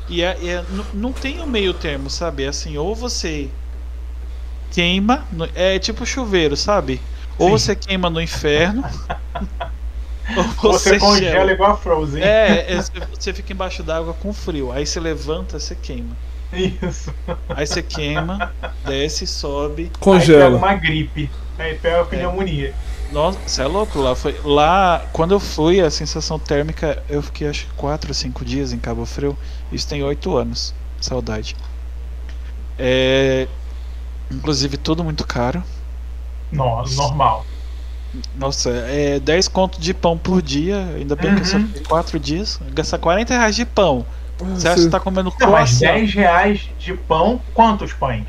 E 0.09 0.23
é, 0.23 0.39
é- 0.47 0.67
não, 0.93 1.13
tem 1.13 1.41
um 1.41 1.47
meio 1.47 1.75
termo, 1.75 2.11
sabe? 2.11 2.45
É 2.45 2.49
assim, 2.49 2.77
ou 2.77 2.95
você 2.95 3.55
queima, 4.71 5.27
no- 5.31 5.49
é 5.55 5.79
tipo 5.79 6.05
chuveiro, 6.07 6.57
sabe? 6.57 7.01
Ou 7.39 7.59
Sim. 7.59 7.59
você 7.59 7.77
queima 7.77 8.11
no 8.11 8.21
inferno, 8.21 8.85
ou 10.63 10.79
Você, 10.79 10.95
você, 10.99 10.99
congela 10.99 11.11
gela. 11.11 11.53
igual 11.53 11.73
a 11.73 11.77
Frozen. 11.77 12.23
É, 12.23 12.75
é, 12.75 12.81
você 13.11 13.33
fica 13.35 13.53
embaixo 13.53 13.83
d'água 13.83 14.15
com 14.15 14.33
frio. 14.33 14.73
Aí 14.73 14.87
você 14.87 15.01
levanta, 15.01 15.59
você 15.59 15.75
queima. 15.77 16.17
Isso. 16.53 17.13
Aí 17.49 17.67
você 17.67 17.83
queima, 17.83 18.53
desce, 18.87 19.27
sobe. 19.27 19.83
Aí 19.83 19.89
pega 19.89 19.99
Congela. 20.01 20.57
uma 20.59 20.75
gripe. 20.75 21.31
Aí 21.59 21.75
pega 21.77 22.03
a 22.03 22.05
pneumonia. 22.05 22.75
Nossa, 23.11 23.39
você 23.47 23.63
é 23.63 23.67
louco 23.67 23.99
lá. 24.01 24.15
Foi, 24.15 24.39
lá, 24.45 25.05
quando 25.13 25.33
eu 25.33 25.41
fui, 25.41 25.81
a 25.81 25.91
sensação 25.91 26.39
térmica, 26.39 27.03
eu 27.09 27.23
fiquei 27.23 27.49
acho 27.49 27.67
que 27.67 27.73
4 27.75 28.11
ou 28.11 28.15
5 28.15 28.45
dias 28.45 28.73
em 28.73 28.79
Cabo 28.79 29.05
Frio. 29.05 29.37
Isso 29.71 29.87
tem 29.89 30.03
8 30.03 30.37
anos. 30.37 30.75
Saudade. 31.01 31.57
É, 32.79 33.47
inclusive, 34.31 34.77
tudo 34.77 35.05
muito 35.05 35.27
caro. 35.27 35.63
Nossa, 36.51 36.95
normal. 36.97 37.47
Nossa, 38.37 38.71
é 38.71 39.19
10 39.21 39.49
conto 39.49 39.81
de 39.81 39.95
pão 39.95 40.17
por 40.19 40.43
dia. 40.43 40.79
Ainda 40.97 41.17
bem 41.17 41.35
que 41.35 41.43
eu 41.43 41.45
só 41.47 41.57
Uhum. 41.57 41.67
fiquei 41.67 41.83
4 41.85 42.19
dias. 42.19 42.61
Gastar 42.73 42.99
40 42.99 43.35
reais 43.35 43.57
de 43.57 43.65
pão. 43.65 44.05
Você 44.45 44.69
acha 44.69 44.83
que 44.83 44.89
tá 44.91 45.01
comendo 45.01 45.33
Não, 45.41 45.51
mas 45.51 45.79
croissant? 45.79 45.95
10 45.95 46.15
reais 46.15 46.61
de 46.79 46.95
pão, 46.95 47.41
quantos 47.55 47.93
pães? 47.93 48.27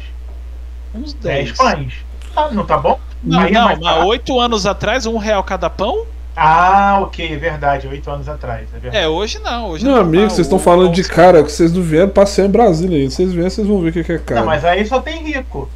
Uns 0.94 1.14
10 1.14 1.46
10. 1.54 1.58
pães. 1.58 1.94
Ah, 2.36 2.50
não 2.52 2.66
tá 2.66 2.78
bom? 2.78 3.00
Não, 3.24 3.40
Aí 3.40 3.50
é 3.50 3.54
não, 3.54 3.66
mais 3.66 3.80
mas 3.80 3.88
barato. 3.90 4.08
oito 4.08 4.40
anos 4.40 4.66
atrás, 4.66 5.06
um 5.06 5.18
real 5.18 5.44
cada 5.44 5.70
pão? 5.70 6.06
Ah, 6.36 6.98
ok, 7.04 7.32
é 7.34 7.38
verdade, 7.38 7.88
oito 7.88 8.10
anos 8.10 8.28
atrás. 8.28 8.68
É 8.76 8.80
verdade. 8.80 9.04
É, 9.04 9.08
hoje 9.08 9.38
não. 9.40 9.70
Hoje 9.70 9.86
Meu 9.86 9.94
não 9.96 10.02
amigo, 10.02 10.24
tá, 10.24 10.30
vocês 10.30 10.48
estão 10.48 10.58
falando 10.58 10.92
de 10.92 11.04
cara 11.04 11.44
que 11.44 11.52
vocês 11.52 11.72
não 11.72 11.82
vieram 11.82 12.10
passear 12.10 12.46
em 12.48 12.50
Brasília 12.50 12.98
ainda. 12.98 13.12
Vocês 13.12 13.32
vierem, 13.32 13.50
vocês 13.50 13.68
vão 13.68 13.80
ver 13.82 13.90
o 13.90 13.94
que 13.94 14.04
que 14.04 14.14
é 14.14 14.18
caro. 14.18 14.40
Não, 14.42 14.48
mas 14.48 14.66
aí 14.66 14.84
só 14.86 15.00
tem 15.00 15.24
rico. 15.24 15.70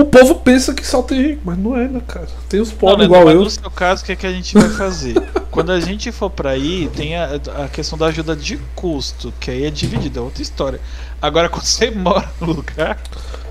O 0.00 0.04
povo 0.04 0.36
pensa 0.36 0.72
que 0.72 0.86
só 0.86 1.02
tem 1.02 1.20
rico, 1.20 1.42
mas 1.44 1.58
não 1.58 1.76
é, 1.76 1.88
né, 1.88 2.00
cara? 2.06 2.28
Tem 2.48 2.60
os 2.60 2.70
pobres 2.70 3.06
igual 3.06 3.24
mas 3.24 3.34
eu. 3.34 3.42
No 3.42 3.50
seu 3.50 3.70
caso, 3.70 4.02
o 4.02 4.06
que, 4.06 4.12
é 4.12 4.16
que 4.16 4.26
a 4.26 4.32
gente 4.32 4.54
vai 4.54 4.68
fazer? 4.70 5.14
Quando 5.50 5.72
a 5.72 5.80
gente 5.80 6.12
for 6.12 6.30
pra 6.30 6.50
aí, 6.50 6.88
tem 6.94 7.16
a, 7.16 7.30
a 7.64 7.68
questão 7.68 7.98
da 7.98 8.06
ajuda 8.06 8.36
de 8.36 8.58
custo, 8.76 9.32
que 9.40 9.50
aí 9.50 9.64
é 9.64 9.70
dividida, 9.70 10.20
é 10.20 10.22
outra 10.22 10.40
história. 10.40 10.80
Agora, 11.20 11.48
quando 11.50 11.64
você 11.64 11.90
mora 11.90 12.30
no 12.40 12.52
lugar, 12.52 12.96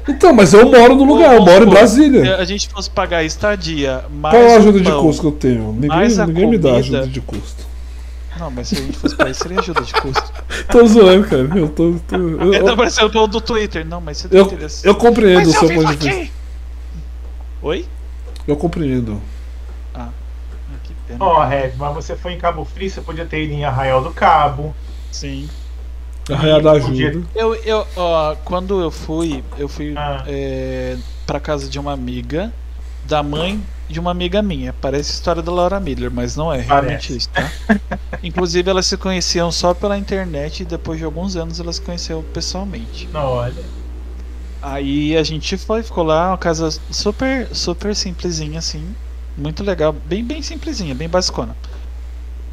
Então, 0.08 0.32
mas 0.32 0.54
eu 0.54 0.70
moro 0.72 0.96
no 0.96 1.04
lugar, 1.04 1.36
eu 1.36 1.42
moro 1.44 1.66
em 1.66 1.70
Brasília. 1.70 2.24
se 2.24 2.42
a 2.42 2.46
gente 2.46 2.70
fosse 2.70 2.90
pagar 2.90 3.24
estadia, 3.26 4.06
mais 4.10 4.34
Qual 4.34 4.50
a 4.50 4.56
ajuda 4.58 4.80
de 4.80 4.90
pão- 4.90 5.02
custo 5.02 5.22
que 5.22 5.28
eu 5.28 5.32
tenho? 5.34 5.74
Ninguém, 5.74 6.08
ninguém 6.28 6.48
me 6.50 6.58
dá 6.58 6.76
ajuda 6.76 7.08
de 7.08 7.20
custo. 7.20 7.68
Não, 8.40 8.52
mas 8.52 8.68
se 8.70 8.76
a 8.76 8.78
gente 8.78 8.98
fosse 8.98 9.16
pra 9.16 9.28
aí, 9.28 9.34
seria 9.34 9.60
ajuda 9.60 9.82
de 9.82 9.92
custo. 9.94 10.32
Tô 10.72 10.86
zoando, 10.88 11.28
cara. 11.28 11.50
Eu 11.58 11.68
tô. 11.70 11.96
tô- 12.08 12.16
eu, 12.16 12.54
É, 12.54 12.60
tá 12.62 12.72
eu, 12.72 12.78
parecendo 12.78 13.08
o 13.08 13.12
povo 13.12 13.28
do 13.28 13.42
Twitter. 13.42 13.84
Não, 13.86 14.00
mas 14.00 14.18
você 14.20 14.28
eu, 14.28 14.46
tem 14.46 14.54
interesse. 14.54 14.88
eu 14.88 14.94
compreendo 14.96 15.40
Mas 15.40 15.48
o 15.48 15.56
eu 15.56 15.60
seu 15.68 15.70
ponto 15.76 15.96
de 15.98 16.08
vista. 16.10 16.37
Oi? 17.62 17.86
Eu 18.48 18.56
compreendo. 18.56 19.22
Ah, 19.94 20.10
que 20.84 20.94
pena. 21.08 21.24
Ó, 21.24 21.44
Red, 21.46 21.72
mas 21.78 21.94
você 21.94 22.16
foi 22.16 22.34
em 22.34 22.38
Cabo 22.38 22.64
Frio, 22.66 22.90
você 22.90 23.02
podia 23.02 23.26
ter 23.26 23.44
ido 23.44 23.54
em 23.54 23.66
Arraial 23.66 24.02
do 24.04 24.12
Cabo. 24.12 24.76
Sim. 25.12 25.50
Arraial 26.30 26.62
da 26.62 26.72
ajuda. 26.74 27.24
Eu, 27.36 27.56
eu, 27.56 27.88
ó, 27.96 28.36
quando 28.46 28.82
eu 28.82 28.92
fui, 28.92 29.44
eu 29.58 29.68
fui 29.68 29.94
Ah. 29.98 30.24
é, 30.28 30.98
pra 31.26 31.40
casa 31.40 31.68
de 31.70 31.80
uma 31.80 31.94
amiga, 31.94 32.54
da 33.06 33.24
mãe 33.24 33.62
de 33.90 34.00
uma 34.00 34.12
amiga 34.12 34.42
minha. 34.42 34.74
Parece 34.74 35.12
a 35.12 35.14
história 35.16 35.42
da 35.42 35.52
Laura 35.52 35.80
Miller, 35.80 36.12
mas 36.12 36.36
não 36.36 36.52
é 36.54 36.60
realmente 36.60 37.08
Parece. 37.08 37.18
isso, 37.18 37.30
tá? 37.30 37.50
Inclusive, 38.22 38.70
elas 38.70 38.86
se 38.86 38.98
conheciam 38.98 39.50
só 39.52 39.74
pela 39.74 39.98
internet 39.98 40.62
e 40.64 40.66
depois 40.66 41.00
de 41.00 41.06
alguns 41.06 41.36
anos 41.38 41.60
elas 41.60 41.78
se 41.78 41.82
conheceram 41.82 42.22
pessoalmente. 42.34 43.08
Não, 43.14 43.24
olha. 43.26 43.64
Aí 44.62 45.16
a 45.16 45.24
gente 45.24 45.58
foi, 45.58 45.84
ficou 45.84 46.04
lá, 46.04 46.30
uma 46.30 46.38
casa 46.38 46.70
super, 46.92 47.48
super 47.54 47.96
simplesinha, 47.96 48.60
assim. 48.60 48.96
Muito 49.38 49.64
legal, 49.64 49.94
bem, 49.94 50.24
bem 50.24 50.42
simplesinha, 50.42 50.96
bem 50.96 51.08
basicona. 51.08 51.56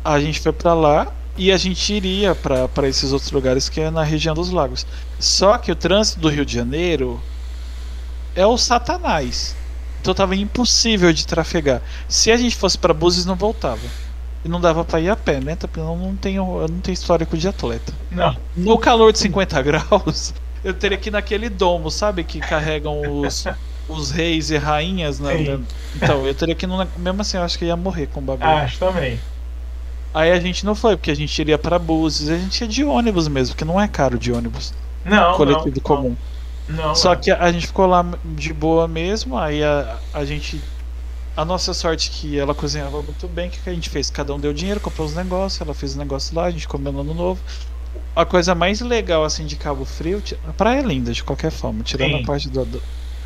A 0.04 0.20
gente 0.20 0.40
foi 0.40 0.52
pra 0.52 0.74
lá 0.74 1.12
e 1.36 1.50
a 1.50 1.56
gente 1.56 1.92
iria 1.92 2.34
pra 2.34 2.88
esses 2.88 3.12
outros 3.12 3.32
lugares 3.32 3.68
que 3.68 3.80
é 3.80 3.90
na 3.90 4.02
região 4.02 4.34
dos 4.34 4.50
lagos. 4.50 4.86
Só 5.18 5.56
que 5.58 5.72
o 5.72 5.76
trânsito 5.76 6.20
do 6.20 6.28
Rio 6.28 6.44
de 6.44 6.54
Janeiro 6.54 7.20
é 8.36 8.46
o 8.46 8.58
satanás. 8.58 9.56
Então 10.00 10.12
tava 10.12 10.36
impossível 10.36 11.12
de 11.12 11.26
trafegar. 11.26 11.80
Se 12.06 12.30
a 12.30 12.36
gente 12.36 12.54
fosse 12.54 12.76
pra 12.76 12.92
Búzios, 12.92 13.24
não 13.24 13.34
voltava. 13.34 13.80
E 14.44 14.48
não 14.48 14.60
dava 14.60 14.84
pra 14.84 15.00
ir 15.00 15.08
a 15.08 15.16
pé, 15.16 15.40
né? 15.40 15.56
Porque 15.56 15.80
eu 15.80 15.96
não 15.96 16.14
tenho, 16.14 16.60
eu 16.60 16.68
não 16.68 16.80
tenho 16.80 16.92
histórico 16.92 17.36
de 17.38 17.48
atleta. 17.48 17.92
Não. 18.10 18.36
No 18.54 18.76
calor 18.76 19.10
de 19.12 19.18
50 19.18 19.62
graus, 19.62 20.34
eu 20.64 20.74
teria 20.74 20.98
que 20.98 21.10
ir 21.10 21.12
naquele 21.12 21.50
domo, 21.50 21.90
sabe? 21.90 22.24
Que 22.24 22.42
carregam 22.42 23.22
os, 23.22 23.52
os 23.88 24.10
reis 24.12 24.50
e 24.50 24.56
rainhas. 24.58 25.20
Na, 25.20 25.38
na- 25.38 25.66
então, 25.94 26.26
eu 26.26 26.34
teria 26.34 26.56
que 26.56 26.66
ir. 26.66 26.68
no- 26.68 26.92
Mesmo 26.98 27.20
assim, 27.22 27.36
eu 27.38 27.44
acho 27.44 27.58
que 27.58 27.66
ia 27.66 27.76
morrer 27.76 28.08
com 28.08 28.20
o 28.20 28.24
bagulho. 28.24 28.64
Acho 28.64 28.78
também. 28.78 29.20
Aí 30.12 30.30
a 30.30 30.38
gente 30.40 30.64
não 30.64 30.74
foi, 30.74 30.96
porque 30.96 31.10
a 31.10 31.14
gente 31.14 31.36
iria 31.40 31.58
pra 31.58 31.78
Búzios. 31.78 32.30
A 32.30 32.38
gente 32.38 32.60
ia 32.60 32.68
de 32.68 32.84
ônibus 32.84 33.26
mesmo, 33.28 33.54
porque 33.54 33.64
não 33.64 33.80
é 33.80 33.88
caro 33.88 34.18
de 34.18 34.32
ônibus. 34.32 34.72
Não, 35.04 35.38
coletivo 35.38 35.80
não, 35.82 35.82
comum. 35.82 36.16
Não, 36.68 36.94
Só 36.94 37.16
que 37.16 37.30
a 37.32 37.52
gente 37.52 37.66
ficou 37.68 37.86
lá 37.86 38.02
de 38.24 38.52
boa 38.54 38.88
mesmo. 38.88 39.36
Aí 39.38 39.62
a, 39.64 40.02
a 40.12 40.24
gente. 40.24 40.64
A 41.36 41.44
nossa 41.44 41.74
sorte 41.74 42.10
que 42.10 42.38
ela 42.38 42.54
cozinhava 42.54 43.02
muito 43.02 43.28
bem. 43.28 43.48
O 43.48 43.52
que, 43.52 43.62
que 43.62 43.70
a 43.70 43.74
gente 43.74 43.90
fez? 43.90 44.10
Cada 44.10 44.34
um 44.34 44.40
deu 44.40 44.52
dinheiro, 44.54 44.80
comprou 44.80 45.06
os 45.06 45.14
negócios. 45.14 45.60
Ela 45.62 45.74
fez 45.74 45.92
os 45.92 45.98
negócios 45.98 46.32
lá, 46.32 46.46
a 46.46 46.50
gente 46.52 46.68
comeu 46.68 46.92
no 46.92 47.00
ano 47.02 47.14
novo. 47.14 47.44
A 48.16 48.24
coisa 48.24 48.54
mais 48.54 48.80
legal 48.80 49.24
assim 49.24 49.44
de 49.44 49.56
Cabo 49.56 49.84
Frio, 49.84 50.22
a 50.48 50.52
praia 50.52 50.80
é 50.80 50.82
linda 50.82 51.12
de 51.12 51.22
qualquer 51.24 51.50
forma, 51.50 51.82
tirando 51.82 52.16
Sim. 52.16 52.22
a 52.22 52.26
parte 52.26 52.48
do, 52.48 52.64
do- 52.64 52.82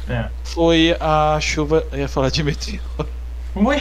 É. 0.09 0.29
foi 0.45 0.97
a 0.99 1.39
chuva, 1.41 1.85
eu 1.93 1.99
ia 1.99 2.09
falar 2.09 2.31
de 2.31 2.43
meteoro. 2.43 2.81
Ui, 3.55 3.77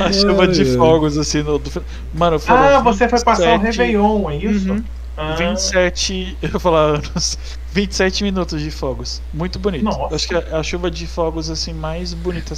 A 0.00 0.12
chuva 0.12 0.48
de 0.48 0.64
fogos 0.76 1.18
assim 1.18 1.42
no 1.42 1.58
do, 1.58 1.84
Mano, 2.14 2.38
Ah, 2.48 2.80
você 2.80 3.08
foi 3.08 3.22
passar 3.22 3.54
o 3.56 3.58
27 3.60 3.78
Réveillon, 3.78 4.30
é 4.30 4.36
isso? 4.36 4.72
Uhum. 4.72 4.84
Ah, 5.16 5.34
27, 5.36 6.36
eu 6.42 6.48
ia 6.50 6.58
falar 6.58 6.80
anos, 6.96 7.38
27 7.72 8.24
minutos 8.24 8.60
de 8.60 8.70
fogos. 8.70 9.22
Muito 9.32 9.58
bonito. 9.58 9.84
Nossa. 9.84 10.14
Acho 10.14 10.28
que 10.28 10.34
é 10.34 10.56
a 10.56 10.62
chuva 10.62 10.90
de 10.90 11.06
fogos 11.06 11.48
assim 11.50 11.72
mais 11.72 12.12
bonita, 12.14 12.54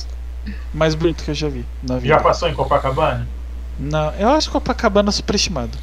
mais 0.72 0.94
bonita 0.94 1.22
que 1.24 1.30
eu 1.32 1.34
já 1.34 1.48
vi 1.48 1.64
na 1.82 1.96
vida. 1.98 2.14
Já 2.14 2.20
passou 2.20 2.48
em 2.48 2.54
Copacabana? 2.54 3.26
Não, 3.78 4.12
eu 4.14 4.28
acho 4.30 4.50
Copacabana 4.50 5.12
superestimado. 5.12 5.76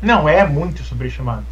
Não, 0.00 0.28
é 0.28 0.46
muito 0.46 0.82
superestimado. 0.82 1.44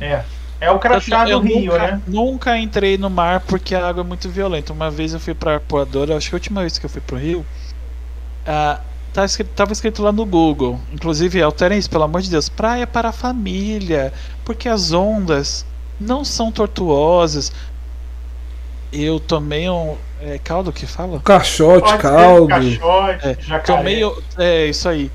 É. 0.00 0.22
É 0.60 0.70
o 0.70 0.78
crachá 0.78 1.28
eu 1.28 1.40
Rio, 1.40 1.72
nunca, 1.72 1.78
né? 1.78 2.02
nunca 2.06 2.58
entrei 2.58 2.98
no 2.98 3.08
mar 3.08 3.40
porque 3.40 3.74
a 3.74 3.88
água 3.88 4.02
é 4.02 4.06
muito 4.06 4.28
violenta. 4.28 4.72
Uma 4.72 4.90
vez 4.90 5.14
eu 5.14 5.20
fui 5.20 5.34
pra 5.34 5.54
Arpoadora, 5.54 6.16
acho 6.16 6.28
que 6.28 6.34
a 6.34 6.38
última 6.38 6.62
vez 6.62 6.78
que 6.78 6.86
eu 6.86 6.90
fui 6.90 7.00
pro 7.00 7.16
Rio, 7.16 7.46
ah, 8.44 8.80
tava, 9.12 9.26
escrito, 9.26 9.50
tava 9.54 9.72
escrito 9.72 10.02
lá 10.02 10.10
no 10.10 10.26
Google, 10.26 10.80
inclusive 10.92 11.40
alterem 11.40 11.78
isso, 11.78 11.88
pelo 11.88 12.04
amor 12.04 12.22
de 12.22 12.30
Deus, 12.30 12.48
praia 12.48 12.86
para 12.88 13.10
a 13.10 13.12
família, 13.12 14.12
porque 14.44 14.68
as 14.68 14.92
ondas 14.92 15.64
não 16.00 16.24
são 16.24 16.50
tortuosas. 16.50 17.52
Eu 18.92 19.20
tomei 19.20 19.68
um 19.68 19.96
é, 20.20 20.38
caldo 20.38 20.72
que 20.72 20.86
fala? 20.86 21.20
Caixote, 21.20 21.88
Pode 21.88 22.02
caldo. 22.02 22.48
Caixote, 22.48 23.26
É, 23.26 23.36
jacaré. 23.40 23.78
Tomei, 23.78 24.02
é 24.38 24.66
isso 24.66 24.88
aí. 24.88 25.10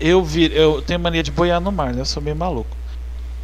Eu 0.00 0.22
vi, 0.24 0.50
eu 0.54 0.82
tenho 0.82 0.98
mania 0.98 1.22
de 1.22 1.30
boiar 1.30 1.60
no 1.60 1.70
mar, 1.70 1.92
né? 1.92 2.00
Eu 2.00 2.04
sou 2.04 2.22
meio 2.22 2.36
maluco. 2.36 2.76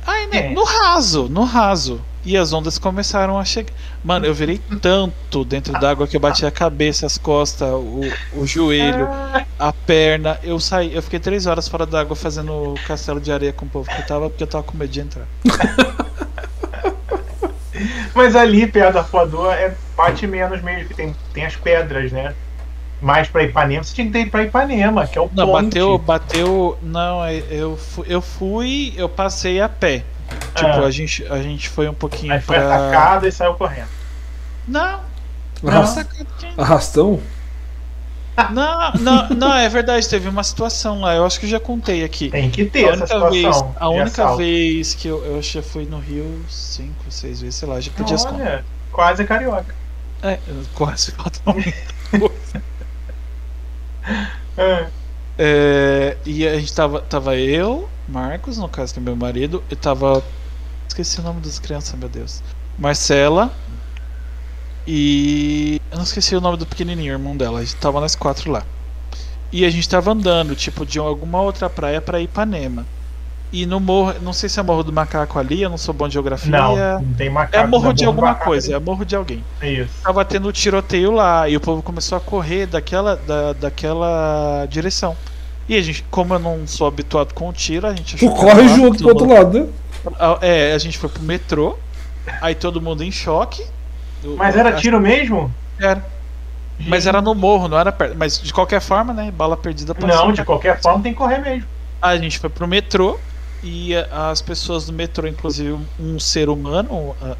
Aí, 0.07 0.27
né, 0.27 0.47
É. 0.47 0.51
no 0.51 0.65
raso, 0.65 1.29
no 1.29 1.45
raso. 1.45 2.01
E 2.23 2.37
as 2.37 2.53
ondas 2.53 2.77
começaram 2.79 3.39
a 3.39 3.45
chegar. 3.47 3.73
Mano, 4.05 4.27
eu 4.27 4.35
virei 4.35 4.61
tanto 4.83 5.43
dentro 5.43 5.73
d'água 5.81 6.07
que 6.07 6.15
eu 6.17 6.21
bati 6.21 6.45
a 6.45 6.51
cabeça, 6.51 7.07
as 7.07 7.17
costas, 7.17 7.71
o, 7.73 8.03
o 8.35 8.47
joelho, 8.47 9.09
a 9.59 9.73
perna. 9.73 10.39
Eu 10.43 10.61
saí, 10.61 10.95
eu 10.95 11.03
fiquei 11.03 11.19
três 11.19 11.47
horas 11.47 11.67
fora 11.67 11.87
d'água 11.87 12.15
fazendo 12.15 12.75
castelo 12.87 13.21
de 13.21 13.33
areia 13.33 13.55
com 13.55 13.65
o 13.65 13.69
povo 13.71 13.89
que 13.89 14.03
eu 14.03 14.07
tava, 14.07 14.29
porque 14.29 14.43
eu 14.43 14.47
tava 14.47 14.65
com 14.65 14.77
medo 14.77 14.91
de 14.91 15.01
entrar. 15.01 15.27
Mas 18.15 18.35
ali, 18.37 18.67
perto 18.67 18.95
da 18.95 19.01
Arpoador, 19.01 19.53
é, 19.53 19.75
bate 19.97 20.27
menos 20.27 20.61
mesmo, 20.63 20.89
que 20.89 20.95
tem, 20.95 21.15
tem 21.33 21.45
as 21.47 21.57
pedras, 21.57 22.11
né? 22.13 22.35
Mais 23.01 23.29
pra 23.29 23.43
Ipanema, 23.43 23.83
você 23.83 23.95
tinha 23.95 24.07
que 24.07 24.13
ter 24.13 24.21
ido 24.23 24.31
pra 24.31 24.43
Ipanema, 24.43 25.07
que 25.07 25.17
é 25.17 25.21
o 25.23 25.31
Não, 25.35 25.47
ponte. 25.47 25.65
bateu, 25.65 25.99
bateu. 25.99 26.79
Não, 26.83 27.25
é, 27.25 27.43
eu 27.51 27.77
fui, 27.77 28.07
eu 28.09 28.21
fui, 28.21 28.93
eu 28.97 29.09
passei 29.09 29.61
a 29.61 29.69
pé. 29.69 30.03
Tipo, 30.55 30.69
Ah. 30.71 30.87
a, 30.87 30.91
gente, 30.91 31.25
a 31.29 31.43
gente 31.43 31.69
foi 31.69 31.89
um 31.89 31.95
pouquinho 31.95 32.33
Aí 32.33 32.41
foi 32.41 32.57
pra. 32.57 32.75
atacada 32.75 33.27
e 33.27 33.33
saiu 33.33 33.55
correndo. 33.55 33.89
Não, 34.69 35.01
Arras- 35.67 36.07
Arrastão? 36.59 37.21
Não, 38.49 38.93
não, 38.95 39.29
não, 39.31 39.55
é 39.55 39.69
verdade, 39.69 40.09
teve 40.09 40.29
uma 40.29 40.43
situação 40.45 41.01
lá, 41.01 41.15
eu 41.15 41.25
acho 41.25 41.39
que 41.41 41.47
eu 41.47 41.51
já 41.51 41.61
contei 41.61 42.05
aqui. 42.05 42.31
Tem 42.31 42.51
que 42.51 42.65
ter 42.67 42.89
A 42.89 42.93
essa 42.93 43.19
única, 43.19 43.31
vez, 43.31 43.57
situação. 43.57 43.77
a 43.79 43.89
única 43.89 44.23
assalto. 44.25 44.37
vez 44.39 44.95
que 44.95 45.09
eu, 45.09 45.25
eu 45.25 45.43
já 45.43 45.63
fui 45.63 45.87
no 45.87 45.99
Rio 45.99 46.45
cinco, 46.49 47.11
seis 47.11 47.41
vezes, 47.41 47.57
sei 47.57 47.69
lá, 47.69 47.81
já 47.81 47.91
contas. 47.93 48.25
Olha, 48.27 48.65
quase 48.91 49.25
carioca. 49.25 49.75
É, 50.23 50.39
quase 50.75 51.13
falta 51.17 51.41
um. 51.47 52.31
É. 54.57 54.91
É, 55.39 56.19
e 56.25 56.47
a 56.47 56.59
gente 56.59 56.75
tava, 56.75 57.01
tava 57.03 57.37
eu, 57.37 57.89
Marcos, 58.07 58.59
no 58.59 58.69
caso 58.69 58.93
que 58.93 59.01
é 59.01 59.03
meu 59.03 59.17
marido, 59.17 59.65
e 59.71 59.77
tava. 59.77 60.23
Esqueci 60.89 61.21
o 61.21 61.23
nome 61.23 61.41
das 61.41 61.59
crianças, 61.59 61.99
meu 61.99 62.09
Deus. 62.09 62.43
Marcela. 62.77 63.59
E. 64.93 65.81
Eu 65.93 65.99
não 65.99 66.03
esqueci 66.03 66.35
o 66.35 66.41
nome 66.41 66.57
do 66.57 66.67
pequenininho, 66.67 67.13
irmão 67.13 67.37
dela. 67.37 67.61
A 67.61 67.63
gente 67.63 67.77
tava 67.77 68.01
nós 68.01 68.17
quatro 68.17 68.51
lá. 68.51 68.65
E 69.53 69.65
a 69.65 69.71
gente 69.71 69.89
tava 69.89 70.11
andando, 70.11 70.57
tipo, 70.57 70.85
de 70.85 70.99
alguma 70.99 71.41
outra 71.41 71.71
praia 71.71 72.01
pra 72.01 72.21
Ipanema. 72.21 72.85
E 73.53 73.67
no 73.67 73.79
morro, 73.81 74.15
não 74.23 74.33
sei 74.33 74.49
se 74.49 74.61
é 74.61 74.63
Morro 74.63 74.85
do 74.85 74.93
Macaco 74.93 75.39
ali, 75.39 75.63
eu 75.63 75.71
não 75.71 75.79
sou 75.79 75.93
bom 75.93 76.07
de 76.07 76.15
geografia. 76.15 76.51
Não, 76.51 76.77
não 77.03 77.13
tem 77.15 77.29
macaco. 77.31 77.65
é 77.65 77.67
morro 77.67 77.87
não 77.87 77.93
de 77.93 78.05
alguma 78.05 78.29
macaco 78.29 78.47
coisa, 78.47 78.77
é 78.77 78.79
morro 78.79 79.05
de 79.05 79.17
alguém. 79.17 79.45
Isso. 79.61 79.91
Tava 80.05 80.25
tendo 80.25 80.53
tiroteio 80.53 81.11
lá 81.11 81.49
e 81.49 81.57
o 81.57 81.61
povo 81.61 81.83
começou 81.83 82.17
a 82.17 82.21
correr 82.21 82.67
daquela, 82.67 83.17
da, 83.17 83.53
daquela 83.55 84.67
direção. 84.71 85.17
E 85.69 85.77
a 85.77 85.83
gente, 85.83 86.05
como 86.11 86.35
eu 86.35 86.39
não 86.39 86.65
sou 86.67 86.87
habituado 86.87 87.33
com 87.35 87.49
o 87.49 87.53
tiro, 87.53 87.89
a 87.89 87.95
gente 87.95 88.17
Tu 88.17 88.27
achou 88.27 88.35
que 88.37 88.41
corre 88.41 88.69
junto 88.69 88.99
pro 88.99 89.09
outro 89.09 89.29
lado, 89.29 89.59
né? 89.59 89.69
Ah, 90.19 90.39
É, 90.41 90.73
a 90.73 90.79
gente 90.79 90.97
foi 90.97 91.09
pro 91.09 91.23
metrô, 91.23 91.77
aí 92.41 92.55
todo 92.55 92.81
mundo 92.81 93.03
em 93.03 93.11
choque. 93.11 93.65
O- 94.25 94.37
Mas 94.37 94.57
era 94.57 94.73
tiro 94.75 95.01
mesmo? 95.01 95.51
Era. 95.79 96.05
Mas 96.87 97.07
era 97.07 97.21
no 97.21 97.35
morro, 97.35 97.69
não 97.69 97.79
era 97.79 97.93
perto. 97.93 98.17
Mas 98.17 98.41
de 98.41 98.53
qualquer 98.53 98.81
forma, 98.81 99.13
né? 99.13 99.31
Bala 99.31 99.57
perdida 99.57 99.95
pra 99.95 100.09
Não, 100.09 100.33
de 100.33 100.45
qualquer 100.45 100.81
forma 100.81 101.03
tem 101.03 101.13
que 101.13 101.19
correr 101.19 101.39
mesmo. 101.39 101.67
Aí 102.01 102.19
a 102.19 102.21
gente 102.23 102.39
foi 102.39 102.49
pro 102.49 102.67
metrô 102.67 103.19
e 103.63 103.95
a- 103.95 104.31
as 104.31 104.41
pessoas 104.41 104.87
do 104.87 104.93
metrô, 104.93 105.27
inclusive 105.29 105.79
um 105.99 106.19
ser 106.19 106.49
humano, 106.49 107.15
ah, 107.23 107.37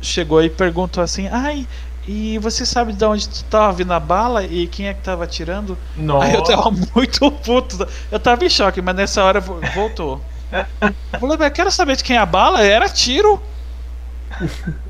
chegou 0.00 0.42
e 0.42 0.48
perguntou 0.48 1.02
assim: 1.02 1.28
Ai, 1.28 1.66
e 2.08 2.38
você 2.38 2.64
sabe 2.64 2.92
de 2.94 3.04
onde 3.04 3.28
tu 3.28 3.44
tava 3.44 3.72
vindo 3.74 3.92
a 3.92 4.00
bala 4.00 4.42
e 4.44 4.66
quem 4.66 4.88
é 4.88 4.94
que 4.94 5.02
tava 5.02 5.24
atirando? 5.24 5.76
Nossa. 5.96 6.26
Aí 6.26 6.34
eu 6.34 6.42
tava 6.42 6.70
muito 6.94 7.30
puto. 7.44 7.86
Eu 8.10 8.18
tava 8.18 8.44
em 8.44 8.48
choque, 8.50 8.80
mas 8.80 8.94
nessa 8.96 9.22
hora 9.22 9.40
vo- 9.40 9.60
voltou. 9.74 10.20
Eu 11.12 11.20
falei, 11.20 11.36
"Mas 11.36 11.46
eu 11.48 11.52
quero 11.52 11.70
saber 11.70 11.94
de 11.96 12.02
quem 12.02 12.16
é 12.16 12.18
a 12.18 12.26
bala? 12.26 12.60
Era 12.64 12.88
tiro. 12.88 13.40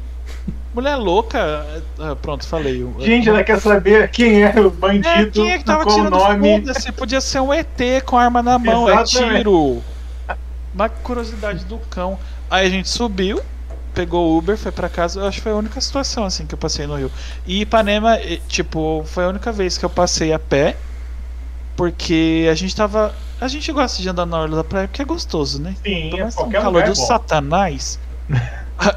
Mulher 0.72 0.96
louca. 0.96 1.66
Ah, 1.98 2.14
pronto, 2.14 2.46
falei. 2.46 2.86
Gente, 3.00 3.28
ela 3.28 3.42
quer 3.42 3.60
saber 3.60 4.08
quem 4.10 4.42
é 4.42 4.50
o 4.60 4.66
É, 4.68 4.70
bandido, 4.70 5.30
quem 5.32 5.50
é 5.52 5.58
que 5.58 5.64
tava 5.64 5.84
tirando 5.84 6.10
nome. 6.10 6.60
foda-se? 6.60 6.92
Podia 6.92 7.20
ser 7.20 7.40
um 7.40 7.52
ET 7.52 7.66
com 8.06 8.16
arma 8.16 8.42
na 8.42 8.58
mão, 8.58 8.88
é 8.88 8.92
Exatamente. 9.02 9.38
tiro. 9.38 9.82
Uma 10.72 10.88
curiosidade 10.88 11.64
do 11.64 11.78
cão. 11.78 12.18
Aí 12.48 12.66
a 12.66 12.70
gente 12.70 12.88
subiu, 12.88 13.40
pegou 13.92 14.30
o 14.32 14.38
Uber, 14.38 14.56
foi 14.56 14.70
pra 14.70 14.88
casa. 14.88 15.20
Eu 15.20 15.26
acho 15.26 15.38
que 15.38 15.42
foi 15.42 15.52
a 15.52 15.56
única 15.56 15.80
situação 15.80 16.24
assim 16.24 16.46
que 16.46 16.54
eu 16.54 16.58
passei 16.58 16.86
no 16.86 16.94
Rio. 16.96 17.10
E 17.44 17.62
Ipanema, 17.62 18.16
tipo, 18.46 19.02
foi 19.06 19.24
a 19.24 19.28
única 19.28 19.50
vez 19.50 19.76
que 19.76 19.84
eu 19.84 19.90
passei 19.90 20.32
a 20.32 20.38
pé. 20.38 20.76
Porque 21.76 22.46
a 22.50 22.54
gente 22.54 22.76
tava. 22.76 23.14
A 23.40 23.48
gente 23.48 23.72
gosta 23.72 24.02
de 24.02 24.08
andar 24.08 24.26
na 24.26 24.38
orla 24.38 24.56
da 24.58 24.64
praia 24.64 24.86
porque 24.86 25.00
é 25.02 25.04
gostoso, 25.04 25.60
né? 25.60 25.74
Sim, 25.82 26.10
Pelo 26.10 26.18
menos 26.18 26.34
tá 26.34 26.42
um 26.44 26.50
calor 26.50 26.82
é 26.82 26.86
do 26.86 26.94
bom. 26.94 27.06
satanás. 27.06 27.98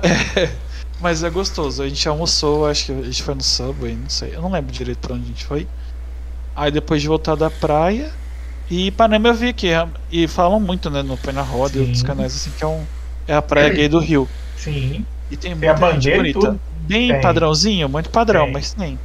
É, 0.03 0.49
mas 1.03 1.23
é 1.23 1.29
gostoso. 1.29 1.83
A 1.83 1.87
gente 1.89 2.07
almoçou, 2.07 2.65
acho 2.65 2.85
que 2.85 2.91
a 2.93 3.03
gente 3.03 3.21
foi 3.21 3.35
no 3.35 3.43
Subway, 3.43 3.93
não 3.95 4.09
sei. 4.09 4.33
Eu 4.33 4.41
não 4.41 4.49
lembro 4.51 4.71
direito 4.71 4.99
pra 4.99 5.13
onde 5.13 5.25
a 5.25 5.27
gente 5.27 5.45
foi. 5.45 5.67
Aí 6.55 6.71
depois 6.71 7.01
de 7.01 7.07
voltar 7.07 7.35
da 7.35 7.51
praia. 7.51 8.09
E 8.69 8.87
Ipanema 8.87 9.27
eu 9.27 9.33
vi 9.33 9.49
aqui. 9.49 9.67
E 10.09 10.27
falam 10.27 10.59
muito, 10.59 10.89
né, 10.89 11.03
no 11.03 11.17
Põe 11.17 11.33
na 11.33 11.41
Roda 11.41 11.73
e 11.73 11.79
Sim. 11.79 11.81
outros 11.81 12.03
canais 12.03 12.33
assim, 12.33 12.51
que 12.57 12.63
é, 12.63 12.67
um, 12.67 12.85
é 13.27 13.35
a 13.35 13.41
praia 13.41 13.69
gay 13.69 13.89
do 13.89 13.99
Rio. 13.99 14.27
Sim, 14.55 15.05
E 15.29 15.35
tem, 15.35 15.55
Tem 15.57 15.69
muita 15.69 15.91
gente 15.99 16.09
e 16.09 16.15
bonita. 16.15 16.39
tudo? 16.39 16.61
Bem 16.87 17.11
Tem. 17.11 17.21
padrãozinho, 17.21 17.89
muito 17.89 18.09
padrão, 18.09 18.45
Tem. 18.45 18.53
mas 18.53 18.73
tem. 18.73 18.97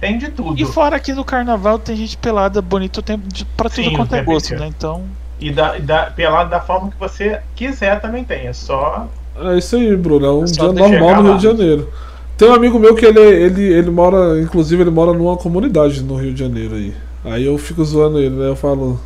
tem 0.00 0.18
de 0.18 0.28
tudo. 0.30 0.60
E 0.60 0.64
fora 0.64 0.96
aqui 0.96 1.12
no 1.12 1.24
carnaval 1.24 1.78
tem 1.78 1.96
gente 1.96 2.16
pelada, 2.16 2.62
bonito 2.62 2.98
o 2.98 3.02
tempo 3.02 3.26
de, 3.28 3.44
pra 3.44 3.68
tudo 3.68 3.84
Sim, 3.84 3.96
quanto 3.96 4.14
é 4.14 4.22
gosto, 4.22 4.54
né? 4.54 4.66
Então. 4.66 5.04
E 5.40 5.50
da, 5.52 5.76
e 5.76 5.82
da, 5.82 6.10
pelado 6.10 6.50
da 6.50 6.60
forma 6.60 6.90
que 6.90 6.96
você 6.98 7.40
quiser 7.56 8.00
também 8.00 8.22
tem. 8.24 8.46
É 8.46 8.52
só. 8.52 9.08
É 9.36 9.58
isso 9.58 9.76
aí, 9.76 9.96
Bruno. 9.96 10.26
É 10.26 10.30
um 10.30 10.44
dia 10.44 10.72
normal 10.72 11.22
no 11.22 11.22
lá. 11.22 11.28
Rio 11.30 11.36
de 11.36 11.42
Janeiro. 11.42 11.88
Tem 12.36 12.48
um 12.48 12.54
amigo 12.54 12.78
meu 12.78 12.94
que 12.94 13.06
ele, 13.06 13.20
ele, 13.20 13.62
ele 13.62 13.90
mora, 13.90 14.40
inclusive 14.40 14.82
ele 14.82 14.90
mora 14.90 15.12
numa 15.12 15.36
comunidade 15.36 16.02
no 16.02 16.16
Rio 16.16 16.32
de 16.32 16.40
Janeiro 16.40 16.74
aí. 16.74 16.92
Aí 17.24 17.46
eu 17.46 17.56
fico 17.56 17.84
zoando 17.84 18.18
ele, 18.18 18.34
né? 18.34 18.48
Eu 18.48 18.56
falo, 18.56 18.98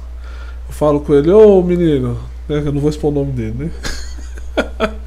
eu 0.66 0.74
falo 0.74 1.01
com 1.01 1.14
ele, 1.14 1.31
ô 1.31 1.62
menino, 1.62 2.18
né? 2.49 2.62
Eu 2.64 2.72
não 2.72 2.81
vou 2.81 2.91
expor 2.91 3.11
o 3.11 3.14
nome 3.14 3.33
dele, 3.33 3.55
né? 3.59 3.70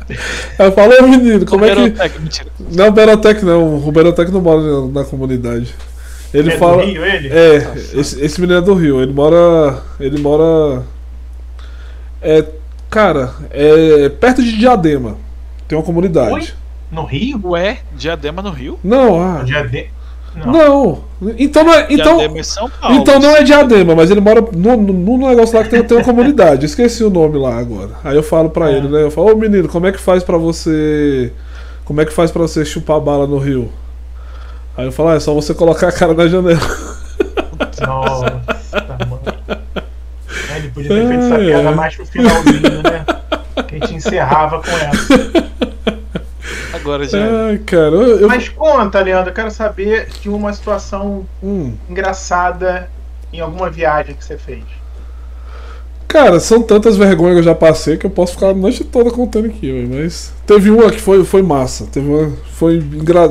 Aí 0.59 0.67
eu 0.67 0.71
falo, 0.73 0.93
ô 1.03 1.07
menino, 1.07 1.45
como 1.45 1.65
é 1.65 1.73
que. 1.73 2.19
Mentira. 2.19 2.49
Não, 2.59 2.87
o 2.87 2.91
Berotec 2.91 3.43
não, 3.43 3.77
o 3.77 3.91
Berotec 3.91 4.31
não 4.31 4.41
mora 4.41 4.61
na, 4.61 4.87
na 4.99 5.03
comunidade. 5.05 5.73
Ele 6.33 6.51
é 6.51 6.57
fala. 6.57 6.83
do 6.83 6.89
Rio, 6.89 7.05
ele? 7.05 7.29
É, 7.29 7.73
esse, 7.93 8.23
esse 8.23 8.39
menino 8.39 8.59
é 8.59 8.61
do 8.61 8.73
Rio. 8.73 9.01
Ele 9.01 9.13
mora. 9.13 9.81
Ele 9.99 10.19
mora. 10.19 10.83
É. 12.21 12.45
Cara, 12.91 13.31
é 13.49 14.09
perto 14.09 14.43
de 14.43 14.57
Diadema. 14.57 15.15
Tem 15.67 15.77
uma 15.77 15.83
comunidade. 15.83 16.33
Oi? 16.33 16.47
No 16.91 17.05
Rio? 17.05 17.39
Ué, 17.45 17.79
Diadema 17.95 18.41
no 18.41 18.51
Rio? 18.51 18.77
Não, 18.83 19.19
ah. 19.21 19.43
Diadema. 19.43 19.87
Não. 20.35 20.51
Não. 20.51 21.03
Então 21.37 21.63
não 21.63 21.73
é. 21.73 21.87
Então, 21.89 22.43
São 22.43 22.69
Paulo. 22.69 22.97
então 22.97 23.17
não 23.19 23.35
é 23.35 23.43
Diadema, 23.43 23.95
mas 23.95 24.11
ele 24.11 24.19
mora 24.19 24.41
no, 24.41 24.77
no, 24.77 24.93
no 24.93 25.27
negócio 25.29 25.57
lá 25.57 25.63
que 25.63 25.69
tem, 25.69 25.83
tem 25.83 25.97
uma 25.97 26.03
comunidade. 26.03 26.65
Esqueci 26.65 27.01
o 27.03 27.09
nome 27.09 27.37
lá 27.37 27.57
agora. 27.57 27.91
Aí 28.03 28.15
eu 28.15 28.23
falo 28.23 28.49
pra 28.49 28.69
É. 28.69 28.75
ele, 28.75 28.89
né? 28.89 29.03
Eu 29.03 29.11
falo, 29.11 29.31
ô 29.31 29.35
menino, 29.37 29.69
como 29.69 29.87
é 29.87 29.91
que 29.91 29.99
faz 29.99 30.21
pra 30.23 30.37
você. 30.37 31.31
Como 31.85 31.99
é 32.01 32.05
que 32.05 32.13
faz 32.13 32.29
pra 32.29 32.41
você 32.41 32.63
chupar 32.65 32.99
bala 32.99 33.25
no 33.25 33.37
Rio? 33.37 33.71
Aí 34.77 34.85
eu 34.85 34.91
falo, 34.91 35.09
ah, 35.09 35.15
é 35.15 35.19
só 35.19 35.33
você 35.33 35.53
colocar 35.53 35.87
a 35.87 35.91
cara 35.93 36.13
na 36.13 36.27
janela. 36.27 36.59
Nossa. 37.85 38.41
É, 38.73 38.80
podia 40.81 41.01
ter 41.01 41.07
feito 41.07 41.23
essa 41.25 41.37
piada 41.37 41.69
ai. 41.69 41.75
mais 41.75 41.95
pro 41.95 42.05
finalzinho, 42.05 42.83
né? 42.83 43.05
Que 43.67 43.75
a 43.75 43.79
gente 43.79 43.95
encerrava 43.95 44.61
com 44.61 44.69
essa. 44.69 45.51
Agora 46.73 47.07
já. 47.07 47.19
Ai, 47.47 47.57
cara, 47.59 47.95
eu. 47.95 48.27
Mas 48.27 48.49
conta, 48.49 49.01
Leandro, 49.01 49.29
eu 49.29 49.33
quero 49.33 49.51
saber 49.51 50.07
de 50.21 50.29
uma 50.29 50.53
situação 50.53 51.25
hum. 51.43 51.73
engraçada 51.89 52.89
em 53.31 53.39
alguma 53.39 53.69
viagem 53.69 54.15
que 54.15 54.23
você 54.23 54.37
fez. 54.37 54.63
Cara, 56.07 56.41
são 56.41 56.61
tantas 56.61 56.97
vergonhas 56.97 57.35
que 57.35 57.39
eu 57.39 57.43
já 57.43 57.55
passei 57.55 57.95
que 57.95 58.05
eu 58.05 58.09
posso 58.09 58.33
ficar 58.33 58.49
a 58.49 58.53
noite 58.53 58.83
toda 58.83 59.09
contando 59.11 59.45
aqui, 59.45 59.71
mas 59.89 60.33
teve 60.45 60.69
uma 60.69 60.91
que 60.91 60.99
foi, 60.99 61.23
foi 61.23 61.41
massa. 61.41 61.85
Teve 61.85 62.09
uma. 62.09 62.33
Foi 62.51 62.75
engra... 62.75 63.29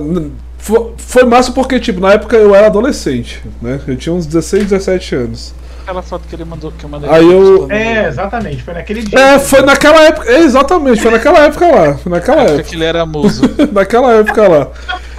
foi, 0.57 0.93
foi 0.97 1.25
massa 1.25 1.53
porque, 1.53 1.79
tipo, 1.79 2.01
na 2.01 2.13
época 2.13 2.37
eu 2.37 2.55
era 2.55 2.69
adolescente, 2.69 3.43
né? 3.61 3.81
Eu 3.87 3.97
tinha 3.97 4.15
uns 4.15 4.25
16, 4.25 4.71
17 4.71 5.15
anos. 5.15 5.55
Aquela 5.91 6.03
foto 6.03 6.23
que 6.29 6.37
ele 6.37 6.45
mandou, 6.45 6.71
que 6.71 6.85
eu 6.85 6.89
mandei. 6.89 7.11
Aí 7.11 7.29
eu- 7.29 7.67
É, 7.69 8.07
exatamente, 8.07 8.63
foi 8.63 8.75
naquele 8.75 9.03
dia. 9.03 9.19
É, 9.19 9.39
foi 9.41 9.61
naquela 9.63 10.01
época. 10.05 10.31
é, 10.31 10.39
exatamente, 10.45 11.03
foi 11.03 11.11
naquela 11.11 11.41
época 11.41 11.67
lá. 11.67 11.95
Foi 11.95 12.13
naquela 12.13 12.43
Época 12.43 12.55
época. 12.55 12.69
que 12.69 12.77
ele 12.77 12.85
era 12.85 13.05
muso. 13.05 13.43
naquela 13.73 14.13
época 14.13 14.47
lá. 14.49 14.69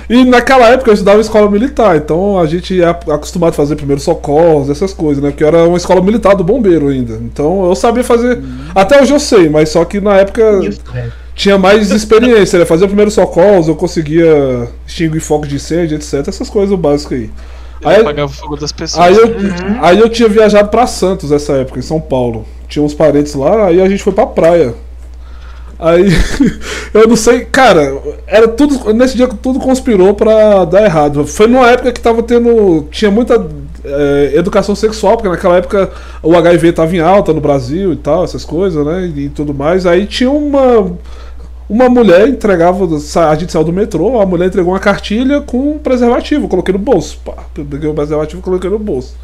E 0.10 0.24
naquela 0.24 0.70
época 0.70 0.90
eu 0.90 0.94
estudava 0.94 1.18
em 1.18 1.22
escola 1.22 1.52
militar, 1.52 1.98
então 1.98 2.40
a 2.40 2.46
gente 2.46 2.82
é 2.82 2.88
acostumado 2.88 3.50
a 3.50 3.54
fazer 3.54 3.76
primeiros 3.76 4.04
socorros, 4.06 4.70
essas 4.70 4.94
coisas, 4.94 5.22
né? 5.22 5.30
Porque 5.32 5.44
eu 5.44 5.48
era 5.50 5.68
uma 5.68 5.78
escola 5.78 6.02
militar 6.02 6.36
do 6.36 6.44
bombeiro 6.44 6.88
ainda. 6.88 7.16
Então 7.16 7.66
eu 7.66 7.76
sabia 7.76 8.04
fazer. 8.04 8.42
Até 8.74 9.02
hoje 9.02 9.12
eu 9.14 9.20
sei, 9.20 9.50
mas 9.50 9.68
só 9.70 9.84
que 9.84 10.00
na 10.00 10.16
época 10.18 10.42
Isso, 10.64 10.80
né? 10.94 11.10
tinha 11.36 11.58
mais 11.58 11.92
experiência, 11.92 12.60
né? 12.60 12.64
Fazia 12.66 12.88
primeiros 12.88 13.14
socorros, 13.14 13.68
eu 13.68 13.76
conseguia 13.76 14.70
extinguir 14.88 15.20
foco 15.20 15.46
de 15.46 15.56
incêndio, 15.56 15.98
etc. 15.98 16.26
Essas 16.30 16.50
coisas 16.50 16.78
básicas 16.80 17.20
aí. 17.20 17.30
Aí- 17.84 18.02
apagava 18.02 18.32
o 18.32 18.34
fogo 18.34 18.56
das 18.58 18.72
pessoas. 18.72 19.06
Aí 19.08 19.16
eu, 19.16 19.28
Uhum. 19.28 19.80
aí 19.82 20.00
eu 20.00 20.10
tinha 20.10 20.30
viajado 20.30 20.70
pra 20.70 20.86
Santos 20.88 21.32
essa 21.32 21.54
época, 21.54 21.80
em 21.80 21.84
São 21.84 22.00
Paulo. 22.00 22.46
Tinha 22.68 22.84
uns 22.84 22.94
parentes 22.94 23.34
lá, 23.36 23.66
aí 23.68 23.82
a 23.82 23.90
gente 23.90 24.04
foi 24.04 24.14
pra 24.14 24.26
praia. 24.26 24.74
Aí, 25.80 26.06
eu 26.94 27.08
não 27.08 27.16
sei, 27.16 27.44
cara, 27.46 27.98
era 28.28 28.48
tudo. 28.48 28.94
Nesse 28.94 29.18
dia 29.18 29.28
tudo 29.28 29.60
conspirou 29.60 30.14
pra 30.14 30.64
dar 30.66 30.84
errado. 30.84 31.26
Foi 31.26 31.48
numa 31.48 31.68
época 31.72 31.92
que 31.92 32.00
tava 32.00 32.22
tendo. 32.22 32.86
Tinha 32.92 33.10
muita 33.10 33.44
é, 33.84 34.32
educação 34.36 34.76
sexual, 34.76 35.18
porque 35.18 35.28
naquela 35.30 35.58
época 35.58 35.90
o 36.22 36.36
HIV 36.36 36.74
tava 36.74 36.96
em 36.96 37.00
alta 37.00 37.34
no 37.34 37.42
Brasil 37.42 37.94
e 37.94 37.96
tal, 37.96 38.24
essas 38.24 38.46
coisas, 38.46 38.86
né? 38.86 39.12
E 39.16 39.28
tudo 39.30 39.56
mais. 39.56 39.88
Aí 39.88 40.06
tinha 40.06 40.30
uma. 40.30 40.92
Uma 41.72 41.88
mulher 41.88 42.28
entregava. 42.28 42.86
A 43.30 43.36
gente 43.36 43.50
saiu 43.50 43.64
do 43.64 43.72
metrô, 43.72 44.20
a 44.20 44.26
mulher 44.26 44.48
entregou 44.48 44.74
uma 44.74 44.80
cartilha 44.80 45.40
com 45.40 45.76
um 45.76 45.80
preservativo. 45.80 46.50
Coloquei 46.50 46.74
no 46.74 46.78
bolso. 46.78 47.18
Pá, 47.24 47.32
peguei 47.54 47.90
o 47.90 47.94
preservativo 47.94 48.42
e 48.42 48.44
coloquei 48.44 48.70
no 48.70 48.78
bolso. 48.78 49.16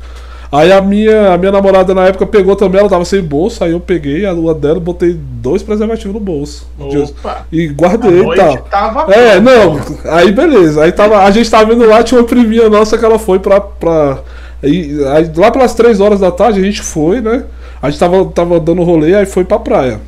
Aí 0.50 0.72
a 0.72 0.80
minha, 0.80 1.34
a 1.34 1.38
minha 1.38 1.52
namorada 1.52 1.94
na 1.94 2.06
época 2.06 2.26
pegou 2.26 2.56
também, 2.56 2.80
ela 2.80 2.90
tava 2.90 3.04
sem 3.04 3.22
bolso, 3.22 3.62
aí 3.66 3.72
eu 3.74 3.82
peguei 3.82 4.26
a 4.26 4.32
lua 4.32 4.54
dela, 4.54 4.80
botei 4.80 5.14
dois 5.14 5.62
preservativos 5.62 6.14
no 6.14 6.22
bolso. 6.22 6.66
Opa! 6.80 7.46
E 7.52 7.68
guardei 7.68 8.22
e 8.22 8.36
tal. 8.38 8.58
tava 8.60 9.14
É, 9.14 9.42
não, 9.42 9.78
aí 10.06 10.32
beleza. 10.32 10.86
Aí 10.86 10.94
tava, 10.94 11.26
a 11.26 11.32
gente 11.32 11.52
tava 11.52 11.74
indo 11.74 11.86
lá, 11.86 12.02
tinha 12.02 12.22
uma 12.22 12.26
priminha 12.26 12.70
nossa 12.70 12.98
que 12.98 13.04
ela 13.04 13.20
foi 13.20 13.40
pra. 13.40 13.60
pra 13.60 14.20
aí, 14.64 14.98
aí 15.10 15.30
lá 15.36 15.52
pelas 15.52 15.74
3 15.74 16.00
horas 16.00 16.22
da 16.22 16.32
tarde 16.32 16.62
a 16.62 16.64
gente 16.64 16.82
foi, 16.82 17.20
né? 17.20 17.44
A 17.82 17.90
gente 17.90 18.00
tava, 18.00 18.24
tava 18.28 18.58
dando 18.58 18.84
rolê, 18.84 19.16
aí 19.16 19.26
foi 19.26 19.44
pra 19.44 19.60
praia. 19.60 20.00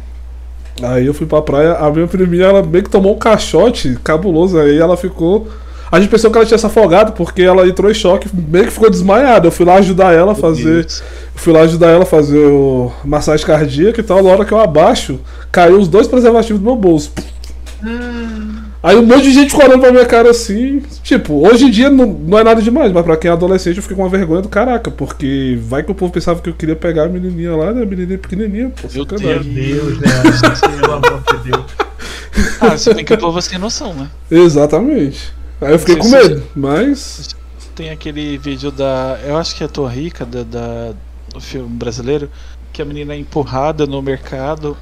Aí 0.81 1.05
eu 1.05 1.13
fui 1.13 1.25
pra 1.25 1.41
praia, 1.41 1.73
a 1.73 1.91
minha 1.91 2.07
priminha, 2.07 2.45
ela 2.45 2.63
meio 2.63 2.83
que 2.83 2.89
tomou 2.89 3.15
um 3.15 3.19
caixote 3.19 3.97
cabuloso, 4.03 4.57
aí 4.57 4.77
ela 4.77 4.95
ficou. 4.95 5.47
A 5.91 5.99
gente 5.99 6.09
pensou 6.09 6.29
que 6.29 6.37
ela 6.37 6.45
tinha 6.45 6.57
se 6.57 6.65
afogado, 6.65 7.13
porque 7.13 7.41
ela 7.41 7.67
entrou 7.67 7.89
em 7.89 7.93
choque, 7.93 8.29
meio 8.33 8.65
que 8.65 8.71
ficou 8.71 8.89
desmaiada. 8.89 9.47
Eu 9.47 9.51
fui 9.51 9.65
lá 9.65 9.75
ajudar 9.75 10.13
ela 10.13 10.33
a 10.33 10.35
fazer. 10.35 10.83
Deus. 10.83 11.03
Fui 11.35 11.51
lá 11.51 11.61
ajudar 11.61 11.87
ela 11.87 12.03
a 12.03 12.05
fazer 12.05 12.45
o 12.45 12.91
massagem 13.03 13.45
cardíaca 13.45 13.99
e 13.99 14.03
tal. 14.03 14.21
Na 14.21 14.29
hora 14.29 14.45
que 14.45 14.51
eu 14.51 14.59
abaixo, 14.59 15.19
caiu 15.51 15.79
os 15.79 15.87
dois 15.87 16.07
preservativos 16.07 16.61
do 16.61 16.65
meu 16.65 16.75
bolso. 16.75 17.11
Aí 18.81 18.95
um 18.95 19.05
monte 19.05 19.23
de 19.23 19.33
gente 19.33 19.49
ficou 19.51 19.65
olhando 19.65 19.81
pra 19.81 19.91
minha 19.91 20.05
cara 20.05 20.29
assim. 20.29 20.81
Tipo, 21.03 21.45
hoje 21.45 21.65
em 21.65 21.69
dia 21.69 21.89
não, 21.89 22.05
não 22.05 22.37
é 22.39 22.43
nada 22.43 22.61
demais, 22.61 22.91
mas 22.93 23.03
pra 23.03 23.17
quem 23.17 23.29
é 23.29 23.33
adolescente 23.33 23.75
eu 23.75 23.83
fiquei 23.83 23.95
com 23.97 24.03
uma 24.03 24.09
vergonha 24.09 24.41
do 24.41 24.47
caraca, 24.47 24.89
porque 24.89 25.59
vai 25.61 25.83
que 25.83 25.91
o 25.91 25.95
povo 25.95 26.13
pensava 26.13 26.41
que 26.41 26.49
eu 26.49 26.53
queria 26.53 26.75
pegar 26.77 27.03
a 27.03 27.09
menininha 27.09 27.55
lá, 27.55 27.73
né? 27.73 27.83
A 27.83 27.85
menininha 27.85 28.17
pequenininha, 28.17 28.69
pô, 28.69 28.87
Meu 28.93 29.03
sacanagem. 29.03 29.51
Meu 29.51 29.75
Deus, 29.85 29.99
né? 29.99 30.07
Pelo 30.79 30.93
amor 30.93 31.23
de 31.43 31.49
Deus. 31.51 31.65
Ah, 32.61 32.77
se 32.77 32.93
bem 32.93 33.03
que 33.03 33.13
o 33.13 33.17
povo 33.17 33.41
sem 33.41 33.57
noção, 33.57 33.93
né? 33.93 34.09
Exatamente. 34.31 35.33
Aí 35.59 35.73
eu 35.73 35.79
fiquei 35.79 35.95
com 35.97 36.07
medo, 36.09 36.43
mas. 36.55 37.29
Tem 37.75 37.89
aquele 37.89 38.37
vídeo 38.37 38.71
da. 38.71 39.19
Eu 39.25 39.35
acho 39.37 39.55
que 39.55 39.63
é 39.63 39.65
a 39.65 39.69
Tua 39.69 39.89
Rica, 39.89 40.25
da, 40.25 40.43
da- 40.43 40.93
do 41.33 41.41
filme 41.41 41.67
brasileiro, 41.69 42.29
que 42.71 42.81
a 42.81 42.85
menina 42.85 43.13
é 43.13 43.17
empurrada 43.17 43.85
no 43.85 44.01
mercado. 44.01 44.77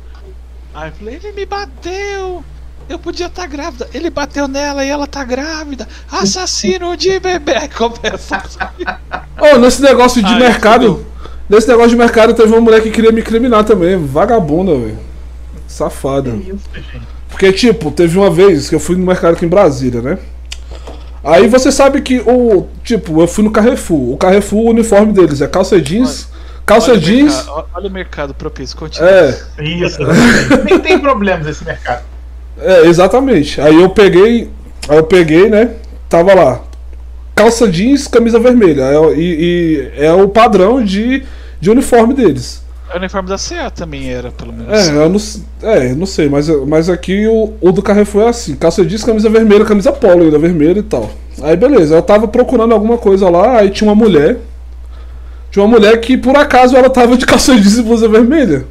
Aí 0.74 0.90
eu 0.90 0.94
falei, 0.96 1.16
ele 1.16 1.32
me 1.32 1.46
bateu! 1.48 2.44
Eu 2.90 2.98
podia 2.98 3.28
estar 3.28 3.46
grávida. 3.48 3.88
Ele 3.94 4.10
bateu 4.10 4.48
nela 4.48 4.86
e 4.86 4.90
ela 4.90 5.08
tá 5.08 5.24
grávida. 5.24 5.88
Assassino 6.12 6.96
de 6.96 7.20
bebê. 7.20 7.68
Começa. 7.76 8.44
Oh, 9.40 9.58
nesse 9.58 9.82
negócio 9.82 10.22
de 10.22 10.34
Ai, 10.34 10.40
mercado. 10.40 11.06
Nesse 11.50 11.68
negócio 11.68 11.92
de 11.92 11.96
mercado 11.96 12.34
teve 12.34 12.52
uma 12.52 12.62
mulher 12.62 12.82
que 12.82 12.92
queria 12.92 13.12
me 13.12 13.22
incriminar 13.22 13.64
também. 13.64 13.98
Vagabunda, 13.98 14.74
velho. 14.74 15.00
Safada. 15.68 16.32
Que 16.32 16.52
isso, 16.52 16.70
gente. 16.74 17.18
Porque, 17.30 17.52
tipo, 17.52 17.92
teve 17.92 18.18
uma 18.18 18.30
vez 18.30 18.70
que 18.70 18.76
eu 18.76 18.80
fui 18.80 18.96
no 18.96 19.06
mercado 19.06 19.34
aqui 19.34 19.46
em 19.46 19.50
Brasília, 19.50 20.02
né? 20.02 20.18
Aí 21.24 21.48
você 21.48 21.72
sabe 21.72 22.02
que 22.02 22.20
o. 22.26 22.68
Tipo, 22.84 23.22
eu 23.22 23.28
fui 23.28 23.44
no 23.44 23.52
Carrefour. 23.52 24.14
O 24.14 24.18
Carrefour, 24.18 24.66
o 24.66 24.70
uniforme 24.70 25.12
deles 25.12 25.42
é 25.42 25.48
calça 25.48 25.80
jeans. 25.80 26.30
Calça 26.66 26.92
olha 26.92 27.00
jeans. 27.00 27.34
O 27.34 27.36
mercado, 27.36 27.66
olha 27.76 27.88
o 27.88 27.92
mercado 27.92 28.34
propício, 28.34 28.78
continua. 28.78 29.10
É, 29.10 29.40
Isso. 29.62 30.00
Nem 30.66 30.80
tem 30.80 31.00
problemas 31.00 31.48
esse 31.48 31.64
mercado. 31.66 32.04
É, 32.60 32.86
exatamente. 32.88 33.60
Aí 33.62 33.82
eu 33.82 33.90
peguei. 33.90 34.50
Aí 34.88 34.98
eu 34.98 35.04
peguei, 35.04 35.50
né? 35.50 35.72
Tava 36.10 36.34
lá. 36.34 36.62
Calça 37.36 37.68
jeans, 37.68 38.08
camisa 38.08 38.40
vermelha. 38.40 38.84
É, 38.84 39.14
e, 39.18 39.92
e 39.98 40.04
é 40.04 40.14
o 40.14 40.28
padrão 40.28 40.84
de, 40.84 41.24
de 41.60 41.70
uniforme 41.70 42.14
deles. 42.14 42.64
O 42.94 42.98
uniforme 42.98 43.28
da 43.28 43.38
CA 43.38 43.70
também 43.70 44.10
era, 44.10 44.32
pelo 44.32 44.54
menos. 44.54 44.72
É, 44.72 44.92
eu 44.92 45.10
não, 45.10 45.70
é, 45.70 45.94
não 45.94 46.06
sei, 46.06 46.30
mas, 46.30 46.48
mas 46.66 46.90
aqui 46.90 47.28
o, 47.28 47.54
o 47.60 47.72
do 47.72 47.82
Carrefour 47.82 48.24
é 48.24 48.30
assim: 48.30 48.56
calça 48.56 48.86
jeans, 48.86 49.04
camisa 49.04 49.30
vermelha, 49.30 49.66
camisa 49.66 49.92
polo 49.92 50.24
ainda 50.24 50.40
vermelha 50.40 50.80
e 50.80 50.84
tal. 50.84 51.12
Aí 51.42 51.56
beleza, 51.56 51.96
eu 51.96 52.02
tava 52.02 52.28
procurando 52.28 52.74
alguma 52.74 52.98
coisa 52.98 53.30
lá, 53.30 53.60
aí 53.60 53.70
tinha 53.70 53.90
uma 53.90 53.96
mulher. 53.96 54.38
Tinha 55.52 55.64
uma 55.64 55.78
mulher 55.78 56.00
que 56.00 56.18
por 56.18 56.36
acaso 56.36 56.76
ela 56.76 56.90
tava 56.90 57.18
de 57.18 57.26
calça 57.26 57.56
jeans 57.56 57.78
e 57.78 57.84
blusa 57.84 58.08
vermelha. 58.08 58.66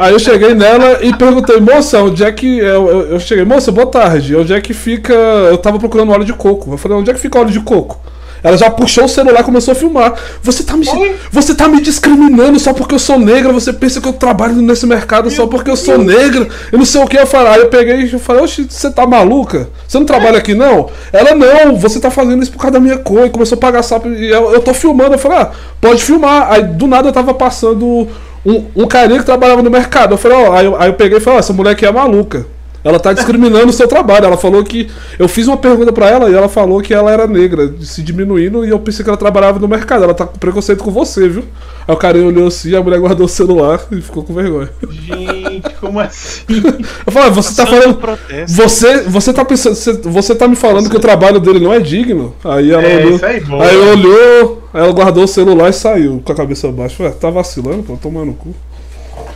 Aí 0.00 0.14
eu 0.14 0.18
cheguei 0.18 0.54
nela 0.54 1.00
e 1.02 1.14
perguntei, 1.14 1.60
moça, 1.60 2.02
onde 2.02 2.24
é 2.24 2.32
que. 2.32 2.58
Eu, 2.58 2.88
eu, 2.88 3.00
eu 3.12 3.20
cheguei, 3.20 3.44
moça, 3.44 3.70
boa 3.70 3.86
tarde, 3.86 4.34
onde 4.34 4.50
é 4.50 4.58
que 4.58 4.72
fica. 4.72 5.12
Eu 5.12 5.58
tava 5.58 5.78
procurando 5.78 6.10
óleo 6.10 6.24
de 6.24 6.32
coco. 6.32 6.72
Eu 6.72 6.78
falei, 6.78 6.96
onde 6.96 7.10
é 7.10 7.12
que 7.12 7.20
fica 7.20 7.38
óleo 7.38 7.50
de 7.50 7.60
coco? 7.60 8.00
Ela 8.42 8.56
já 8.56 8.70
puxou 8.70 9.04
o 9.04 9.08
celular 9.08 9.40
e 9.40 9.44
começou 9.44 9.72
a 9.72 9.74
filmar. 9.74 10.14
Você 10.42 10.62
tá 10.62 10.74
me, 10.74 10.88
Oi? 10.88 11.16
você 11.30 11.54
tá 11.54 11.68
me 11.68 11.82
discriminando 11.82 12.58
só 12.58 12.72
porque 12.72 12.94
eu 12.94 12.98
sou 12.98 13.18
negra. 13.18 13.52
Você 13.52 13.74
pensa 13.74 14.00
que 14.00 14.08
eu 14.08 14.14
trabalho 14.14 14.54
nesse 14.54 14.86
mercado 14.86 15.30
só 15.30 15.46
porque 15.46 15.70
eu 15.70 15.76
sou 15.76 15.98
negra. 15.98 16.48
Eu 16.72 16.78
não 16.78 16.86
sei 16.86 17.02
o 17.02 17.06
que 17.06 17.18
eu 17.18 17.26
falar. 17.26 17.56
Aí 17.56 17.60
eu 17.60 17.68
peguei 17.68 17.96
e 17.96 18.18
falei, 18.18 18.42
oxe, 18.42 18.66
você 18.66 18.90
tá 18.90 19.06
maluca? 19.06 19.68
Você 19.86 19.98
não 19.98 20.06
trabalha 20.06 20.38
aqui 20.38 20.54
não? 20.54 20.88
Ela, 21.12 21.34
não, 21.34 21.76
você 21.76 22.00
tá 22.00 22.10
fazendo 22.10 22.42
isso 22.42 22.52
por 22.52 22.58
causa 22.58 22.72
da 22.72 22.80
minha 22.80 22.96
cor. 22.96 23.26
E 23.26 23.28
começou 23.28 23.58
a 23.58 23.60
pagar 23.60 23.82
sapo. 23.82 24.08
E 24.08 24.30
eu, 24.30 24.52
eu 24.52 24.60
tô 24.62 24.72
filmando. 24.72 25.12
Eu 25.12 25.18
falei, 25.18 25.40
ah, 25.40 25.50
pode 25.78 26.02
filmar. 26.02 26.50
Aí 26.50 26.62
do 26.62 26.86
nada 26.86 27.06
eu 27.06 27.12
tava 27.12 27.34
passando 27.34 28.08
um, 28.44 28.64
um 28.76 28.86
carinha 28.86 29.18
que 29.18 29.26
trabalhava 29.26 29.62
no 29.62 29.70
mercado. 29.70 30.14
Eu 30.14 30.18
falei, 30.18 30.36
ó, 30.38 30.52
aí, 30.54 30.64
eu- 30.66 30.76
aí 30.80 30.88
eu 30.88 30.94
peguei 30.94 31.18
e 31.18 31.20
falei, 31.20 31.36
ó, 31.36 31.40
essa 31.40 31.52
mulher 31.52 31.72
aqui 31.72 31.84
é 31.86 31.92
maluca. 31.92 32.46
Ela 32.82 32.98
tá 32.98 33.12
discriminando 33.12 33.66
o 33.66 33.72
seu 33.74 33.86
trabalho. 33.86 34.24
Ela 34.24 34.38
falou 34.38 34.64
que. 34.64 34.88
Eu 35.18 35.28
fiz 35.28 35.46
uma 35.46 35.58
pergunta 35.58 35.92
pra 35.92 36.08
ela 36.08 36.30
e 36.30 36.34
ela 36.34 36.48
falou 36.48 36.80
que 36.80 36.94
ela 36.94 37.10
era 37.10 37.26
negra, 37.26 37.74
se 37.82 38.00
diminuindo, 38.02 38.64
e 38.64 38.70
eu 38.70 38.78
pensei 38.78 39.04
que 39.04 39.10
ela 39.10 39.18
trabalhava 39.18 39.58
no 39.58 39.68
mercado. 39.68 40.02
Ela 40.04 40.14
tá 40.14 40.24
com 40.24 40.38
preconceito 40.38 40.82
com 40.82 40.90
você, 40.90 41.28
viu? 41.28 41.44
Aí 41.86 41.94
o 41.94 41.98
cara 41.98 42.16
olhou 42.16 42.46
assim, 42.48 42.74
a 42.74 42.80
mulher 42.82 42.98
guardou 42.98 43.26
o 43.26 43.28
celular 43.28 43.82
e 43.92 44.00
ficou 44.00 44.24
com 44.24 44.32
vergonha. 44.32 44.70
Gente, 44.90 45.74
como 45.78 46.00
assim? 46.00 46.44
Eu 47.06 47.12
falei, 47.12 47.28
ah, 47.28 47.30
você 47.32 47.54
tá 47.54 47.66
falando. 47.66 47.98
Você, 48.46 49.02
você 49.02 49.32
tá 49.34 49.44
pensando. 49.44 49.74
Você, 49.74 49.92
você 49.92 50.34
tá 50.34 50.48
me 50.48 50.56
falando 50.56 50.88
que 50.88 50.96
o 50.96 51.00
trabalho 51.00 51.38
dele 51.38 51.60
não 51.60 51.74
é 51.74 51.80
digno? 51.80 52.34
Aí 52.42 52.70
ela 52.72 52.82
É, 52.82 52.96
olhou. 52.96 53.16
isso 53.16 53.26
aí. 53.26 53.42
Aí 53.60 53.76
olhou, 53.76 54.59
ela 54.72 54.92
guardou 54.92 55.24
o 55.24 55.28
celular 55.28 55.68
e 55.70 55.72
saiu 55.72 56.20
com 56.24 56.32
a 56.32 56.36
cabeça 56.36 56.70
baixa. 56.72 57.02
Ué, 57.02 57.10
tá 57.12 57.30
vacilando, 57.30 57.82
pô, 57.84 57.96
tomando 57.96 58.26
no 58.26 58.34
cu. 58.34 58.54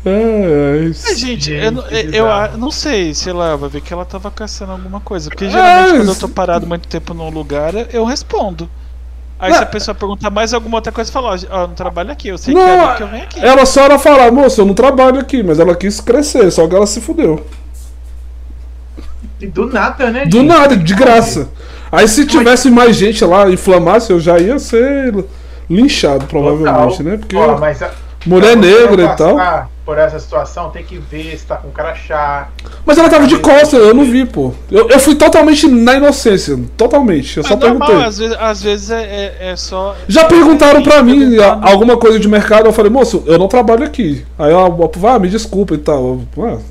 É, 0.04 0.10
é 0.78 0.84
É, 0.84 0.84
isso. 0.84 1.14
gente, 1.14 1.50
Gente, 1.54 1.84
eu, 1.90 2.06
eu, 2.12 2.26
eu 2.26 2.58
não 2.58 2.70
sei, 2.70 3.14
sei 3.14 3.32
lá, 3.32 3.56
vai 3.56 3.68
ver 3.68 3.80
que 3.80 3.92
ela 3.92 4.04
tava 4.04 4.30
caçando 4.30 4.72
alguma 4.72 5.00
coisa. 5.00 5.30
Porque 5.30 5.50
geralmente 5.50 5.92
É, 5.92 5.94
quando 5.94 6.08
eu 6.10 6.16
tô 6.16 6.28
parado 6.28 6.66
muito 6.66 6.88
tempo 6.88 7.12
num 7.14 7.30
lugar, 7.30 7.74
eu 7.94 8.04
respondo. 8.04 8.70
Aí 9.38 9.52
Não. 9.52 9.58
se 9.58 9.62
a 9.62 9.66
pessoa 9.66 9.94
perguntar 9.94 10.30
mais 10.30 10.54
alguma 10.54 10.78
outra 10.78 10.92
coisa, 10.92 11.12
fala, 11.12 11.30
ó, 11.30 11.38
ó, 11.50 11.62
eu 11.62 11.68
não 11.68 11.74
trabalho 11.74 12.10
aqui, 12.12 12.28
eu 12.28 12.38
sei 12.38 12.54
Não, 12.54 12.62
que 12.62 12.92
é 12.92 12.94
que 12.96 13.02
eu 13.02 13.08
venho 13.08 13.24
aqui. 13.24 13.40
Ela 13.40 13.66
só 13.66 13.82
era 13.82 13.98
falar, 13.98 14.32
moça, 14.32 14.60
eu 14.62 14.66
não 14.66 14.74
trabalho 14.74 15.20
aqui, 15.20 15.42
mas 15.42 15.58
ela 15.60 15.76
quis 15.76 16.00
crescer, 16.00 16.50
só 16.50 16.66
que 16.68 16.74
ela 16.74 16.86
se 16.86 17.00
fudeu. 17.00 17.44
E 19.40 19.46
do 19.46 19.66
nada, 19.66 20.10
né? 20.10 20.24
Do 20.26 20.38
gente? 20.38 20.46
nada, 20.46 20.76
de 20.76 20.94
graça. 20.94 21.48
Aí 21.92 22.08
se 22.08 22.26
tivesse 22.26 22.70
mais 22.70 22.96
gente 22.96 23.24
lá, 23.24 23.48
inflamasse, 23.50 24.10
eu 24.10 24.18
já 24.20 24.38
ia 24.38 24.58
ser 24.58 25.14
linchado, 25.68 26.26
provavelmente, 26.26 26.96
Total. 26.98 27.04
né? 27.12 27.16
Porque 27.18 27.36
Ó, 27.36 27.58
mas 27.58 27.82
a- 27.82 27.90
mulher 28.24 28.56
negra 28.56 29.02
e 29.04 29.16
tal. 29.16 29.36
passar 29.36 29.68
Por 29.86 29.96
essa 29.98 30.18
situação, 30.18 30.70
tem 30.70 30.82
que 30.82 30.98
ver 30.98 31.38
se 31.38 31.46
tá 31.46 31.54
com 31.56 31.70
crachá. 31.70 32.48
Mas 32.84 32.98
ela 32.98 33.08
tava 33.08 33.24
de 33.28 33.38
costas, 33.38 33.74
eu 33.74 33.94
não 33.94 34.02
vi, 34.04 34.24
pô. 34.26 34.52
Eu, 34.68 34.88
eu 34.88 34.98
fui 34.98 35.14
totalmente 35.14 35.68
na 35.68 35.94
inocência, 35.94 36.58
totalmente. 36.76 37.36
Eu 37.36 37.44
só 37.44 37.54
é 37.54 37.56
normal, 37.56 37.86
perguntei. 37.86 38.04
às 38.08 38.18
vezes, 38.18 38.36
às 38.40 38.62
vezes 38.62 38.90
é, 38.90 39.02
é- 39.02 39.50
é 39.52 39.56
só. 39.56 39.94
Já 40.08 40.24
perguntaram 40.24 40.82
pra 40.82 41.04
mim 41.04 41.36
alguma 41.62 41.96
coisa 41.96 42.18
de 42.18 42.26
mercado, 42.26 42.66
eu 42.66 42.72
falei, 42.72 42.90
moço, 42.90 43.22
eu 43.26 43.38
não 43.38 43.46
trabalho 43.46 43.84
aqui. 43.84 44.24
Aí 44.36 44.50
ela, 44.52 44.66
ah, 45.14 45.18
me 45.20 45.28
desculpa 45.28 45.74
e 45.74 45.78
tal. 45.78 46.20
Ah, 46.36 46.56
c- 46.56 46.62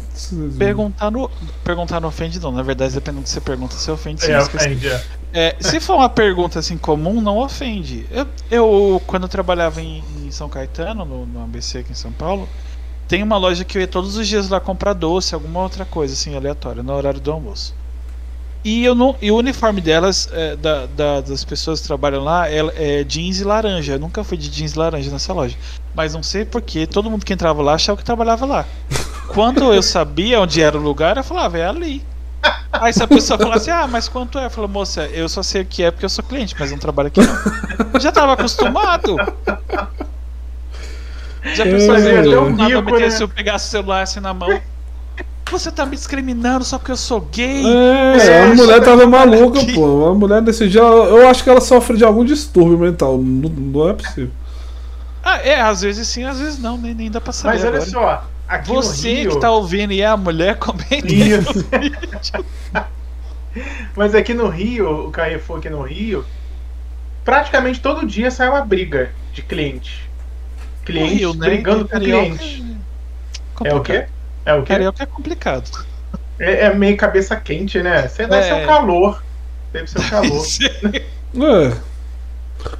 Perguntar 0.57 1.11
no, 1.11 1.29
perguntar 1.63 1.99
não 1.99 2.09
ofende, 2.09 2.39
não. 2.39 2.51
Na 2.51 2.63
verdade, 2.63 2.93
dependendo 2.93 3.21
do 3.21 3.23
que 3.25 3.29
você 3.29 3.41
pergunta, 3.41 3.75
você 3.75 3.91
ofende. 3.91 4.21
sim, 4.21 4.31
É, 4.31 4.39
ofende, 4.39 4.87
é. 4.87 5.03
É, 5.33 5.55
se 5.59 5.79
for 5.81 5.95
uma 5.95 6.09
pergunta 6.09 6.59
assim 6.59 6.77
comum, 6.77 7.19
não 7.21 7.37
ofende. 7.39 8.05
Eu, 8.09 8.27
eu, 8.49 9.01
quando 9.05 9.23
eu 9.23 9.29
trabalhava 9.29 9.81
em, 9.81 10.03
em 10.23 10.31
São 10.31 10.47
Caetano, 10.47 11.03
no, 11.03 11.25
no 11.25 11.43
ABC 11.43 11.79
aqui 11.79 11.91
em 11.91 11.95
São 11.95 12.11
Paulo, 12.11 12.47
tem 13.07 13.21
uma 13.21 13.37
loja 13.37 13.63
que 13.63 13.77
eu 13.77 13.81
ia 13.81 13.87
todos 13.87 14.15
os 14.15 14.27
dias 14.27 14.49
lá 14.49 14.59
comprar 14.59 14.93
doce, 14.93 15.35
alguma 15.35 15.61
outra 15.61 15.85
coisa 15.85 16.13
assim 16.13 16.35
aleatória, 16.35 16.81
no 16.81 16.93
horário 16.93 17.19
do 17.19 17.31
almoço. 17.31 17.75
E, 18.65 18.83
eu 18.83 18.95
não, 18.95 19.15
e 19.21 19.31
o 19.31 19.37
uniforme 19.37 19.79
delas, 19.79 20.27
é, 20.33 20.55
da, 20.55 20.87
da- 20.87 21.21
das 21.21 21.45
pessoas 21.45 21.81
que 21.81 21.85
trabalham 21.85 22.23
lá, 22.23 22.49
é, 22.49 22.99
é 22.99 23.03
jeans 23.03 23.39
e 23.39 23.43
laranja. 23.43 23.93
Eu 23.93 23.99
nunca 23.99 24.23
fui 24.23 24.35
de 24.37 24.49
jeans 24.49 24.73
e 24.73 24.79
laranja 24.79 25.11
nessa 25.11 25.31
loja. 25.33 25.55
Mas 25.93 26.15
não 26.15 26.23
sei 26.23 26.43
porque 26.45 26.87
todo 26.87 27.09
mundo 27.09 27.23
que 27.23 27.31
entrava 27.31 27.61
lá 27.61 27.75
achava 27.75 27.95
que 27.95 28.03
trabalhava 28.03 28.43
lá. 28.43 28.65
Quando 29.29 29.71
eu 29.71 29.83
sabia 29.83 30.41
onde 30.41 30.63
era 30.63 30.75
o 30.75 30.81
lugar, 30.81 31.15
eu 31.15 31.23
falava, 31.23 31.59
é 31.59 31.67
ali. 31.67 32.03
Aí 32.71 32.91
se 32.91 33.03
a 33.03 33.07
pessoa 33.07 33.37
falasse, 33.37 33.69
ah, 33.69 33.85
mas 33.87 34.09
quanto 34.09 34.39
é? 34.39 34.45
Eu 34.45 34.49
falei, 34.49 34.69
moça, 34.69 35.03
eu 35.13 35.29
só 35.29 35.43
sei 35.43 35.61
o 35.61 35.65
que 35.65 35.83
é 35.83 35.91
porque 35.91 36.05
eu 36.05 36.09
sou 36.09 36.23
cliente, 36.25 36.55
mas 36.59 36.71
não 36.71 36.77
trabalho 36.79 37.07
aqui 37.07 37.21
não. 37.21 37.35
Eu 37.93 37.99
já 37.99 38.11
tava 38.11 38.33
acostumado. 38.33 39.15
Já 41.53 41.63
pensou 41.63 41.95
assim, 41.95 42.07
é 42.07 42.25
eu, 42.25 42.43
um 42.45 42.55
nada 42.55 42.69
rico, 42.75 42.81
meter 42.83 43.01
né? 43.01 43.09
se 43.11 43.21
eu 43.23 43.29
pegasse 43.29 43.67
o 43.67 43.71
celular 43.71 44.01
assim 44.01 44.19
na 44.19 44.33
mão. 44.33 44.59
Você 45.51 45.71
tá 45.71 45.85
me 45.85 45.95
discriminando 45.95 46.65
só 46.65 46.77
porque 46.77 46.91
eu 46.91 46.97
sou 46.97 47.21
gay? 47.21 47.63
É, 47.65 48.43
a 48.43 48.55
mulher 48.55 48.83
tava 48.83 49.03
é 49.03 49.05
maluca, 49.05 49.61
aqui. 49.61 49.73
pô. 49.73 50.07
A 50.07 50.13
mulher 50.13 50.41
desse 50.41 50.67
dia, 50.67 50.81
eu 50.81 51.27
acho 51.29 51.43
que 51.43 51.49
ela 51.49 51.61
sofre 51.61 51.95
de 51.97 52.03
algum 52.03 52.25
distúrbio 52.25 52.79
mental. 52.79 53.17
Não, 53.17 53.49
não 53.49 53.89
é 53.89 53.93
possível. 53.93 54.31
Ah, 55.23 55.37
é, 55.37 55.59
às 55.61 55.81
vezes 55.81 56.07
sim, 56.07 56.23
às 56.23 56.39
vezes 56.39 56.59
não, 56.59 56.77
nem, 56.77 56.93
nem 56.93 57.09
dá 57.09 57.19
pra 57.19 57.33
saber 57.33 57.55
Mas 57.55 57.61
olha 57.63 57.77
agora. 57.77 57.89
só, 57.89 58.27
aqui 58.47 58.69
Você 58.69 59.07
no 59.07 59.19
Rio... 59.21 59.31
que 59.31 59.39
tá 59.39 59.51
ouvindo 59.51 59.91
e 59.93 60.01
é 60.01 60.05
a 60.07 60.17
mulher, 60.17 60.57
comenta 60.59 61.07
Isso. 61.07 61.65
Mas 63.95 64.13
aqui 64.13 64.33
no 64.33 64.47
Rio, 64.49 65.07
o 65.07 65.11
Carrefour 65.11 65.57
aqui 65.57 65.69
no 65.69 65.81
Rio, 65.81 66.25
praticamente 67.23 67.79
todo 67.79 68.05
dia 68.05 68.29
sai 68.29 68.49
uma 68.49 68.61
briga 68.61 69.11
de 69.33 69.41
cliente. 69.41 70.07
Cliente 70.85 71.15
Rio, 71.15 71.33
né? 71.33 71.47
brigando 71.47 71.87
com 71.87 71.97
cliente. 71.97 72.63
É 73.63 73.69
É 73.69 73.73
o 73.73 73.81
quê? 73.81 74.05
É 74.45 74.53
o 74.53 74.61
quê? 74.61 74.67
Carioca 74.73 75.03
é 75.03 75.05
complicado. 75.05 75.85
É, 76.39 76.65
é 76.65 76.73
meio 76.73 76.95
cabeça 76.97 77.35
quente, 77.35 77.81
né? 77.81 78.07
Você 78.07 78.27
deve 78.27 78.45
É. 78.47 78.55
ser 78.55 78.63
o 78.63 78.67
calor. 78.67 79.23
Deve 79.73 79.89
ser 79.89 79.99
o 79.99 80.03
calor. 80.09 80.45
É. 80.93 81.95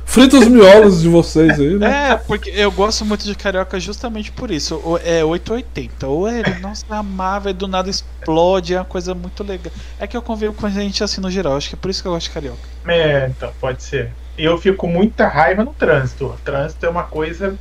Frita 0.06 0.38
os 0.38 0.48
miolos 0.48 1.02
de 1.02 1.10
vocês 1.10 1.60
aí, 1.60 1.78
né? 1.78 2.12
É, 2.12 2.16
porque 2.16 2.50
eu 2.50 2.72
gosto 2.72 3.06
muito 3.06 3.24
de 3.26 3.36
carioca 3.36 3.80
justamente 3.80 4.32
por 4.32 4.50
isso. 4.50 4.82
Ou 4.84 4.98
É 5.04 5.24
880. 5.24 6.08
Ou 6.08 6.28
ele, 6.30 6.56
nossa, 6.60 6.86
amava 6.90 7.50
e 7.50 7.54
do 7.54 7.68
nada 7.68 7.90
explode, 7.90 8.74
é 8.74 8.80
uma 8.80 8.86
coisa 8.86 9.14
muito 9.14 9.44
legal. 9.44 9.72
É 10.00 10.08
que 10.08 10.16
eu 10.16 10.22
convivo 10.22 10.54
com 10.54 10.70
gente 10.70 11.04
assim 11.04 11.22
no 11.22 11.30
geral, 11.30 11.56
acho 11.58 11.70
que 11.70 11.76
é 11.76 11.78
por 11.78 11.92
isso 11.92 12.02
que 12.02 12.08
eu 12.08 12.14
gosto 12.14 12.28
de 12.28 12.34
carioca. 12.34 12.58
É, 12.88 13.28
então, 13.30 13.52
pode 13.60 13.84
ser. 13.84 14.12
Eu 14.38 14.58
fico 14.58 14.78
com 14.78 14.88
muita 14.88 15.28
raiva 15.28 15.64
no 15.64 15.74
trânsito. 15.74 16.26
O 16.28 16.38
trânsito 16.44 16.86
é 16.86 16.90
uma 16.90 17.04
coisa, 17.04 17.56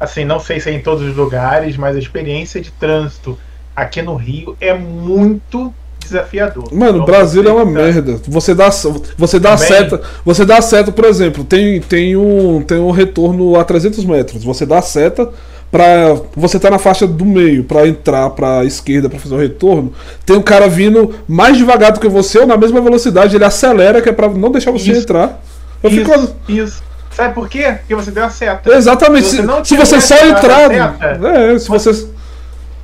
assim, 0.00 0.24
não 0.24 0.40
sei 0.40 0.60
se 0.60 0.70
é 0.70 0.72
em 0.72 0.80
todos 0.82 1.06
os 1.08 1.16
lugares, 1.16 1.76
mas 1.76 1.94
a 1.94 1.98
experiência 1.98 2.60
de 2.60 2.70
trânsito 2.72 3.38
aqui 3.82 4.02
no 4.02 4.14
Rio 4.16 4.56
é 4.60 4.74
muito 4.74 5.72
desafiador. 6.00 6.72
Mano, 6.72 7.02
Então, 7.02 7.04
Brasília 7.06 7.50
é 7.50 7.52
uma 7.52 7.64
você 7.64 7.72
tá- 7.74 7.82
merda. 7.82 8.20
Você 8.28 8.54
dá, 8.54 8.70
você 8.70 9.38
dá 9.38 9.56
Também? 9.56 9.68
seta, 9.68 10.00
você 10.24 10.44
dá 10.44 10.60
seta, 10.62 10.92
por 10.92 11.04
exemplo, 11.04 11.44
tem, 11.44 11.80
tem 11.80 12.16
um 12.16 12.62
tem 12.62 12.78
um 12.78 12.90
retorno 12.90 13.58
a 13.58 13.64
300 13.64 14.04
metros. 14.04 14.42
Você 14.44 14.64
dá 14.64 14.80
seta 14.80 15.28
pra 15.70 16.16
você 16.34 16.58
tá 16.58 16.70
na 16.70 16.78
faixa 16.78 17.06
do 17.06 17.26
meio 17.26 17.62
pra 17.64 17.86
entrar 17.86 18.30
pra 18.30 18.64
esquerda 18.64 19.08
pra 19.10 19.18
fazer 19.18 19.34
o 19.34 19.38
retorno. 19.38 19.92
Tem 20.24 20.34
um 20.36 20.40
cara 20.42 20.66
vindo 20.68 21.14
mais 21.28 21.58
devagar 21.58 21.92
do 21.92 22.00
que 22.00 22.08
você 22.08 22.38
ou 22.38 22.46
na 22.46 22.56
mesma 22.56 22.80
velocidade, 22.80 23.36
ele 23.36 23.44
acelera 23.44 24.00
que 24.00 24.08
é 24.08 24.12
pra 24.12 24.28
não 24.28 24.50
deixar 24.50 24.70
você 24.70 24.92
Isso. 24.92 25.02
entrar. 25.02 25.42
Eu 25.82 25.90
Isso, 25.90 25.98
fico 26.00 26.28
isso. 26.48 26.82
Sabe 27.10 27.34
por 27.34 27.48
quê? 27.48 27.64
Porque 27.80 27.94
você 27.94 28.10
deu 28.12 28.24
a 28.24 28.30
seta. 28.30 28.72
Exatamente. 28.72 29.26
Se 29.26 29.36
Se, 29.36 29.42
você 29.42 29.76
você 29.76 30.00
só 30.00 30.14
entrar, 30.26 30.68
seta, 30.70 31.28
é, 31.28 31.58
se 31.58 31.68
você 31.68 32.06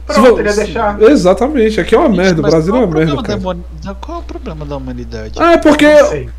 Pronto, 0.07 0.39
ele 0.39 0.49
ia 0.49 0.55
deixar. 0.55 1.03
Exatamente, 1.03 1.81
aqui 1.81 1.95
é 1.95 1.99
uma 1.99 2.11
merda, 2.11 2.41
o 2.41 2.43
Brasil 2.43 2.75
é 2.75 2.79
uma 2.79 2.87
merda, 2.87 3.23
cara. 3.23 3.41
da 3.83 3.95
Qual 3.95 4.19
é 4.19 4.21
o 4.21 4.23
problema 4.23 4.65
da 4.67 4.77
humanidade? 4.77 5.33
Ah, 5.39 5.53
é 5.53 5.57
porque 5.57 5.87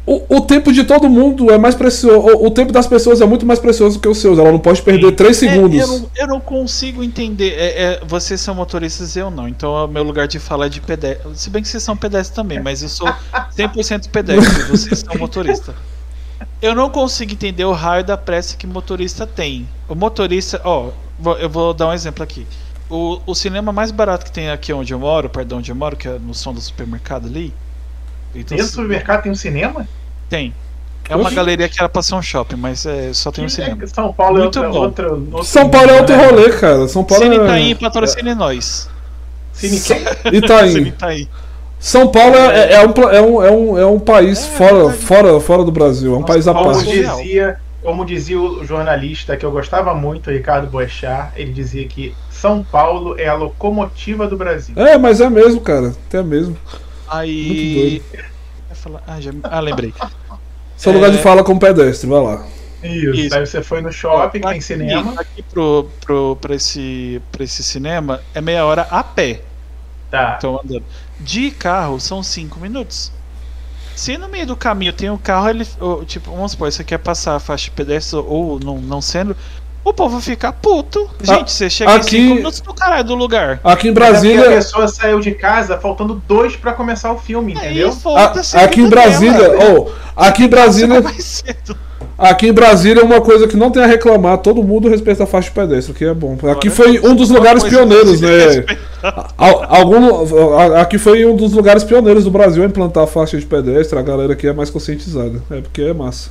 o, 0.05 0.38
o 0.38 0.41
tempo 0.41 0.72
de 0.72 0.84
todo 0.84 1.09
mundo 1.09 1.49
é 1.51 1.57
mais 1.57 1.74
precioso. 1.74 2.20
O, 2.20 2.47
o 2.47 2.51
tempo 2.51 2.72
das 2.72 2.86
pessoas 2.86 3.22
é 3.22 3.26
muito 3.26 3.45
mais 3.45 3.59
precioso 3.59 3.99
que 3.99 4.07
o 4.07 4.13
seu. 4.13 4.39
Ela 4.39 4.51
não 4.51 4.59
pode 4.59 4.82
perder 4.82 5.11
3 5.13 5.30
É, 5.30 5.49
segundos. 5.49 5.80
eu, 5.80 5.88
não, 5.88 6.09
eu 6.16 6.28
não 6.28 6.39
consigo 6.39 7.03
entender. 7.03 7.53
É, 7.57 7.84
é, 7.84 8.01
vocês 8.05 8.39
são 8.39 8.53
motoristas 8.53 9.16
eu 9.16 9.32
não. 9.32 9.47
Então 9.47 9.72
o 9.74 9.88
meu 9.88 10.03
lugar 10.03 10.28
de 10.28 10.38
fala 10.38 10.68
é 10.68 10.70
de 10.70 10.80
pedestre. 10.82 11.28
Se 11.36 11.49
bem 11.49 11.61
que 11.63 11.68
vocês 11.68 11.82
são 11.82 11.97
pedestres 11.97 12.36
também, 12.36 12.59
mas 12.61 12.84
eu 12.84 12.89
sou 12.89 13.07
100% 13.57 14.09
pedestre. 14.09 14.63
vocês 14.70 14.99
são 14.99 15.18
motorista. 15.18 15.74
Eu 16.61 16.76
não 16.76 16.89
consigo 16.89 17.32
entender 17.34 17.66
o 17.66 17.72
raio 17.72 18.03
da 18.03 18.18
pressa 18.18 18.55
que 18.57 18.68
motorista 18.68 19.26
tem. 19.26 19.68
O 19.88 19.95
motorista, 19.95 20.61
ó, 20.63 20.89
eu 21.39 21.49
vou 21.49 21.74
dar 21.74 21.88
um 21.89 21.93
exemplo 21.93 22.24
aqui. 22.24 22.45
O, 22.95 23.19
o 23.25 23.35
cinema 23.35 23.71
mais 23.71 23.91
barato 23.91 24.25
que 24.25 24.31
tem 24.31 24.49
aqui 24.49 24.71
onde 24.71 24.93
eu 24.93 24.99
moro, 24.99 25.29
perdão, 25.29 25.57
onde 25.57 25.69
eu 25.71 25.75
moro, 25.75 25.95
que 25.97 26.07
é 26.07 26.17
no 26.19 26.33
som 26.33 26.53
do 26.53 26.61
supermercado 26.61 27.27
ali. 27.27 27.53
Então, 28.33 28.55
Dentro 28.57 28.71
do 28.71 28.75
supermercado 28.75 29.23
tem 29.23 29.31
um 29.31 29.35
cinema? 29.35 29.87
Tem. 30.29 30.53
É 31.09 31.15
uma 31.15 31.25
Oxi. 31.25 31.35
galeria 31.35 31.69
que 31.69 31.79
era 31.79 31.87
pra 31.87 32.01
ser 32.01 32.15
um 32.15 32.21
shopping, 32.21 32.55
mas 32.55 32.85
é, 32.85 33.13
só 33.13 33.31
tem 33.31 33.43
um 33.43 33.47
Que 33.47 33.53
cinema. 33.53 33.83
é- 33.83 33.87
São 33.87 34.11
Paulo 34.11 34.39
Muito 34.39 34.57
é 34.59 34.67
bom. 34.67 34.77
outra, 34.79 35.09
outro, 35.11 35.27
outro 35.31 35.43
São 35.43 35.69
Paulo 35.69 35.89
é 35.91 35.99
outro 35.99 36.15
rolê, 36.15 36.49
cara. 36.53 36.87
São 36.87 37.03
Paulo 37.03 37.23
Cine 37.23 37.35
é. 37.37 37.43
Itaim 37.43 37.75
patrocine 37.75 38.33
nós. 38.33 38.89
Cine 39.53 39.79
quem? 39.79 39.99
Cine 39.99 40.37
Itaim. 40.37 40.77
Itaim. 40.87 41.27
São 41.79 42.07
Paulo 42.07 42.35
é, 42.35 42.73
é 42.73 42.81
um, 42.85 42.91
pla- 42.91 43.13
é, 43.13 43.21
um, 43.21 43.43
é, 43.43 43.51
um, 43.51 43.77
é 43.77 43.85
um 43.85 43.99
país 43.99 44.39
É, 44.43 44.57
fora, 44.57 44.89
fora, 44.93 45.39
fora 45.39 45.63
do 45.63 45.71
Brasil. 45.71 46.11
É 46.13 46.17
um 46.17 46.21
Nossa, 46.21 46.33
país 46.33 46.47
à 46.47 46.53
parte. 46.53 46.85
Dizia, 46.85 47.59
como 47.86 48.03
dizia 48.03 48.39
o 48.41 48.65
jornalista 48.65 49.38
que 49.38 49.45
eu 49.45 49.51
gostava 49.51 49.93
muito, 49.93 50.31
Ricardo 50.31 50.67
Boechat, 50.67 51.31
ele 51.36 51.53
dizia 51.53 51.88
que 51.88 52.15
São 52.31 52.63
Paulo 52.63 53.15
é 53.19 53.27
a 53.27 53.36
locomotiva 53.36 54.27
do 54.27 54.36
Brasil. 54.36 54.73
É, 54.75 54.97
mas 54.97 55.21
é 55.21 55.29
mesmo, 55.29 55.61
cara. 55.61 55.93
Até 56.07 56.23
mesmo. 56.23 56.57
Aí. 57.07 58.01
Ah, 59.07 59.21
já... 59.21 59.31
ah, 59.43 59.59
lembrei. 59.59 59.93
Seu 60.75 60.91
lugar 60.91 61.11
de 61.11 61.19
É. 61.19 61.21
fala 61.21 61.43
como 61.43 61.59
pedestre, 61.59 62.09
vai 62.09 62.21
lá. 62.21 62.45
Isso. 62.83 63.09
Isso. 63.11 63.36
Aí 63.36 63.45
você 63.45 63.61
foi 63.63 63.81
no 63.81 63.91
shopping, 63.91 64.39
que 64.39 64.47
tem 64.47 64.51
Aqui- 64.57 64.61
cinema. 64.61 65.13
Aqui 65.21 65.43
pro, 65.43 65.88
pro, 66.01 66.38
pra, 66.41 66.55
esse, 66.55 67.21
pra 67.31 67.43
esse 67.43 67.63
cinema 67.63 68.19
é 68.33 68.41
meia 68.41 68.65
hora 68.65 68.88
a 68.89 69.03
pé. 69.03 69.41
Tá. 70.09 70.36
Então 70.38 70.59
andando. 70.63 70.83
De 71.19 71.51
carro 71.51 71.99
são 71.99 72.21
cinco 72.23 72.59
minutos. 72.59 73.11
Se 73.95 74.17
no 74.17 74.27
meio 74.27 74.45
do 74.45 74.55
caminho 74.55 74.91
tem 74.93 75.09
um 75.09 75.17
carro, 75.17 75.49
ele. 75.49 75.65
ou, 75.79 76.03
tipo, 76.05 76.31
vamos 76.31 76.51
supor, 76.51 76.71
você 76.71 76.83
quer 76.83 76.97
passar 76.99 77.35
a 77.35 77.39
faixa 77.39 77.65
de 77.65 77.71
pedestre 77.71 78.17
ou 78.19 78.59
não, 78.59 78.77
não 78.77 79.01
sendo. 79.01 79.35
O 79.83 79.93
povo 79.93 80.19
fica 80.19 80.51
puto. 80.51 81.07
Gente, 81.21 81.51
você 81.51 81.69
chega 81.69 81.93
aqui- 81.93 82.17
em 82.17 82.21
5 82.23 82.35
minutos 82.35 82.61
no 82.65 82.73
caralho 82.73 83.03
do 83.03 83.13
lugar. 83.13 83.59
Aqui 83.63 83.89
em 83.89 83.93
Mas 83.93 84.03
é 84.03 84.11
porque 84.11 84.27
a 84.27 84.31
Brasília. 84.41 84.43
pessoa 84.49 84.87
saiu 84.87 85.19
de 85.19 85.31
casa 85.31 85.77
faltando 85.79 86.21
dois 86.27 86.55
pra 86.55 86.73
começar 86.73 87.11
o 87.11 87.19
filme, 87.19 87.53
entendeu? 87.53 87.89
Aí, 87.89 88.61
a- 88.61 88.63
aqui 88.65 88.81
em 88.81 88.89
Brasília. 88.89 89.37
dela. 89.49 89.57
Oh, 89.79 89.91
aqui 90.15 90.43
em 90.45 90.47
Brasília. 90.49 91.01
Aqui 92.17 92.47
em 92.47 92.53
Brasília 92.53 93.01
é 93.01 93.03
uma 93.03 93.19
coisa 93.19 93.45
que 93.47 93.57
não 93.57 93.69
tem 93.69 93.83
a 93.83 93.85
reclamar, 93.87 94.37
todo 94.37 94.63
mundo 94.63 94.87
respeita 94.87 95.23
a 95.23 95.27
faixa 95.27 95.49
de 95.49 95.55
pedestre, 95.55 95.93
que 95.93 96.05
é 96.05 96.13
bom. 96.13 96.37
Aqui 96.49 96.69
foi 96.69 96.97
um 96.99 97.13
dos 97.13 97.29
lugares 97.29 97.63
pioneiros, 97.63 98.21
né? 98.21 98.63
Algum, 99.37 100.75
aqui 100.79 100.97
foi 100.97 101.25
um 101.25 101.35
dos 101.35 101.51
lugares 101.53 101.83
pioneiros 101.83 102.23
do 102.23 102.31
Brasil 102.31 102.63
a 102.63 102.65
implantar 102.65 103.03
a 103.03 103.07
faixa 103.07 103.37
de 103.37 103.45
pedestre, 103.45 103.97
a 103.99 104.01
galera 104.01 104.33
aqui 104.33 104.47
é 104.47 104.53
mais 104.53 104.69
conscientizada. 104.69 105.41
É 105.51 105.61
porque 105.61 105.81
é 105.81 105.93
massa. 105.93 106.29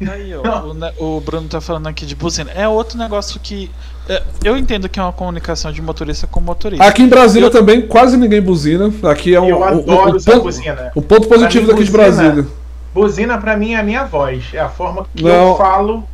Aí, 0.00 0.32
ó, 0.32 0.72
o, 1.00 1.16
o 1.16 1.20
Bruno 1.20 1.48
tá 1.48 1.60
falando 1.60 1.88
aqui 1.88 2.06
de 2.06 2.14
buzina. 2.14 2.50
É 2.54 2.68
outro 2.68 2.96
negócio 2.96 3.40
que. 3.42 3.68
é, 4.08 4.22
eu 4.44 4.56
entendo 4.56 4.88
que 4.88 5.00
é 5.00 5.02
uma 5.02 5.12
comunicação 5.12 5.72
de 5.72 5.82
motorista 5.82 6.24
com 6.28 6.40
motorista. 6.40 6.84
Aqui 6.84 7.02
em 7.02 7.08
Brasília 7.08 7.46
Eu- 7.46 7.50
também 7.50 7.82
quase 7.82 8.16
ninguém 8.16 8.40
buzina. 8.40 8.92
Aqui 9.02 9.34
é 9.34 9.40
um, 9.40 9.48
Eu 9.48 9.64
adoro 9.64 10.12
um 10.12 10.16
usar 10.16 10.32
ponto, 10.32 10.42
buzina. 10.44 10.92
um 10.94 11.02
ponto 11.02 11.26
positivo 11.26 11.66
daqui 11.66 11.82
de 11.82 11.90
buzina- 11.90 12.04
Brasília. 12.22 12.46
Buzina 12.98 13.38
pra 13.38 13.56
mim 13.56 13.72
é 13.74 13.76
a 13.76 13.82
minha 13.82 14.04
voz. 14.04 14.44
É 14.52 14.58
a 14.60 14.68
forma 14.68 15.06
que 15.14 15.22
Não. 15.22 15.50
eu 15.50 15.56
falo 15.56 16.04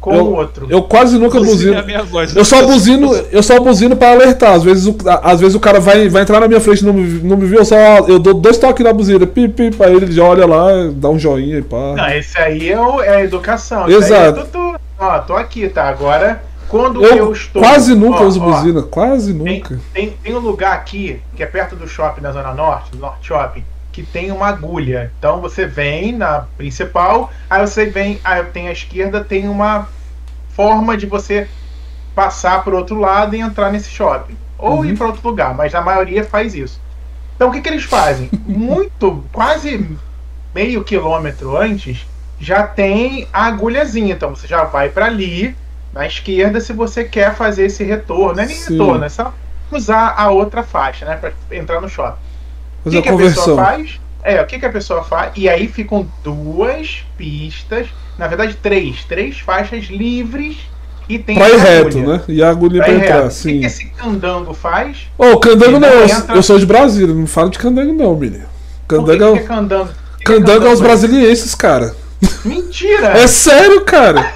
com 0.00 0.14
Eu- 0.14 0.24
o 0.26 0.34
outro. 0.36 0.66
Eu 0.70 0.82
quase 0.82 1.18
nunca 1.18 1.38
Buzina 1.40 1.78
é 1.78 1.82
buzino. 1.82 2.04
voz. 2.04 2.36
Eu 2.36 2.44
só 2.44 2.64
buzino, 2.66 3.12
eu 3.32 3.42
só 3.42 3.58
buzino 3.58 3.96
para 3.96 4.12
alertar. 4.12 4.52
Às 4.54 4.62
vezes, 4.62 4.86
o, 4.86 4.96
às 5.22 5.40
vezes 5.40 5.54
o 5.56 5.60
cara 5.60 5.80
vai, 5.80 6.08
vai 6.08 6.22
entrar 6.22 6.38
na 6.40 6.46
minha 6.46 6.60
frente 6.60 6.82
e 6.82 6.84
não, 6.84 6.92
me- 6.92 7.20
não 7.22 7.36
me 7.36 7.46
viu, 7.46 7.58
eu 7.58 7.64
só 7.64 7.76
eu 8.06 8.18
dou 8.18 8.34
dois 8.34 8.58
toques 8.58 8.84
na 8.84 8.92
buzina, 8.92 9.26
pi, 9.26 9.48
pi, 9.48 9.70
aí 9.80 9.94
ele 9.94 10.12
já 10.12 10.22
olha 10.22 10.46
lá, 10.46 10.68
dá 10.92 11.08
um 11.08 11.18
joinha 11.18 11.58
e 11.58 11.62
pá. 11.62 11.94
Não, 11.96 12.08
esse 12.10 12.38
aí 12.38 12.70
é, 12.70 12.80
o- 12.80 13.00
é 13.02 13.16
a 13.16 13.24
educação. 13.24 13.84
Aí 13.84 13.94
Exato. 13.94 14.40
é 14.40 14.44
tudo- 14.44 14.76
ó, 14.98 15.18
tô 15.20 15.34
aqui, 15.34 15.68
tá? 15.68 15.88
Agora, 15.88 16.42
quando 16.68 17.02
eu, 17.04 17.16
Eu 17.16 17.32
estou. 17.32 17.62
quase 17.62 17.94
nunca 17.94 18.22
ó, 18.22 18.26
uso 18.26 18.40
ó, 18.40 18.44
buzina, 18.44 18.82
quase 18.82 19.32
Tem, 19.34 19.54
nunca. 19.56 19.80
tem, 19.92 20.10
tem 20.22 20.34
um 20.36 20.40
lugar 20.40 20.74
aqui, 20.74 21.18
que 21.34 21.42
é 21.42 21.46
perto 21.46 21.74
do 21.74 21.88
shopping 21.88 22.20
na 22.20 22.30
Zona 22.32 22.52
Norte, 22.54 22.90
do 22.92 22.98
Norte 22.98 23.26
Shopping, 23.26 23.64
que 23.96 24.02
tem 24.02 24.30
uma 24.30 24.48
agulha. 24.48 25.10
Então 25.18 25.40
você 25.40 25.64
vem 25.66 26.12
na 26.12 26.40
principal, 26.58 27.30
aí 27.48 27.66
você 27.66 27.86
vem, 27.86 28.20
aí 28.22 28.44
tem 28.44 28.68
à 28.68 28.72
esquerda, 28.72 29.24
tem 29.24 29.48
uma 29.48 29.88
forma 30.50 30.98
de 30.98 31.06
você 31.06 31.48
passar 32.14 32.62
por 32.62 32.74
outro 32.74 33.00
lado 33.00 33.34
e 33.34 33.40
entrar 33.40 33.72
nesse 33.72 33.88
shopping. 33.88 34.36
Ou 34.58 34.80
Uhum. 34.80 34.84
ir 34.84 34.98
para 34.98 35.06
outro 35.06 35.26
lugar, 35.26 35.54
mas 35.54 35.74
a 35.74 35.80
maioria 35.80 36.22
faz 36.24 36.54
isso. 36.54 36.78
Então 37.36 37.48
o 37.48 37.52
que, 37.52 37.62
que 37.62 37.70
eles 37.70 37.84
fazem? 37.84 38.30
Muito, 38.46 39.24
quase 39.32 39.96
meio 40.54 40.84
quilômetro 40.84 41.56
antes, 41.56 42.06
já 42.38 42.66
tem 42.66 43.26
a 43.32 43.46
agulhazinha. 43.46 44.12
Então 44.12 44.34
você 44.34 44.46
já 44.46 44.64
vai 44.64 44.90
para 44.90 45.06
ali, 45.06 45.56
na 45.90 46.06
esquerda, 46.06 46.60
se 46.60 46.74
você 46.74 47.02
quer 47.02 47.34
fazer 47.34 47.64
esse 47.64 47.82
retorno. 47.82 48.34
Não 48.34 48.42
é 48.42 48.46
nem 48.46 48.56
Sim. 48.56 48.74
retorno, 48.74 49.04
é 49.06 49.08
só 49.08 49.32
usar 49.72 50.14
a 50.18 50.30
outra 50.30 50.62
faixa, 50.62 51.06
né? 51.06 51.16
Para 51.16 51.32
entrar 51.56 51.80
no 51.80 51.88
shopping. 51.88 52.25
O 52.86 52.90
que, 52.90 52.98
a 52.98 53.02
que 53.02 53.08
a 53.08 53.16
pessoa 53.16 53.64
faz? 53.64 54.00
É, 54.22 54.40
o 54.42 54.46
que, 54.46 54.58
que 54.58 54.66
a 54.66 54.70
pessoa 54.70 55.04
faz? 55.04 55.32
E 55.36 55.48
aí 55.48 55.68
ficam 55.68 56.06
duas 56.24 57.04
pistas, 57.16 57.86
na 58.18 58.26
verdade 58.26 58.54
três, 58.60 59.04
três 59.04 59.38
faixas 59.38 59.84
livres 59.86 60.56
e 61.08 61.18
tem 61.18 61.36
Pra 61.36 61.48
ir 61.50 61.58
reto, 61.58 61.98
né? 61.98 62.20
E 62.26 62.42
a 62.42 62.50
agulha 62.50 62.82
Pra 62.82 62.86
pra 62.86 62.94
entrar, 62.94 63.14
reto. 63.22 63.26
O 63.26 63.28
que, 63.28 63.34
sim. 63.34 63.60
que 63.60 63.66
esse 63.66 63.86
candango 63.90 64.52
faz? 64.54 65.06
Ô, 65.16 65.26
o 65.32 65.38
candango 65.38 65.78
não, 65.78 66.04
entra- 66.04 66.34
eu 66.34 66.42
sou 66.42 66.58
de 66.58 66.66
Brasília, 66.66 67.14
não 67.14 67.26
falo 67.26 67.50
de 67.50 67.58
candango 67.58 67.92
não, 67.92 68.14
menino. 68.16 68.46
Que, 68.88 68.94
Candango, 68.96 69.18
que 69.18 69.22
é 69.22 69.26
é 69.26 69.30
o- 69.30 69.46
candango? 69.46 69.88
Que 69.88 70.16
que 70.18 70.24
candango 70.24 70.66
é 70.66 70.72
os 70.72 70.80
é? 70.80 70.82
brasilienses, 70.82 71.54
cara. 71.54 71.94
Mentira! 72.44 73.08
É 73.18 73.26
sério, 73.26 73.84
cara. 73.84 74.32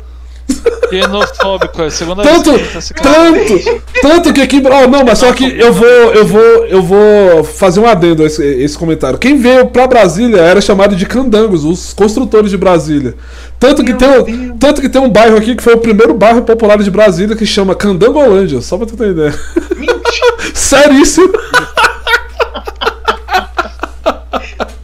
Xenofóbico, 0.90 1.82
é 1.82 1.86
a 1.86 1.90
segunda 1.90 2.22
Tanto, 2.22 2.52
vez 2.52 2.72
tá 2.72 2.80
se 2.80 2.92
calando. 2.94 3.38
tanto, 3.38 3.82
tanto 4.02 4.32
que 4.32 4.40
aqui. 4.40 4.60
Oh, 4.64 4.88
não, 4.88 5.04
mas 5.04 5.18
só 5.18 5.32
que 5.32 5.44
eu 5.58 5.72
vou, 5.72 5.86
eu 5.86 6.26
vou, 6.26 6.40
eu 6.66 6.82
vou 6.82 7.44
fazer 7.44 7.78
um 7.80 7.86
adendo 7.86 8.22
a 8.24 8.26
esse, 8.26 8.44
esse 8.44 8.76
comentário. 8.76 9.18
Quem 9.18 9.36
veio 9.38 9.66
pra 9.68 9.86
Brasília 9.86 10.40
era 10.40 10.60
chamado 10.60 10.96
de 10.96 11.06
candangos, 11.06 11.64
os 11.64 11.92
construtores 11.92 12.50
de 12.50 12.56
Brasília. 12.56 13.14
Tanto 13.58 13.84
que, 13.84 13.90
Meu 13.90 13.98
tem, 13.98 14.08
um- 14.08 14.22
Deus. 14.24 14.56
tanto 14.58 14.80
que 14.80 14.88
tem 14.88 15.00
um 15.00 15.08
bairro 15.10 15.36
aqui 15.36 15.54
que 15.54 15.62
foi 15.62 15.74
o 15.74 15.78
primeiro 15.78 16.12
bairro 16.14 16.42
popular 16.42 16.78
de 16.78 16.90
Brasília 16.90 17.36
que 17.36 17.46
chama 17.46 17.74
Candangolândia, 17.74 18.60
só 18.60 18.76
pra 18.76 18.86
tu 18.86 18.96
ter 18.96 19.10
ideia. 19.10 19.34
Mentira! 19.76 20.36
Seríssimo. 20.54 21.30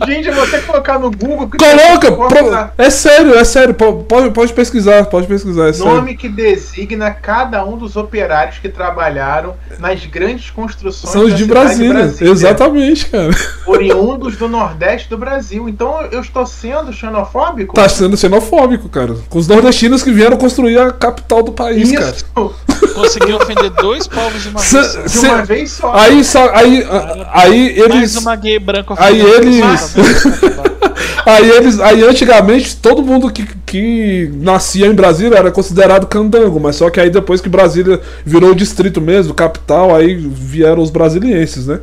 Gente, 0.06 0.28
eu 0.28 0.34
vou 0.34 0.44
até 0.44 0.58
colocar 0.58 0.98
no 0.98 1.10
Google. 1.10 1.48
Coloca! 1.58 2.12
pro- 2.12 2.70
é 2.76 2.90
sério, 2.90 3.34
é 3.34 3.44
sério. 3.44 3.72
po- 3.74 4.04
Pode, 4.04 4.30
pode 4.30 4.52
pesquisar, 4.52 5.04
pode 5.06 5.26
pesquisar, 5.26 5.68
é 5.68 5.72
sério. 5.72 5.94
Nome 5.94 6.16
que 6.16 6.28
designa 6.28 7.10
cada 7.10 7.64
um 7.64 7.76
dos 7.78 7.96
operários 7.96 8.58
que 8.58 8.68
trabalharam 8.68 9.54
nas 9.78 10.04
grandes 10.06 10.50
construções 10.50 11.12
São 11.12 11.22
os 11.24 11.30
da 11.30 11.36
de 11.36 11.42
cidade 11.44 11.88
Brasília. 11.88 12.14
Exatamente, 12.30 13.06
cara. 13.06 13.30
Oriundos 13.66 14.36
do 14.36 14.48
Nordeste 14.48 15.08
do 15.08 15.16
Brasil. 15.18 15.68
Então 15.68 16.02
eu 16.12 16.20
estou 16.20 16.46
sendo 16.46 16.92
xenofóbico? 16.92 17.74
Tá 17.74 17.88
sendo 17.88 18.16
xenofóbico, 18.16 18.88
cara. 18.88 19.16
Com 19.28 19.38
os 19.38 19.48
nordestinos 19.48 20.02
que 20.02 20.10
vieram 20.12 20.36
construir 20.36 20.78
a 20.78 20.90
capital 20.92 21.42
do 21.42 21.52
país, 21.52 21.90
cara. 21.92 22.10
Isso! 22.14 22.54
Conseguiu 22.94 23.36
ofender 23.36 23.70
dois 23.70 24.06
povos 24.06 24.42
de 24.42 24.48
uma 24.48 24.58
Cê- 24.60 24.80
vez. 24.80 25.12
só. 25.12 25.20
De 25.20 25.26
uma 25.26 25.44
vez 25.44 25.70
só. 25.72 25.94
Aí 25.94 26.24
só. 26.24 26.50
Aí, 26.54 26.86
aí 27.32 27.78
Mais 27.78 27.94
eles. 27.94 28.16
uma 28.16 28.36
gay 28.36 28.58
branca 28.58 28.94
aí 28.96 29.20
eles-. 29.20 29.85
Aí 31.26 31.50
eles. 31.50 31.80
Aí 31.80 32.02
antigamente 32.04 32.76
todo 32.76 33.02
mundo 33.02 33.30
que, 33.30 33.44
que 33.66 34.30
nascia 34.36 34.86
em 34.86 34.94
Brasília 34.94 35.36
era 35.38 35.50
considerado 35.50 36.06
candango, 36.06 36.60
mas 36.60 36.76
só 36.76 36.88
que 36.88 37.00
aí 37.00 37.10
depois 37.10 37.40
que 37.40 37.48
Brasília 37.48 38.00
virou 38.24 38.54
distrito 38.54 39.00
mesmo, 39.00 39.34
capital, 39.34 39.94
aí 39.94 40.14
vieram 40.14 40.80
os 40.82 40.90
brasilienses, 40.90 41.66
né? 41.66 41.80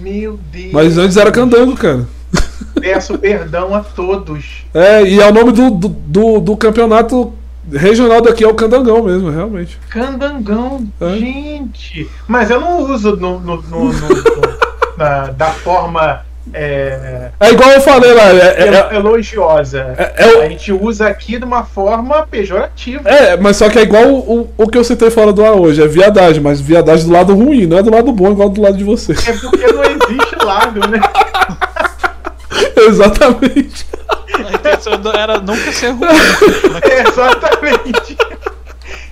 Meu 0.00 0.38
Deus. 0.50 0.72
Mas 0.72 0.96
antes 0.96 1.16
era 1.18 1.30
candango, 1.30 1.74
cara. 1.76 2.06
Peço 2.80 3.18
perdão 3.18 3.74
a 3.74 3.80
todos. 3.80 4.64
É, 4.72 5.02
e 5.02 5.20
é 5.20 5.28
o 5.28 5.34
nome 5.34 5.52
do, 5.52 5.70
do, 5.70 5.88
do, 5.88 6.40
do 6.40 6.56
campeonato 6.56 7.32
regional 7.70 8.22
daqui, 8.22 8.42
é 8.44 8.48
o 8.48 8.54
Candangão 8.54 9.02
mesmo, 9.02 9.28
realmente. 9.28 9.78
Candangão, 9.90 10.86
É. 11.00 11.16
gente. 11.18 12.08
Mas 12.26 12.48
eu 12.48 12.58
não 12.60 12.90
uso 12.90 13.16
no, 13.16 13.38
no- 13.40 13.62
no- 13.62 13.92
no- 13.92 13.92
na- 14.96 15.26
da 15.26 15.46
forma 15.50 16.20
é, 16.52 17.30
É 17.40 17.50
igual 17.50 17.70
eu 17.70 17.80
falei 17.80 18.12
lá. 18.14 18.24
É, 18.30 18.36
é, 18.58 18.88
é, 18.92 18.96
elogiosa. 18.96 19.94
é- 19.96 20.14
é 20.16 20.26
o- 20.36 20.42
A 20.42 20.48
gente 20.48 20.72
usa 20.72 21.06
aqui 21.08 21.38
de 21.38 21.44
uma 21.44 21.64
forma 21.64 22.26
pejorativa. 22.26 23.08
é, 23.08 23.36
mas 23.36 23.56
só 23.56 23.68
que 23.68 23.78
é 23.78 23.82
igual 23.82 24.06
o, 24.08 24.48
o 24.56 24.66
que 24.68 24.76
eu 24.78 24.84
citei 24.84 25.10
fora 25.10 25.32
do 25.32 25.44
ar 25.44 25.52
hoje. 25.52 25.82
É 25.82 25.86
viadagem, 25.86 26.42
mas 26.42 26.60
viadagem 26.60 27.06
do 27.06 27.12
lado 27.12 27.34
ruim, 27.34 27.66
não 27.66 27.78
é 27.78 27.82
do 27.82 27.90
lado 27.94 28.10
bom, 28.12 28.30
igual 28.32 28.48
do 28.48 28.60
lado 28.60 28.76
de 28.76 28.84
você. 28.84 29.12
É 29.12 29.32
porque 29.32 29.66
não 29.72 29.82
existe 29.84 30.36
lado, 30.44 30.80
né? 30.88 31.00
Exatamente. 32.76 33.86
A 34.34 34.52
intenção 34.52 35.00
era 35.14 35.38
nunca 35.38 35.72
ser 35.72 35.90
ruim. 35.90 36.08
Exatamente. 37.08 38.16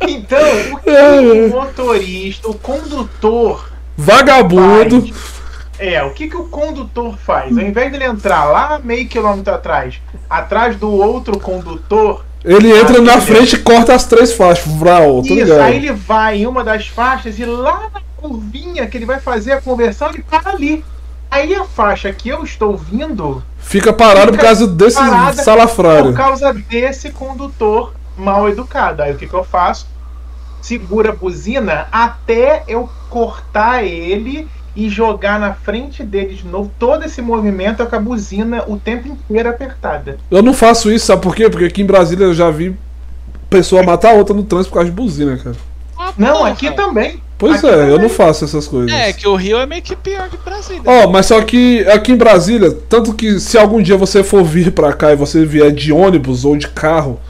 Então, 0.01 0.39
o 0.73 0.77
que 0.79 0.91
É. 0.91 1.21
o 1.21 1.51
motorista, 1.51 2.49
o 2.49 2.55
condutor 2.55 3.69
Vagabundo. 3.97 5.01
faz? 5.03 5.36
É, 5.79 6.03
o 6.03 6.11
que, 6.11 6.29
que 6.29 6.37
o 6.37 6.45
condutor 6.49 7.17
faz? 7.19 7.57
Ao 7.57 7.63
invés 7.65 7.93
dele 7.93 8.05
entrar 8.05 8.45
lá 8.47 8.81
meio 8.83 9.07
quilômetro 9.09 9.53
atrás, 9.55 10.01
atrás 10.29 10.77
do 10.77 10.91
outro 10.91 11.39
condutor, 11.39 12.25
Ele 12.45 12.71
entra 12.71 12.99
Ah, 12.99 13.03
na 13.03 13.13
beleza. 13.17 13.21
frente 13.27 13.57
e 13.57 13.59
corta 13.59 13.95
as 13.95 14.05
três 14.07 14.33
faixas. 14.33 14.65
Vral, 14.67 15.17
tô 15.23 15.23
isso, 15.23 15.35
ligado. 15.35 15.61
aí 15.61 15.77
ele 15.77 15.93
vai 15.93 16.39
em 16.39 16.47
uma 16.47 16.63
das 16.65 16.87
faixas 16.87 17.39
e 17.39 17.45
lá 17.45 17.91
na 17.93 18.01
curvinha 18.17 18.87
que 18.87 18.97
ele 18.97 19.05
vai 19.07 19.19
fazer 19.21 19.53
a 19.53 19.61
conversão, 19.61 20.09
ele 20.11 20.23
para 20.23 20.51
ali. 20.51 20.85
Aí 21.31 21.55
a 21.55 21.65
faixa 21.65 22.13
que 22.13 22.29
eu 22.29 22.45
estou 22.45 22.77
vindo 22.77 23.43
Fica 23.59 23.93
parado 23.93 24.31
por 24.33 24.41
causa 24.41 24.67
desse 24.67 24.97
parada 24.97 25.43
salafrário. 25.43 26.05
por 26.05 26.15
causa 26.15 26.53
desse 26.55 27.11
condutor 27.11 27.93
mal 28.17 28.49
educado. 28.49 29.03
Aí 29.03 29.13
o 29.13 29.17
que, 29.17 29.27
que 29.27 29.35
eu 29.35 29.43
faço? 29.45 29.89
Segura 30.63 31.11
a 31.11 31.15
buzina 31.15 31.89
até 31.93 32.63
eu 32.69 32.89
cortar 33.11 33.83
ele 33.85 34.49
e 34.77 34.89
jogar 34.91 35.41
na 35.41 35.55
frente 35.55 36.03
dele 36.05 36.35
de 36.35 36.47
novo 36.47 36.71
todo 36.79 37.05
esse 37.05 37.23
movimento 37.23 37.85
com 37.87 37.97
a 37.97 37.99
buzina 37.99 38.63
o 38.69 38.77
tempo 38.77 39.09
inteiro 39.09 39.49
apertada. 39.49 40.19
Eu 40.31 40.43
não 40.43 40.53
faço 40.53 40.93
isso, 40.93 41.07
sabe 41.07 41.23
por 41.23 41.35
quê? 41.35 41.49
Porque 41.49 41.65
aqui 41.65 41.83
em 41.83 41.87
Brasília 41.87 42.25
eu 42.25 42.35
já 42.35 42.51
vi 42.51 42.77
pessoa 43.49 43.83
matar 43.83 44.15
outra 44.15 44.35
no 44.35 44.43
trânsito 44.43 44.71
por 44.71 44.77
causa 44.77 44.91
de 44.91 44.97
buzina, 44.97 45.37
cara. 45.39 45.57
Não, 46.19 46.39
Porra. 46.39 46.51
aqui 46.51 46.71
também. 46.73 47.23
Pois 47.39 47.57
Aqui 47.63 47.67
é, 47.67 47.71
eu 47.71 47.79
também. 47.81 47.99
não 48.01 48.09
faço 48.09 48.45
essas 48.45 48.67
coisas. 48.67 48.91
É, 48.91 49.13
que 49.13 49.29
o 49.29 49.35
Rio 49.35 49.59
é 49.59 49.67
meio 49.67 49.83
que 49.83 49.95
pior 49.95 50.29
que 50.29 50.39
Brasília. 50.39 50.83
Ó, 50.87 51.07
mas 51.09 51.27
só 51.27 51.41
que 51.43 51.87
aqui 51.89 52.13
em 52.13 52.17
Brasília, 52.17 52.71
tanto 52.89 53.13
que 53.13 53.39
se 53.39 53.59
algum 53.59 53.83
dia 53.83 53.97
você 53.97 54.23
for 54.25 54.43
vir 54.43 54.73
pra 54.73 54.93
cá 54.93 55.13
e 55.13 55.17
você 55.17 55.45
vier 55.45 55.71
de 55.71 55.93
ônibus 55.93 56.45
ou 56.47 56.57
de 56.57 56.69
carro, 56.69 57.21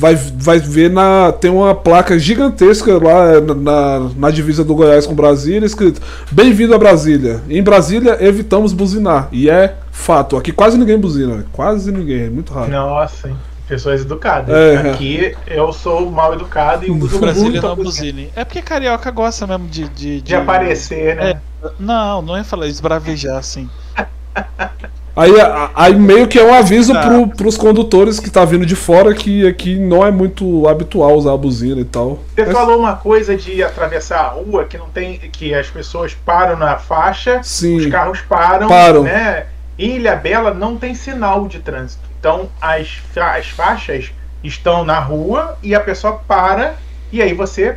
vai, 0.00 0.14
vai 0.14 0.58
ver 0.58 0.88
na. 0.90 1.30
Tem 1.30 1.50
uma 1.50 1.74
placa 1.74 2.18
gigantesca 2.18 2.96
lá 2.96 3.38
na, 3.40 3.54
na, 3.54 4.10
na 4.16 4.30
divisa 4.30 4.64
do 4.64 4.74
Goiás 4.74 5.06
com 5.06 5.14
Brasília, 5.14 5.66
escrito 5.66 6.00
Bem-vindo 6.30 6.74
a 6.74 6.78
Brasília. 6.78 7.42
Em 7.50 7.62
Brasília 7.62 8.16
evitamos 8.18 8.72
buzinar. 8.72 9.28
E 9.30 9.50
é 9.50 9.76
fato. 9.92 10.38
Aqui 10.38 10.52
quase 10.52 10.78
ninguém 10.78 10.98
buzina. 10.98 11.44
Quase 11.52 11.92
ninguém, 11.92 12.24
é 12.24 12.30
muito 12.30 12.50
raro. 12.50 12.70
Nossa, 12.70 13.28
hein? 13.28 13.36
pessoas 13.68 14.00
educadas. 14.00 14.52
É. 14.52 14.90
Aqui 14.90 15.36
eu 15.46 15.70
sou 15.72 16.10
mal 16.10 16.32
educado 16.34 16.84
e 16.86 16.90
uso 16.90 17.18
Brasília 17.20 17.50
muito 17.50 17.62
não 17.62 17.76
buzina 17.76 17.84
buzine. 17.84 18.32
É 18.34 18.44
porque 18.44 18.62
carioca 18.62 19.10
gosta 19.10 19.46
mesmo 19.46 19.68
de. 19.68 19.86
De, 19.90 20.20
de 20.22 20.34
aparecer, 20.34 21.14
né? 21.14 21.40
Não, 21.78 22.22
não 22.22 22.38
ia 22.38 22.42
falar 22.42 22.66
esbravejar 22.68 23.36
assim. 23.36 23.68
Aí, 25.16 25.32
aí 25.74 25.94
meio 25.94 26.26
que 26.28 26.38
é 26.38 26.44
um 26.44 26.54
aviso 26.54 26.92
Tá. 26.92 27.02
pro, 27.06 27.28
pros 27.28 27.56
condutores 27.56 28.20
que 28.20 28.30
tá 28.30 28.44
vindo 28.44 28.64
de 28.64 28.76
fora 28.76 29.12
que 29.14 29.46
aqui 29.46 29.76
não 29.78 30.04
é 30.06 30.10
muito 30.10 30.66
habitual 30.68 31.14
usar 31.16 31.32
a 31.32 31.36
buzina 31.36 31.80
e 31.80 31.84
tal. 31.84 32.20
Você 32.34 32.44
Mas- 32.44 32.52
falou 32.52 32.78
uma 32.78 32.96
coisa 32.96 33.36
de 33.36 33.62
atravessar 33.62 34.20
a 34.20 34.28
rua 34.28 34.64
que 34.64 34.78
não 34.78 34.88
tem, 34.88 35.18
que 35.18 35.52
as 35.54 35.68
pessoas 35.68 36.14
param 36.14 36.56
na 36.56 36.76
faixa, 36.76 37.40
Sim. 37.42 37.76
os 37.76 37.86
carros 37.86 38.20
param, 38.20 38.68
Param. 38.68 39.02
né? 39.02 39.46
Em 39.78 39.96
Ilha 39.96 40.14
Bela 40.16 40.54
não 40.54 40.76
tem 40.76 40.94
sinal 40.94 41.48
de 41.48 41.58
trânsito. 41.58 42.02
Então 42.18 42.48
as, 42.60 42.98
as 43.16 43.48
faixas 43.48 44.12
estão 44.44 44.84
na 44.84 45.00
rua 45.00 45.58
e 45.62 45.74
a 45.74 45.80
pessoa 45.80 46.20
para 46.26 46.74
e 47.12 47.20
aí 47.20 47.34
você 47.34 47.76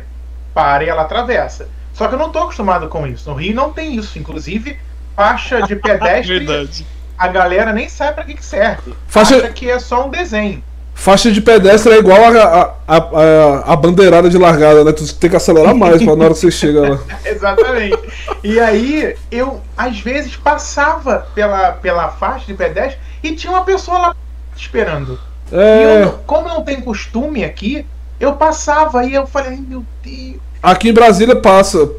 para 0.54 0.84
e 0.84 0.88
ela 0.88 1.02
atravessa. 1.02 1.68
Só 1.92 2.06
que 2.08 2.14
eu 2.14 2.18
não 2.18 2.26
estou 2.28 2.42
acostumado 2.42 2.88
com 2.88 3.06
isso. 3.06 3.28
No 3.28 3.36
Rio 3.36 3.54
não 3.54 3.72
tem 3.72 3.96
isso. 3.96 4.18
Inclusive 4.18 4.76
faixa 5.16 5.62
de 5.62 5.74
pedestre, 5.76 6.38
Verdade. 6.44 6.86
A 7.18 7.28
galera 7.28 7.72
nem 7.72 7.88
sabe 7.88 8.14
para 8.14 8.24
que, 8.24 8.34
que 8.34 8.44
serve. 8.44 8.94
Faixa- 9.06 9.36
Acha 9.36 9.48
que 9.48 9.70
é 9.70 9.78
só 9.78 10.06
um 10.06 10.10
desenho. 10.10 10.62
Faixa 10.96 11.32
de 11.32 11.40
pedestre 11.40 11.92
é 11.92 11.98
igual 11.98 12.22
a, 12.24 12.74
a, 12.86 12.96
a, 12.96 13.72
a- 13.72 13.76
bandeirada 13.76 14.28
de 14.30 14.38
largada, 14.38 14.84
né? 14.84 14.92
Tu 14.92 15.12
tem 15.16 15.28
que 15.28 15.34
acelerar 15.36 15.74
mais 15.74 16.00
pra 16.02 16.14
na 16.14 16.24
hora 16.24 16.34
que 16.34 16.40
você 16.40 16.50
chega 16.52 16.88
lá. 16.88 16.98
Exatamente. 17.24 17.98
E 18.44 18.60
aí, 18.60 19.16
eu, 19.30 19.60
às 19.76 19.98
vezes, 19.98 20.36
passava 20.36 21.26
pela, 21.34 21.72
pela 21.72 22.08
faixa 22.10 22.46
de 22.46 22.54
pedestre 22.54 22.98
e 23.24 23.32
tinha 23.34 23.52
uma 23.52 23.64
pessoa 23.64 23.98
lá 23.98 24.16
esperando. 24.56 25.18
E 25.50 25.54
eu, 25.56 26.08
É, 26.08 26.14
como 26.26 26.48
não 26.48 26.62
tem 26.62 26.80
costume 26.80 27.44
aqui, 27.44 27.84
eu 28.20 28.34
passava 28.34 29.04
e 29.04 29.14
eu 29.14 29.26
falei, 29.26 29.56
meu 29.56 29.84
Deus. 30.02 30.36
Aqui 30.64 30.88
em 30.88 30.92
Brasília 30.92 31.36
passa, 31.36 31.90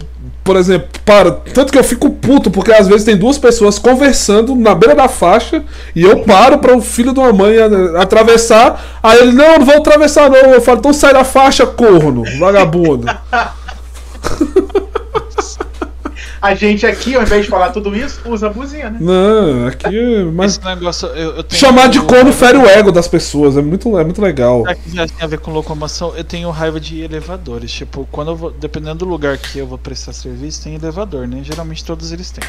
por 0.43 0.55
exemplo, 0.55 0.87
para. 1.05 1.31
Tanto 1.31 1.71
que 1.71 1.77
eu 1.77 1.83
fico 1.83 2.09
puto, 2.09 2.49
porque 2.49 2.73
às 2.73 2.87
vezes 2.87 3.03
tem 3.05 3.15
duas 3.15 3.37
pessoas 3.37 3.77
conversando 3.77 4.55
na 4.55 4.73
beira 4.73 4.95
da 4.95 5.07
faixa 5.07 5.63
e 5.95 6.01
eu 6.01 6.21
paro 6.23 6.57
para 6.57 6.75
o 6.75 6.81
filho 6.81 7.13
de 7.13 7.19
uma 7.19 7.31
mãe 7.31 7.55
atravessar. 7.97 8.99
Aí 9.01 9.19
ele, 9.19 9.31
não, 9.33 9.59
não 9.59 9.65
vou 9.65 9.77
atravessar 9.77 10.29
não. 10.29 10.51
Eu 10.51 10.61
falo, 10.61 10.79
então 10.79 10.91
sai 10.91 11.13
da 11.13 11.23
faixa, 11.23 11.65
corno, 11.65 12.23
vagabundo. 12.39 13.07
A 16.45 16.53
gente 16.53 16.85
aqui, 16.85 17.15
ao 17.15 17.23
invés 17.23 17.43
de 17.45 17.49
falar 17.49 17.71
tudo 17.71 17.95
isso, 17.95 18.21
usa 18.25 18.45
a 18.47 18.49
buzina. 18.51 18.95
Não, 18.99 19.65
aqui 19.67 19.97
é. 19.97 20.23
Mas 20.25 20.53
Esse 20.57 20.63
negócio. 20.65 21.07
Eu, 21.07 21.37
eu 21.37 21.43
tenho- 21.43 21.59
chamar 21.59 21.89
de 21.89 21.99
corno 22.01 22.31
fere 22.31 22.57
o 22.57 22.67
ego 22.67 22.91
das 22.91 23.07
pessoas, 23.07 23.57
é 23.57 23.61
muito, 23.63 23.97
é 23.97 24.03
muito 24.03 24.21
legal. 24.21 24.63
Já 24.93 25.07
tem 25.07 25.17
a 25.21 25.27
ver 25.27 25.39
com 25.39 25.51
locomoção, 25.51 26.15
eu 26.15 26.23
tenho 26.23 26.49
raiva 26.51 26.79
de 26.79 27.01
elevadores. 27.01 27.71
Tipo, 27.71 28.07
quando 28.11 28.29
eu 28.31 28.35
vou. 28.35 28.51
Dependendo 28.51 28.99
do 28.99 29.05
lugar 29.05 29.37
que 29.39 29.57
eu 29.57 29.65
vou 29.65 29.77
prestar 29.79 30.13
serviço, 30.13 30.63
tem 30.63 30.75
elevador, 30.75 31.27
né? 31.27 31.39
Geralmente 31.43 31.83
todos 31.83 32.11
eles 32.11 32.29
têm. 32.29 32.43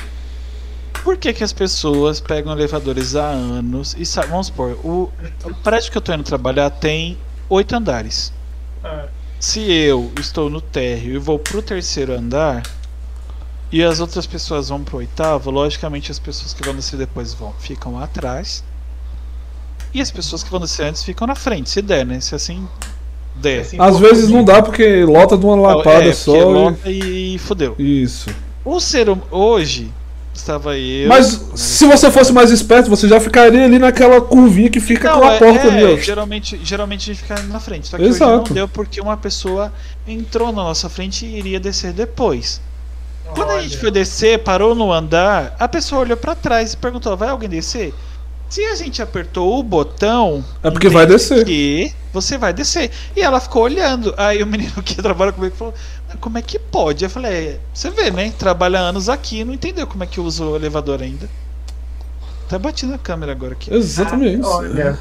Por 1.02 1.16
que, 1.16 1.32
que 1.32 1.42
as 1.44 1.52
pessoas 1.52 2.20
pegam 2.20 2.52
elevadores 2.52 3.16
há 3.16 3.28
anos 3.28 3.96
e 3.98 4.04
Vamos 4.28 4.48
supor, 4.48 4.72
o, 4.84 5.10
o 5.44 5.54
prédio 5.62 5.90
que 5.90 5.96
eu 5.96 6.02
tô 6.02 6.12
indo 6.12 6.24
trabalhar 6.24 6.68
tem 6.68 7.16
oito 7.48 7.74
andares. 7.74 8.32
Ah, 8.84 9.04
Se 9.38 9.60
eu 9.70 10.10
estou 10.20 10.50
no 10.50 10.60
térreo 10.60 11.14
e 11.14 11.18
vou 11.18 11.38
pro 11.38 11.62
terceiro 11.62 12.12
andar 12.12 12.62
e 13.72 13.82
as 13.82 13.98
outras 14.00 14.26
pessoas 14.26 14.68
vão 14.68 14.82
pro 14.84 14.98
oitavo, 14.98 15.50
logicamente 15.50 16.10
as 16.10 16.18
pessoas 16.18 16.54
que 16.54 16.62
vão 16.64 16.74
descer 16.74 16.96
depois 16.96 17.34
vão 17.34 17.52
ficam 17.58 17.98
atrás 17.98 18.62
e 19.92 20.00
as 20.00 20.10
pessoas 20.10 20.42
que 20.42 20.50
vão 20.50 20.60
descer 20.60 20.84
antes 20.86 21.02
ficam 21.02 21.26
na 21.26 21.34
frente, 21.34 21.70
se 21.70 21.80
der, 21.82 22.04
né? 22.04 22.20
Se 22.20 22.34
assim 22.34 22.66
der. 23.34 23.60
assim, 23.62 23.76
Às 23.80 23.98
vezes 23.98 24.28
não 24.28 24.44
dá 24.44 24.62
porque 24.62 25.04
lota 25.04 25.36
de 25.36 25.44
uma 25.44 25.56
lapada 25.56 26.04
é, 26.04 26.12
só. 26.12 26.32
porque 26.32 26.48
e- 26.48 26.52
lota 26.52 26.90
e 26.90 27.38
fudeu. 27.38 27.74
Isso. 27.78 28.30
O 28.64 28.78
ser 28.80 29.08
hum- 29.10 29.20
hoje 29.30 29.90
estava 30.34 30.76
eu. 30.76 31.08
Mas 31.08 31.26
se 31.54 31.86
você 31.86 32.10
fosse 32.10 32.32
mais 32.32 32.50
esperto, 32.50 32.90
você 32.90 33.08
já 33.08 33.18
ficaria 33.18 33.64
ali 33.64 33.78
naquela 33.78 34.20
curvinha 34.20 34.68
que 34.70 34.80
fica 34.80 35.10
Não, 35.10 35.20
com 35.20 35.26
a 35.26 35.32
é- 35.34 35.38
porta 35.38 35.66
é, 35.68 35.70
ali. 35.92 36.00
Geralmente, 36.02 36.60
geralmente 36.62 37.10
a 37.10 37.14
gente 37.14 37.22
fica 37.22 37.42
na 37.44 37.58
frente. 37.60 37.88
Só 37.88 37.96
que 37.96 38.02
hoje 38.04 38.12
Exato. 38.12 38.48
não 38.48 38.54
deu 38.54 38.68
porque 38.68 39.00
uma 39.00 39.16
pessoa 39.16 39.72
entrou 40.06 40.48
na 40.48 40.62
nossa 40.62 40.88
frente 40.88 41.24
e 41.24 41.38
iria 41.38 41.58
descer 41.60 41.92
depois. 41.92 42.60
Quando 43.34 43.50
a 43.50 43.60
gente 43.60 43.72
Olha. 43.72 43.80
foi 43.80 43.90
descer, 43.90 44.38
parou 44.42 44.74
no 44.74 44.92
andar, 44.92 45.54
a 45.58 45.68
pessoa 45.68 46.02
olhou 46.02 46.16
pra 46.16 46.34
trás 46.34 46.72
e 46.72 46.76
perguntou: 46.76 47.16
vai 47.16 47.28
alguém 47.28 47.48
descer? 47.48 47.92
Se 48.48 48.64
a 48.64 48.76
gente 48.76 49.02
apertou 49.02 49.58
o 49.58 49.62
botão. 49.62 50.44
É 50.62 50.70
porque 50.70 50.88
vai 50.88 51.04
descer. 51.04 51.44
Que 51.44 51.92
você 52.12 52.38
vai 52.38 52.52
descer. 52.52 52.90
E 53.16 53.20
ela 53.20 53.40
ficou 53.40 53.64
olhando. 53.64 54.14
Aí 54.16 54.42
o 54.42 54.46
menino 54.46 54.80
que 54.84 54.94
trabalha 54.96 55.32
comigo 55.32 55.54
falou: 55.56 55.74
"Mas 56.08 56.16
como 56.20 56.38
é 56.38 56.42
que 56.42 56.58
pode? 56.58 57.04
Eu 57.04 57.10
falei: 57.10 57.32
"É, 57.32 57.60
você 57.74 57.90
vê, 57.90 58.10
né? 58.10 58.32
Trabalha 58.38 58.78
anos 58.78 59.08
aqui 59.08 59.44
não 59.44 59.52
entendeu 59.52 59.86
como 59.86 60.04
é 60.04 60.06
que 60.06 60.20
usa 60.20 60.44
o 60.44 60.56
elevador 60.56 61.02
ainda. 61.02 61.28
Tá 62.48 62.58
batendo 62.58 62.94
a 62.94 62.98
câmera 62.98 63.32
agora 63.32 63.54
aqui. 63.54 63.74
Exatamente. 63.74 64.44
Ah, 64.44 64.48
olha, 64.48 64.98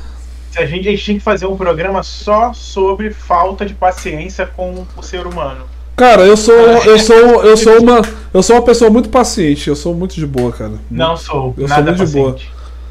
se 0.51 0.59
a 0.59 0.65
gente, 0.65 0.87
a 0.87 0.91
gente 0.91 1.03
tinha 1.03 1.17
que 1.17 1.23
fazer 1.23 1.45
um 1.45 1.55
programa 1.55 2.01
só 2.01 2.53
sobre 2.53 3.11
falta 3.11 3.65
de 3.65 3.73
paciência 3.73 4.47
com 4.47 4.87
o 4.97 5.03
ser 5.03 5.27
humano. 5.27 5.67
Cara, 5.95 6.23
eu 6.23 6.35
sou, 6.35 6.53
eu 6.53 6.99
sou, 6.99 7.15
eu 7.45 7.55
sou 7.57 7.81
uma, 7.81 8.01
eu 8.33 8.43
sou 8.43 8.55
uma 8.57 8.61
pessoa 8.63 8.89
muito 8.91 9.09
paciente. 9.09 9.67
Eu 9.69 9.75
sou 9.75 9.93
muito 9.93 10.15
de 10.15 10.25
boa, 10.25 10.51
cara. 10.51 10.73
Não 10.91 11.15
sou, 11.15 11.53
Eu 11.57 11.67
sou 11.67 11.77
nada 11.77 11.91
muito 11.93 12.05
de 12.05 12.11
boa. 12.13 12.35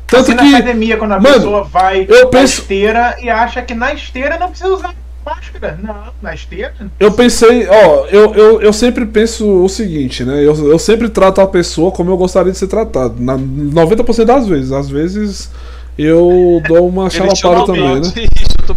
Tanto 0.06 0.22
assim, 0.32 0.36
que 0.36 0.50
na 0.50 0.58
academia, 0.58 0.96
quando 0.96 1.12
a 1.12 1.20
Mano, 1.20 1.34
pessoa 1.34 1.64
vai 1.64 2.06
eu 2.08 2.24
na 2.24 2.26
penso- 2.28 2.60
esteira 2.60 3.16
e 3.20 3.28
acha 3.30 3.62
que 3.62 3.74
na 3.74 3.92
esteira 3.94 4.38
não 4.38 4.48
precisa 4.50 4.70
usar 4.72 4.94
máscara. 5.24 5.78
Não, 5.82 5.96
na 6.20 6.34
esteira. 6.34 6.74
eu 7.00 7.10
pensei, 7.12 7.66
ó, 7.66 8.06
eu, 8.06 8.34
eu, 8.34 8.60
eu 8.60 8.72
sempre 8.72 9.06
penso 9.06 9.46
o 9.64 9.68
seguinte, 9.68 10.22
né? 10.22 10.40
Eu, 10.44 10.54
eu 10.70 10.78
sempre 10.78 11.08
trato 11.08 11.40
a 11.40 11.46
pessoa 11.46 11.90
como 11.90 12.10
eu 12.10 12.16
gostaria 12.16 12.52
de 12.52 12.58
ser 12.58 12.66
tratado. 12.68 13.14
Na 13.18 13.36
90% 13.38 14.24
das 14.24 14.46
vezes. 14.46 14.70
Às 14.72 14.88
vezes 14.90 15.50
eu 15.98 16.62
dou 16.66 16.88
uma 16.88 17.08
chalapada 17.10 17.66
também, 17.66 18.00
né? 18.00 18.12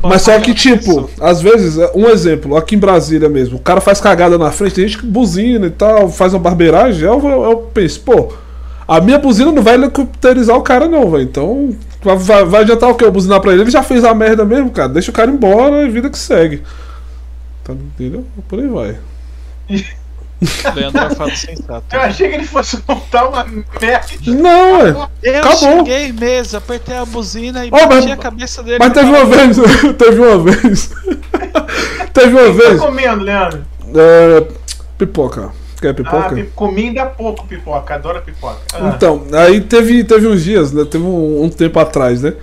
Mas 0.04 0.22
só 0.22 0.38
que, 0.40 0.54
tipo, 0.54 1.10
às 1.20 1.42
vezes, 1.42 1.78
um 1.96 2.08
exemplo, 2.08 2.58
aqui 2.58 2.76
em 2.76 2.80
Brasília 2.80 3.30
mesmo, 3.30 3.58
o 3.58 3.62
cara 3.62 3.80
faz 3.82 4.02
cagada 4.02 4.38
na 4.38 4.52
frente, 4.52 4.76
tem 4.76 4.88
gente 4.88 5.00
que 5.00 5.06
buzina 5.06 5.68
e 5.68 5.72
tal, 5.72 6.10
faz 6.10 6.34
uma 6.34 6.40
barbeiragem, 6.40 7.04
eu, 7.04 7.20
eu, 7.28 7.44
eu 7.44 7.58
penso, 7.74 8.02
pô, 8.02 8.34
A 8.88 9.02
minha 9.02 9.20
buzina 9.20 9.52
não 9.52 9.62
vai 9.62 9.74
helicopterizar 9.74 10.56
o 10.56 10.62
cara, 10.62 10.88
não, 10.88 11.12
velho. 11.12 11.24
Então, 11.24 11.76
vai, 12.02 12.46
vai 12.46 12.62
adiantar 12.62 12.90
o 12.90 12.96
quê? 12.96 13.04
Eu 13.04 13.12
buzinar 13.12 13.42
pra 13.42 13.52
ele? 13.52 13.64
Ele 13.64 13.72
já 13.72 13.84
fez 13.84 14.06
a 14.06 14.14
merda 14.14 14.46
mesmo, 14.46 14.70
cara. 14.72 14.88
Deixa 14.88 15.12
o 15.12 15.14
cara 15.14 15.30
embora 15.30 15.84
e 15.84 15.90
vida 15.90 16.10
que 16.10 16.18
segue. 16.18 16.64
Tá, 17.66 17.74
entendeu? 17.74 18.26
Por 18.48 18.60
aí 18.60 18.68
vai. 18.68 18.98
Leandro 20.76 21.02
é 21.06 21.10
fato 21.16 21.36
sensato. 21.36 21.84
Eu 21.92 22.02
achei 22.02 22.30
que 22.30 22.36
ele 22.36 22.46
fosse 22.46 22.78
montar 22.88 23.28
uma 23.28 23.44
merda. 23.44 24.08
Não. 24.28 25.10
Eu 25.24 25.40
Acabou. 25.40 25.58
cheguei 25.58 26.12
mesmo, 26.14 26.58
apertei 26.58 26.96
a 26.96 27.06
buzina 27.06 27.66
e 27.66 27.72
mas- 27.72 27.88
bati 27.88 28.12
a 28.12 28.18
cabeça 28.18 28.62
dele. 28.62 28.78
Mas 28.80 28.94
teve 28.94 29.08
uma 29.10 29.26
vez. 29.26 29.58
teve 29.98 30.20
uma 30.22 30.38
vez. 30.44 30.90
teve 32.14 32.30
uma 32.30 32.42
O 32.50 32.54
que 32.56 32.62
tá 32.62 32.68
vez. 32.70 32.80
comendo, 32.82 33.24
Leandro? 33.24 33.66
É, 33.96 34.48
pipoca. 34.98 35.52
Quer 35.82 35.90
Ah, 35.90 35.94
pipoca? 35.94 36.36
pi- 36.36 36.50
comi 36.56 36.88
ainda 36.88 37.04
há 37.04 37.06
pouco 37.06 37.46
pipoca, 37.46 37.94
adoro 37.96 38.22
pipoca. 38.22 38.58
Ah, 38.74 38.94
Então, 38.96 39.24
aí 39.34 39.62
teve, 39.62 40.04
teve 40.04 40.28
uns 40.28 40.44
dias, 40.44 40.72
né? 40.72 40.84
Teve 40.86 41.04
um, 41.04 41.44
um 41.44 41.50
tempo 41.50 41.80
atrás, 41.80 42.22
né? 42.24 42.34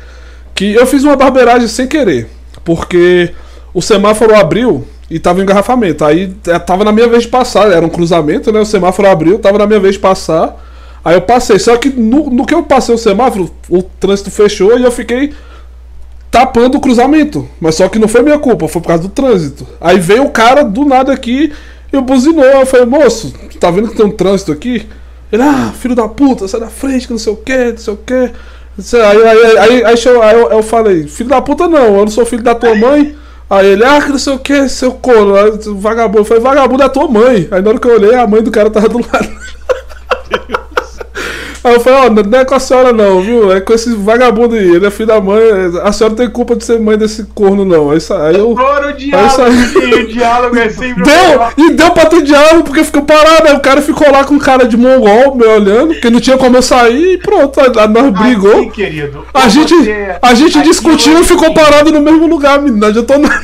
Que 0.55 0.72
eu 0.74 0.86
fiz 0.86 1.03
uma 1.03 1.16
barbeiragem 1.16 1.66
sem 1.66 1.86
querer. 1.88 2.28
Porque 2.64 3.34
o 3.74 3.82
semáforo 3.82 4.36
abriu 4.36 4.86
e 5.11 5.18
tava 5.18 5.40
em 5.40 5.42
engarrafamento. 5.42 6.05
Aí 6.05 6.34
eh, 6.46 6.59
tava 6.59 6.84
na 6.84 6.92
minha 6.92 7.09
vez 7.09 7.24
de 7.24 7.28
passar, 7.28 7.70
era 7.70 7.84
um 7.84 7.88
cruzamento, 7.88 8.50
né? 8.52 8.61
O 8.61 8.64
semáforo 8.64 9.09
abriu, 9.09 9.38
tava 9.38 9.59
na 9.59 9.66
minha 9.66 9.80
vez 9.80 9.94
de 9.94 10.00
passar. 10.00 10.57
Aí 11.05 11.14
eu 11.14 11.20
passei. 11.20 11.59
Só 11.59 11.76
que 11.76 11.90
no, 11.90 12.30
no 12.30 12.46
que 12.46 12.55
eu 12.55 12.62
passei 12.62 12.94
o 12.94 12.98
semáforo, 12.98 13.50
o 13.68 13.82
trânsito 13.82 14.30
fechou 14.30 14.78
e 14.78 14.82
eu 14.82 14.90
fiquei 14.90 15.34
tapando 16.30 16.78
o 16.78 16.80
cruzamento. 16.80 17.48
Mas 17.61 17.74
só 17.74 17.88
que 17.88 17.98
não 17.98 18.09
foi 18.09 18.22
minha 18.22 18.38
culpa, 18.38 18.66
foi 18.66 18.80
por 18.80 18.88
causa 18.88 19.02
do 19.02 19.09
trânsito. 19.11 19.66
Aí 19.80 19.98
veio 19.98 20.24
o 20.24 20.30
cara 20.30 20.64
do 20.64 20.84
nada 20.84 21.12
aqui 21.12 21.52
e 21.92 22.00
buzinou. 22.00 22.44
Eu 22.44 22.66
falei, 22.66 22.86
moço, 22.86 23.34
tá 23.61 23.70
vendo 23.70 23.88
que 23.88 23.96
tem 23.96 24.07
um 24.07 24.11
trânsito 24.11 24.50
aqui? 24.50 24.86
Ele, 25.30 25.42
ah, 25.42 25.72
filho 25.78 25.94
da 25.94 26.09
puta, 26.09 26.48
sai 26.48 26.61
da 26.61 26.68
frente, 26.68 27.07
que 27.07 27.12
não 27.12 27.18
sei 27.18 27.32
o 27.32 27.36
que, 27.36 27.72
não 27.72 27.78
sei 27.78 27.94
o 27.94 27.96
que. 27.96 28.14
Aí, 28.14 29.22
aí, 29.22 29.59
aí, 29.59 29.84
aí, 29.84 30.34
eu 30.50 30.62
falei, 30.62 31.07
filho 31.07 31.28
da 31.28 31.40
puta 31.40 31.68
não, 31.68 31.96
eu 31.96 32.05
não 32.05 32.09
sou 32.09 32.26
filho 32.26 32.42
da 32.42 32.55
tua 32.55 32.74
mãe. 32.74 33.14
Aí 33.49 33.66
ele, 33.66 33.84
ah, 33.84 34.01
que 34.01 34.09
não 34.09 34.18
sei 34.18 34.32
o 34.32 34.38
que, 34.38 34.68
seu 34.68 34.92
corno, 34.92 35.36
aí, 35.36 35.53
vagabundo. 35.76 36.20
Eu 36.20 36.24
falei, 36.24 36.42
vagabundo 36.42 36.82
é 36.82 36.88
tua 36.88 37.09
mãe. 37.09 37.49
Aí 37.51 37.62
na 37.62 37.70
hora 37.70 37.78
que 37.78 37.86
eu 37.86 37.95
olhei, 37.95 38.14
a 38.14 38.26
mãe 38.26 38.42
do 38.42 38.51
cara 38.51 38.70
tava 38.70 38.88
do 38.88 38.99
lado. 38.99 39.45
Aí 41.65 41.73
eu 41.73 41.81
falei, 41.81 41.99
ó, 42.01 42.11
não 42.11 42.39
é 42.39 42.45
com 42.45 42.55
a 42.55 42.61
senhora 42.61 42.93
não, 42.93 43.23
viu? 43.23 43.51
É 43.51 43.59
com 43.59 43.73
esse 43.73 43.95
vagabundo 43.95 44.55
aí, 44.55 44.75
ele 44.77 44.87
é 44.87 44.91
filho 44.91 45.07
da 45.07 45.19
mãe. 45.19 45.43
A 45.83 45.93
senhora 45.93 46.15
tem 46.15 46.29
culpa 46.29 46.55
de 46.55 46.62
ser 46.62 46.79
mãe 46.79 46.99
desse 46.99 47.25
corno, 47.35 47.65
não. 47.65 47.91
Aí, 47.91 48.01
sa- 48.03 48.27
aí 48.29 48.37
eu. 48.37 48.53
Adoro 48.53 48.91
o 48.91 48.93
diálogo, 48.93 49.51
isso 49.55 49.79
aí. 49.81 49.95
o 49.95 50.07
diálogo 50.09 50.57
é 50.59 50.69
sempre 50.69 51.03
Deu! 51.05 51.41
E 51.67 51.71
deu 51.73 51.91
pra 51.93 52.05
ter 52.05 52.21
diálogo, 52.23 52.65
porque 52.65 52.85
ficou 52.85 53.03
parado. 53.03 53.49
Aí 53.49 53.55
o 53.55 53.61
cara 53.61 53.81
ficou 53.81 54.11
lá 54.12 54.25
com 54.25 54.39
cara 54.39 54.69
de 54.69 54.77
mongol, 54.77 55.35
me 55.35 55.47
olhando, 55.47 55.95
porque 55.95 56.11
não 56.11 56.21
tinha 56.21 56.37
como 56.37 56.55
eu 56.57 56.62
sair 56.62 57.15
e 57.15 57.19
pronto. 57.19 57.59
Aí 57.59 57.71
nós 57.89 58.11
brigou. 58.12 58.61
Aqui, 58.61 58.71
querido. 58.71 59.25
A 59.33 59.49
gente, 59.49 59.75
você- 59.75 60.17
a 60.21 60.35
gente 60.35 60.59
aqui 60.59 60.69
discutiu 60.69 61.19
e 61.19 61.25
ficou 61.25 61.55
parado 61.55 61.91
no 61.91 62.01
mesmo 62.03 62.27
lugar, 62.27 62.59
menino. 62.61 62.77
Não 62.79 62.89
adiantou 62.89 63.19
nada. 63.19 63.41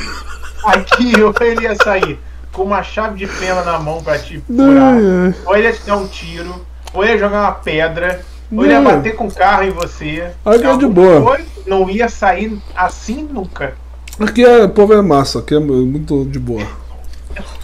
Aqui 0.63 1.13
ou 1.19 1.33
ele 1.43 1.63
ia 1.63 1.75
sair 1.83 2.19
com 2.51 2.61
uma 2.63 2.83
chave 2.83 3.17
de 3.17 3.25
fenda 3.25 3.63
na 3.63 3.79
mão 3.79 4.01
pra 4.03 4.19
te 4.19 4.39
furar, 4.45 4.95
é. 4.99 5.33
ou 5.45 5.55
ele 5.57 5.67
ia 5.67 5.73
te 5.73 5.81
dar 5.87 5.95
um 5.97 6.05
tiro, 6.05 6.53
ou 6.93 7.05
ia 7.05 7.17
jogar 7.17 7.41
uma 7.41 7.51
pedra, 7.53 8.21
ou 8.51 8.63
ele 8.63 8.73
ia 8.73 8.81
bater 8.81 9.15
com 9.15 9.27
o 9.27 9.31
carro 9.33 9.63
em 9.63 9.71
você. 9.71 10.31
Aí 10.45 10.59
que 10.59 10.65
é 10.65 10.77
de 10.77 10.87
boa. 10.87 11.21
coisa 11.21 11.45
Não 11.65 11.89
ia 11.89 12.09
sair 12.09 12.57
assim 12.75 13.23
nunca. 13.23 13.73
Aqui 14.19 14.43
é, 14.43 14.63
o 14.65 14.69
povo 14.69 14.93
é 14.93 15.01
massa, 15.01 15.39
aqui 15.39 15.55
é 15.55 15.59
muito 15.59 16.25
de 16.25 16.39
boa. 16.39 16.65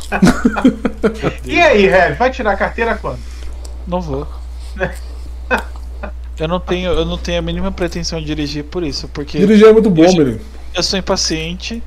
E 1.43 1.59
aí, 1.59 1.85
Rev, 1.87 2.17
vai 2.17 2.31
tirar 2.31 2.51
a 2.51 2.55
carteira 2.55 2.95
quando? 2.95 3.19
Não 3.85 3.99
vou. 3.99 4.25
Eu 6.39 6.47
não 6.47 6.59
tenho, 6.59 6.91
eu 6.91 7.03
não 7.03 7.17
tenho 7.17 7.39
a 7.39 7.41
mínima 7.41 7.71
pretensão 7.71 8.19
de 8.19 8.25
dirigir 8.27 8.63
por 8.65 8.83
isso, 8.83 9.07
porque 9.07 9.39
Dirigir 9.39 9.69
é 9.69 9.73
muito 9.73 9.89
bom, 9.89 10.03
menino. 10.03 10.39
eu 10.75 10.83
sou 10.83 10.99
impaciente. 10.99 11.81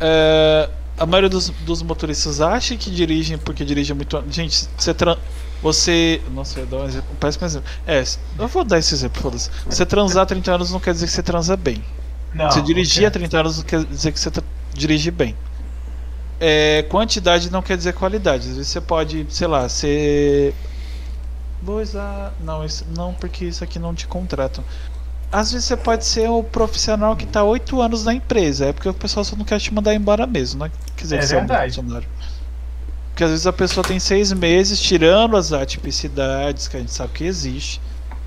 é, 0.00 0.68
a 0.98 1.06
maioria 1.06 1.30
dos, 1.30 1.50
dos 1.64 1.80
motoristas 1.80 2.40
acha 2.40 2.76
que 2.76 2.90
dirigem 2.90 3.38
porque 3.38 3.64
dirigem 3.64 3.94
muito. 3.94 4.20
Gente, 4.28 4.68
você 4.76 4.92
tran... 4.92 5.16
você. 5.64 6.22
Nossa, 6.32 6.60
eu 6.60 6.64
ia 6.64 6.70
dar 6.70 6.76
um 6.76 6.84
exemplo. 6.86 7.08
Parece 7.18 7.38
é 7.38 7.42
um 7.42 7.46
exemplo. 7.46 7.70
É, 7.86 8.04
eu 8.38 8.48
vou 8.48 8.64
dar 8.64 8.78
esse 8.78 8.94
exemplo, 8.94 9.20
foda-se. 9.20 9.50
Você 9.66 9.84
transar 9.84 10.26
30 10.26 10.52
anos 10.54 10.70
não 10.70 10.78
quer 10.78 10.92
dizer 10.92 11.06
que 11.06 11.12
você 11.12 11.22
transa 11.22 11.56
bem. 11.56 11.82
Não. 12.32 12.50
Você 12.50 12.60
dirigir 12.62 13.02
há 13.04 13.06
não 13.06 13.12
30 13.12 13.38
anos 13.40 13.56
não 13.58 13.64
quer 13.64 13.84
dizer 13.84 14.12
que 14.12 14.20
você 14.20 14.30
dirige 14.74 15.10
bem. 15.10 15.36
É, 16.40 16.82
quantidade 16.88 17.50
não 17.50 17.62
quer 17.62 17.76
dizer 17.76 17.94
qualidade. 17.94 18.48
Às 18.48 18.56
vezes 18.56 18.68
você 18.72 18.80
pode, 18.80 19.26
sei 19.30 19.46
lá, 19.46 19.68
ser. 19.68 20.54
Vou 21.62 21.80
usar. 21.80 22.32
Não, 22.40 22.64
isso- 22.64 22.84
não, 22.94 23.14
porque 23.14 23.44
isso 23.46 23.64
aqui 23.64 23.78
não 23.78 23.94
te 23.94 24.06
contratam. 24.06 24.62
Às 25.32 25.50
vezes 25.52 25.66
você 25.66 25.76
pode 25.76 26.04
ser 26.04 26.28
o 26.28 26.42
profissional 26.44 27.16
que 27.16 27.24
está 27.24 27.42
8 27.42 27.80
anos 27.80 28.04
na 28.04 28.14
empresa. 28.14 28.66
É 28.66 28.72
porque 28.72 28.88
o 28.88 28.94
pessoal 28.94 29.24
só 29.24 29.34
não 29.34 29.44
quer 29.44 29.58
te 29.58 29.72
mandar 29.72 29.94
embora 29.94 30.26
mesmo, 30.26 30.60
não 30.60 30.70
quer 30.96 31.02
dizer 31.02 31.16
É 31.16 31.18
que 31.20 31.26
você 31.26 31.34
é 31.34 31.38
um 31.38 31.40
verdade. 31.46 31.74
funcionário. 31.74 32.08
Porque 33.14 33.22
às 33.22 33.30
vezes 33.30 33.46
a 33.46 33.52
pessoa 33.52 33.86
tem 33.86 34.00
seis 34.00 34.32
meses 34.32 34.80
tirando 34.80 35.36
as 35.36 35.52
atipicidades 35.52 36.66
que 36.66 36.76
a 36.76 36.80
gente 36.80 36.90
sabe 36.90 37.12
que 37.12 37.24
existe, 37.24 37.80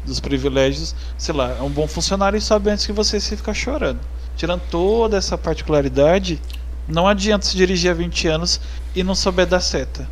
dos 0.05 0.21
privilégios, 0.21 0.95
sei 1.17 1.35
lá, 1.35 1.57
é 1.59 1.61
um 1.61 1.69
bom 1.69 1.85
funcionário 1.89 2.37
e 2.37 2.41
sobe 2.41 2.69
antes 2.69 2.85
que 2.85 2.93
você 2.93 3.19
se 3.19 3.35
ficar 3.35 3.53
chorando. 3.53 3.99
Tirando 4.37 4.61
toda 4.71 5.17
essa 5.17 5.37
particularidade, 5.37 6.41
não 6.87 7.05
adianta 7.05 7.45
se 7.45 7.57
dirigir 7.57 7.91
há 7.91 7.93
20 7.93 8.29
anos 8.29 8.61
e 8.95 9.03
não 9.03 9.13
souber 9.13 9.45
dar 9.45 9.59
seta. 9.59 10.07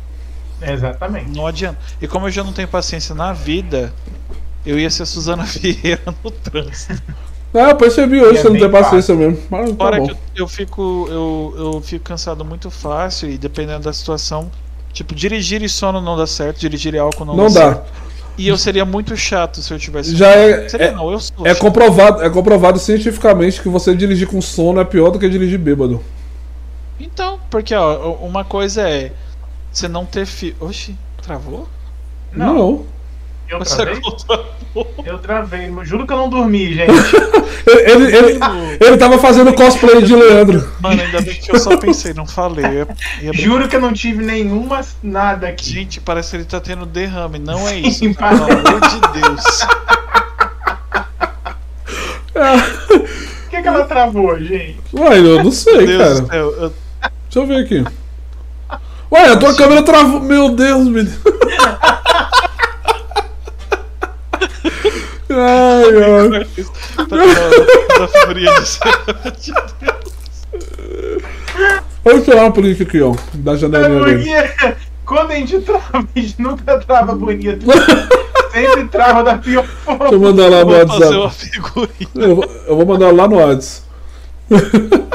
Exatamente. 0.60 1.30
Não 1.30 1.46
adianta. 1.46 1.78
E 1.98 2.06
como 2.06 2.26
eu 2.26 2.30
já 2.30 2.44
não 2.44 2.52
tenho 2.52 2.68
paciência 2.68 3.14
na 3.14 3.32
vida, 3.32 3.94
eu 4.66 4.78
ia 4.78 4.90
ser 4.90 5.04
a 5.04 5.06
Suzana 5.06 5.44
Vieira 5.48 6.14
no 6.22 6.30
trânsito. 6.30 7.02
Ah, 7.54 7.70
eu 7.70 7.76
percebi 7.76 8.20
hoje, 8.20 8.40
É 8.40 8.42
você 8.42 8.50
não 8.50 8.58
bem 8.58 8.60
tem 8.60 8.70
paciência 8.70 9.14
mesmo. 9.14 9.42
Mas 9.48 9.70
tá 9.70 9.76
Fora 9.76 9.96
bom. 9.96 10.06
que 10.06 10.12
eu, 10.12 10.18
eu 10.34 10.48
fico 10.48 11.08
eu, 11.10 11.54
eu 11.56 11.80
fico 11.80 12.04
cansado 12.04 12.44
muito 12.44 12.70
fácil 12.70 13.30
e 13.30 13.38
dependendo 13.38 13.84
da 13.84 13.92
situação, 13.94 14.50
tipo, 14.96 15.14
dirigir 15.14 15.62
e 15.62 15.68
sono 15.68 16.00
não 16.00 16.16
dá 16.16 16.26
certo, 16.26 16.58
dirigir 16.58 16.94
e 16.94 16.98
álcool 16.98 17.26
não, 17.26 17.36
Não 17.36 17.52
dá, 17.52 17.60
dá. 17.60 17.74
certo. 17.74 17.92
E 18.38 18.48
eu 18.48 18.56
seria 18.58 18.84
muito 18.84 19.16
chato 19.16 19.62
se 19.62 19.72
eu 19.72 19.78
tivesse. 19.78 20.14
Já 20.14 20.28
é, 20.30 20.68
Seria 20.68 20.86
é, 20.88 20.90
não, 20.92 21.10
eu 21.10 21.18
sou. 21.20 21.46
é 21.46 21.50
chato. 21.50 21.58
comprovado, 21.60 22.22
é 22.22 22.28
comprovado 22.28 22.78
cientificamente 22.78 23.62
que 23.62 23.68
você 23.68 23.94
dirigir 23.94 24.26
com 24.28 24.40
sono 24.42 24.78
é 24.80 24.84
pior 24.84 25.10
do 25.10 25.18
que 25.18 25.28
dirigir 25.28 25.58
bêbado. 25.58 26.02
Então, 27.00 27.38
porque 27.50 27.74
ó, 27.74 28.12
uma 28.22 28.44
coisa 28.44 28.88
é 28.88 29.12
você 29.72 29.88
não 29.88 30.04
ter 30.04 30.26
fi... 30.26 30.54
Oxi, 30.60 30.96
travou? 31.22 31.66
Não, 32.32 32.84
eu 33.48 33.58
Você 33.58 33.76
travei? 33.76 34.02
Eu 35.04 35.18
travei. 35.18 35.72
Juro 35.84 36.06
que 36.06 36.12
eu 36.12 36.16
não 36.16 36.28
dormi, 36.28 36.74
gente. 36.74 36.92
Ele, 37.66 38.04
ele, 38.04 38.16
ele, 38.16 38.38
ele 38.80 38.96
tava 38.96 39.18
fazendo 39.18 39.52
cosplay 39.52 40.00
de 40.00 40.14
Leandro. 40.14 40.68
Mano, 40.80 41.02
ainda 41.02 41.20
bem 41.20 41.34
que 41.34 41.50
eu 41.50 41.58
só 41.58 41.76
pensei, 41.76 42.14
não 42.14 42.24
falei. 42.24 42.64
Ia- 42.64 42.88
ia- 43.22 43.32
Juro 43.32 43.66
que 43.68 43.74
eu 43.74 43.80
não 43.80 43.92
tive 43.92 44.24
nenhuma 44.24 44.82
nada 45.02 45.48
aqui. 45.48 45.70
Gente, 45.70 46.00
parece 46.00 46.30
que 46.30 46.36
ele 46.36 46.44
tá 46.44 46.60
tendo 46.60 46.86
derrame. 46.86 47.40
Não 47.40 47.66
é 47.66 47.76
isso. 47.80 47.98
Sim, 48.00 48.12
Pelo 48.12 48.28
amor 48.44 48.80
de 48.80 49.20
Deus. 49.20 49.66
Por 52.32 53.02
que, 53.50 53.62
que 53.62 53.68
ela 53.68 53.84
travou, 53.84 54.38
gente? 54.38 54.78
Ué, 54.92 55.18
eu 55.18 55.42
não 55.42 55.50
sei, 55.50 55.86
Deus 55.86 56.20
cara. 56.20 56.26
céu. 56.26 56.50
eu- 56.58 56.72
Deixa 57.24 57.38
eu 57.40 57.46
ver 57.46 57.64
aqui. 57.64 57.84
Ué, 59.10 59.30
a 59.32 59.36
tua 59.36 59.54
câmera 59.56 59.82
travou. 59.82 60.20
Meu 60.20 60.50
Deus, 60.50 60.86
menino. 60.86 61.16
Ai, 65.38 65.84
ai. 66.02 66.46
Tá 66.96 67.98
da 67.98 68.08
figurinha 68.08 68.52
de 68.60 69.52
Olha 72.04 72.16
o 72.16 72.24
celular 72.24 72.52
político 72.52 72.88
aqui, 72.88 73.02
ó. 73.02 73.14
Da 73.34 73.52
É 73.52 73.56
janelinha 73.56 74.04
dele. 74.04 74.48
porque 74.58 74.76
quando 75.04 75.30
a 75.32 75.34
gente 75.34 75.60
trava, 75.60 75.84
a 76.14 76.18
gente 76.18 76.40
nunca 76.40 76.78
trava 76.80 77.14
bonito. 77.14 77.66
Sempre 78.52 78.84
trava 78.88 79.22
da 79.24 79.38
pior 79.38 79.62
Deixa 79.66 79.90
eu 79.90 79.98
forma. 79.98 80.18
mandar 80.18 80.48
lá 80.48 80.60
no 80.64 80.66
Vou 80.66 80.78
WhatsApp. 80.78 81.50
Eu 82.14 82.36
vou, 82.36 82.44
eu 82.68 82.76
vou 82.76 82.86
mandar 82.86 83.12
lá 83.12 83.28
no 83.28 83.36
WhatsApp. 83.36 83.86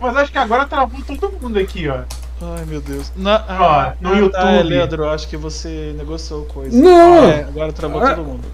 Mas 0.00 0.16
acho 0.16 0.32
que 0.32 0.38
agora 0.38 0.64
travou 0.66 1.00
todo 1.02 1.32
mundo 1.40 1.58
aqui, 1.58 1.88
ó. 1.88 2.00
Ai, 2.40 2.64
meu 2.66 2.80
Deus. 2.80 3.12
Na, 3.16 3.42
Ó, 3.48 3.92
no 4.00 4.10
Tá, 4.10 4.16
YouTube. 4.50 4.68
Leandro, 4.68 5.04
eu 5.04 5.10
acho 5.10 5.26
que 5.28 5.36
você 5.36 5.94
negociou 5.96 6.44
coisa. 6.44 6.76
Não. 6.76 7.24
É, 7.28 7.40
agora 7.42 7.72
travou 7.72 8.02
Ah. 8.02 8.14
todo 8.14 8.24
mundo. 8.24 8.44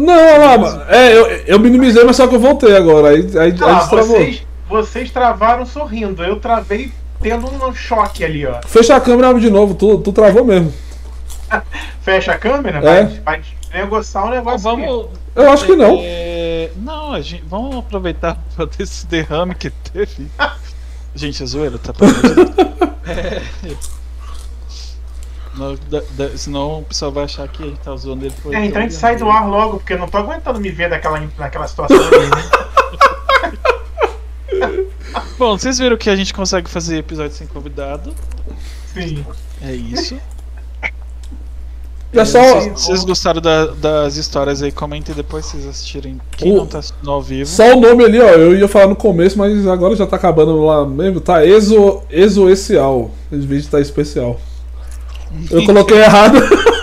Não, 0.00 0.12
olha 0.14 0.56
lá, 0.56 0.86
é, 0.88 1.16
eu, 1.16 1.26
eu 1.46 1.58
minimizei, 1.58 2.04
mas 2.04 2.16
só 2.16 2.26
que 2.26 2.34
eu 2.34 2.40
voltei 2.40 2.76
agora. 2.76 3.08
Aí, 3.10 3.20
aí, 3.34 3.38
aí 3.40 3.54
Ah, 3.60 3.74
destravou. 3.80 4.16
vocês, 4.16 4.42
vocês 4.68 5.10
travaram 5.10 5.64
sorrindo. 5.66 6.22
Eu 6.22 6.38
travei 6.40 6.90
tendo 7.20 7.46
um 7.46 7.74
choque 7.74 8.24
ali, 8.24 8.46
ó. 8.46 8.60
Fecha 8.66 8.94
a 8.96 9.00
câmera 9.00 9.28
e 9.28 9.30
abre 9.30 9.42
de 9.42 9.50
novo, 9.50 9.74
tu, 9.74 9.98
tu 9.98 10.12
travou 10.12 10.44
mesmo. 10.44 10.72
Fecha 12.02 12.32
a 12.32 12.38
câmera, 12.38 12.78
É. 12.78 12.82
vai, 13.04 13.20
vai 13.24 13.42
negociar 13.74 14.24
um 14.26 14.30
negócio. 14.30 14.70
aqui. 14.70 14.82
Vamos. 14.82 15.06
Eu 15.34 15.50
acho 15.52 15.64
que 15.66 15.76
não. 15.76 15.98
É, 16.02 16.70
não, 16.76 17.12
a 17.12 17.20
gente, 17.20 17.44
vamos 17.48 17.76
aproveitar 17.76 18.36
pra 18.56 18.66
ter 18.66 18.82
esse 18.82 19.06
derrame 19.06 19.54
que 19.54 19.70
teve. 19.70 20.26
Gente, 21.14 21.42
é 21.42 21.46
zoeira, 21.46 21.78
tá? 21.78 21.92
Deus. 21.98 22.12
É. 23.08 23.42
No- 25.56 25.76
da- 25.76 26.02
da- 26.10 26.36
senão 26.36 26.80
o 26.80 26.84
pessoal 26.84 27.10
vai 27.10 27.24
achar 27.24 27.48
que 27.48 27.62
a 27.62 27.66
gente 27.66 27.78
tá 27.80 27.94
zoando 27.96 28.24
ele. 28.26 28.34
É, 28.52 28.64
então 28.66 28.78
a 28.80 28.82
gente 28.82 28.94
sai 28.94 29.16
do 29.16 29.28
ar 29.28 29.48
logo, 29.48 29.78
porque 29.78 29.94
eu 29.94 29.98
não 29.98 30.08
tô 30.08 30.18
aguentando 30.18 30.60
me 30.60 30.70
ver 30.70 30.88
daquela, 30.90 31.20
naquela 31.38 31.66
situação 31.66 31.96
ali, 31.96 32.26
né? 32.30 32.50
Bom, 35.38 35.56
vocês 35.56 35.78
viram 35.78 35.96
que 35.96 36.10
a 36.10 36.16
gente 36.16 36.34
consegue 36.34 36.68
fazer 36.68 36.98
episódio 36.98 37.32
sem 37.36 37.46
convidado. 37.46 38.12
Sim. 38.92 39.24
É 39.62 39.72
isso. 39.74 40.16
É 42.12 42.24
só. 42.24 42.60
Se 42.62 42.70
vocês 42.70 43.04
gostaram 43.04 43.40
da- 43.40 43.66
das 43.66 44.16
histórias 44.16 44.62
aí, 44.62 44.72
comentem 44.72 45.14
depois 45.14 45.44
se 45.44 45.52
vocês 45.52 45.66
assistirem. 45.66 46.18
Quem 46.36 46.52
O- 46.52 46.56
não 46.56 46.66
tá 46.66 46.78
assistindo 46.78 47.10
ao 47.10 47.20
vivo. 47.22 47.48
Só 47.48 47.76
o 47.76 47.80
nome 47.80 48.02
ali, 48.04 48.18
ó. 48.20 48.28
Eu 48.30 48.56
ia 48.56 48.66
falar 48.66 48.86
no 48.88 48.96
começo, 48.96 49.36
mas 49.38 49.66
agora 49.66 49.94
já 49.94 50.06
tá 50.06 50.16
acabando 50.16 50.58
lá 50.64 50.86
mesmo. 50.86 51.20
Tá 51.20 51.44
exo, 51.46 52.02
exoecial. 52.10 53.10
Em 53.30 53.40
vez 53.40 53.64
de 53.64 53.68
tá 53.68 53.78
especial. 53.80 54.40
Eu 55.50 55.64
coloquei 55.64 55.98
errado. 55.98 56.38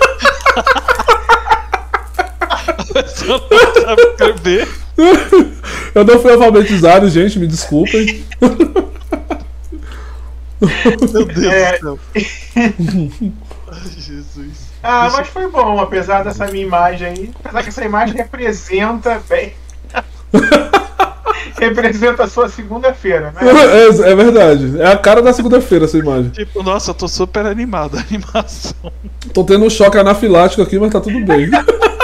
Eu 5.93 6.03
não 6.03 6.19
fui 6.19 6.31
alfabetizado, 6.33 7.09
gente, 7.09 7.39
me 7.39 7.47
desculpem. 7.47 8.23
Meu 11.11 11.25
Deus 11.25 11.53
É. 11.53 11.71
do 11.79 11.79
céu. 11.79 11.99
Ai, 12.15 13.89
Jesus. 13.97 14.65
Ah, 14.81 15.09
mas 15.11 15.27
foi 15.27 15.49
bom, 15.49 15.79
apesar 15.79 16.23
dessa 16.23 16.47
minha 16.47 16.65
imagem 16.65 17.07
aí. 17.07 17.31
Apesar 17.43 17.63
que 17.63 17.69
essa 17.69 17.83
imagem 17.83 18.15
representa 18.15 19.21
bem. 19.27 19.53
representa 21.59 22.23
a 22.23 22.27
sua 22.27 22.49
segunda-feira, 22.49 23.31
né? 23.31 23.41
É, 23.41 24.11
é 24.11 24.15
verdade. 24.15 24.79
É 24.79 24.87
a 24.87 24.97
cara 24.97 25.21
da 25.21 25.33
segunda-feira 25.33 25.85
essa 25.85 25.97
imagem. 25.97 26.29
Tipo, 26.29 26.63
nossa, 26.63 26.91
eu 26.91 26.95
tô 26.95 27.07
super 27.07 27.45
animado. 27.45 27.97
A 27.97 28.01
animação. 28.01 28.91
Tô 29.33 29.43
tendo 29.43 29.65
um 29.65 29.69
choque 29.69 29.97
anafilático 29.97 30.61
aqui, 30.61 30.77
mas 30.77 30.91
tá 30.91 30.99
tudo 30.99 31.19
bem. 31.25 31.49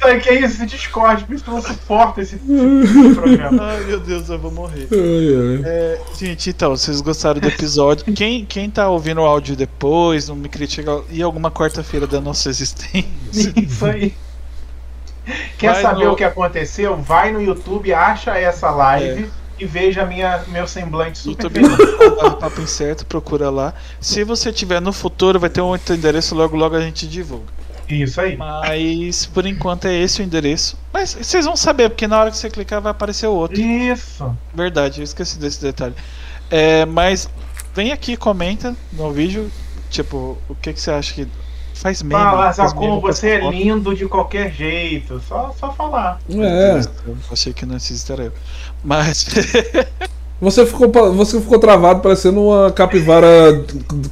Sabe 0.00 0.20
que 0.20 0.28
é 0.28 0.40
isso? 0.44 0.66
Discord, 0.66 1.24
por 1.24 1.34
isso 1.34 1.44
que 1.44 1.50
eu 1.50 1.54
não 1.54 1.62
suporto 1.62 2.20
esse 2.20 2.36
tipo 2.38 2.46
de 2.52 3.14
programa. 3.14 3.62
Ai, 3.64 3.84
meu 3.84 4.00
Deus, 4.00 4.28
eu 4.28 4.38
vou 4.38 4.50
morrer. 4.50 4.86
Ai, 4.92 4.98
ai. 4.98 5.62
É, 5.64 6.00
gente, 6.18 6.50
então, 6.50 6.70
vocês 6.76 7.00
gostaram 7.00 7.40
do 7.40 7.48
episódio? 7.48 8.12
Quem, 8.12 8.44
quem 8.44 8.68
tá 8.70 8.88
ouvindo 8.88 9.20
o 9.20 9.24
áudio 9.24 9.56
depois, 9.56 10.28
não 10.28 10.36
me 10.36 10.48
critica, 10.48 11.02
e 11.10 11.22
alguma 11.22 11.50
quarta-feira 11.50 12.06
da 12.06 12.20
nossa 12.20 12.48
existência. 12.50 13.06
Isso 13.56 13.86
aí. 13.86 14.14
Quer 15.58 15.72
Vai 15.74 15.82
saber 15.82 16.04
no- 16.06 16.12
o 16.12 16.16
que 16.16 16.24
aconteceu? 16.24 16.96
Vai 16.96 17.32
no 17.32 17.40
YouTube, 17.42 17.92
acha 17.92 18.38
essa 18.38 18.70
live 18.70 19.28
e 19.58 19.66
veja 19.66 20.06
minha, 20.06 20.42
meu 20.48 20.66
semblante 20.66 21.18
super 21.18 21.44
YouTube 21.50 21.76
feliz. 21.76 22.34
Papo 22.40 22.60
Incerto, 22.62 23.04
procura 23.04 23.50
lá. 23.50 23.74
Se 24.00 24.24
você 24.24 24.50
tiver 24.52 24.80
no 24.80 24.92
futuro, 24.92 25.38
vai 25.38 25.50
ter 25.50 25.60
um 25.60 25.66
outro 25.66 25.94
endereço, 25.94 26.34
logo 26.34 26.56
logo 26.56 26.76
a 26.76 26.80
gente 26.80 27.06
divulga. 27.06 27.44
Isso 27.88 28.20
aí. 28.20 28.36
Mas 28.36 29.26
por 29.26 29.46
enquanto 29.46 29.86
é 29.86 29.94
esse 29.94 30.20
o 30.20 30.24
endereço. 30.24 30.76
Mas 30.92 31.14
vocês 31.14 31.44
vão 31.44 31.56
saber, 31.56 31.88
porque 31.88 32.06
na 32.06 32.18
hora 32.20 32.30
que 32.30 32.36
você 32.36 32.50
clicar 32.50 32.80
vai 32.80 32.92
aparecer 32.92 33.26
o 33.26 33.32
outro. 33.32 33.60
Isso. 33.60 34.30
Verdade, 34.54 35.00
eu 35.00 35.04
esqueci 35.04 35.38
desse 35.38 35.62
detalhe. 35.62 35.94
É, 36.50 36.84
mas 36.86 37.28
vem 37.74 37.92
aqui, 37.92 38.16
comenta 38.16 38.74
no 38.92 39.10
vídeo, 39.12 39.50
tipo, 39.90 40.38
o 40.48 40.54
que, 40.54 40.72
que 40.72 40.80
você 40.80 40.90
acha 40.90 41.14
que 41.14 41.28
faz 41.74 42.02
meme. 42.02 42.22
Fala, 42.22 42.52
faz 42.52 42.72
como 42.72 42.88
meme 42.88 43.00
com 43.00 43.06
você 43.06 43.30
é 43.30 43.50
lindo 43.50 43.94
de 43.94 44.06
qualquer 44.06 44.52
jeito. 44.52 45.20
Só, 45.26 45.54
só 45.58 45.72
falar. 45.72 46.20
É. 46.30 46.80
Eu 47.06 47.16
achei 47.30 47.52
que 47.52 47.64
não 47.64 47.76
existia 47.76 48.16
eu. 48.16 48.32
Mas 48.84 49.26
Você 50.40 50.64
ficou, 50.64 50.88
você 51.14 51.40
ficou 51.40 51.58
travado 51.58 52.00
parecendo 52.00 52.40
uma 52.40 52.70
capivara 52.70 53.28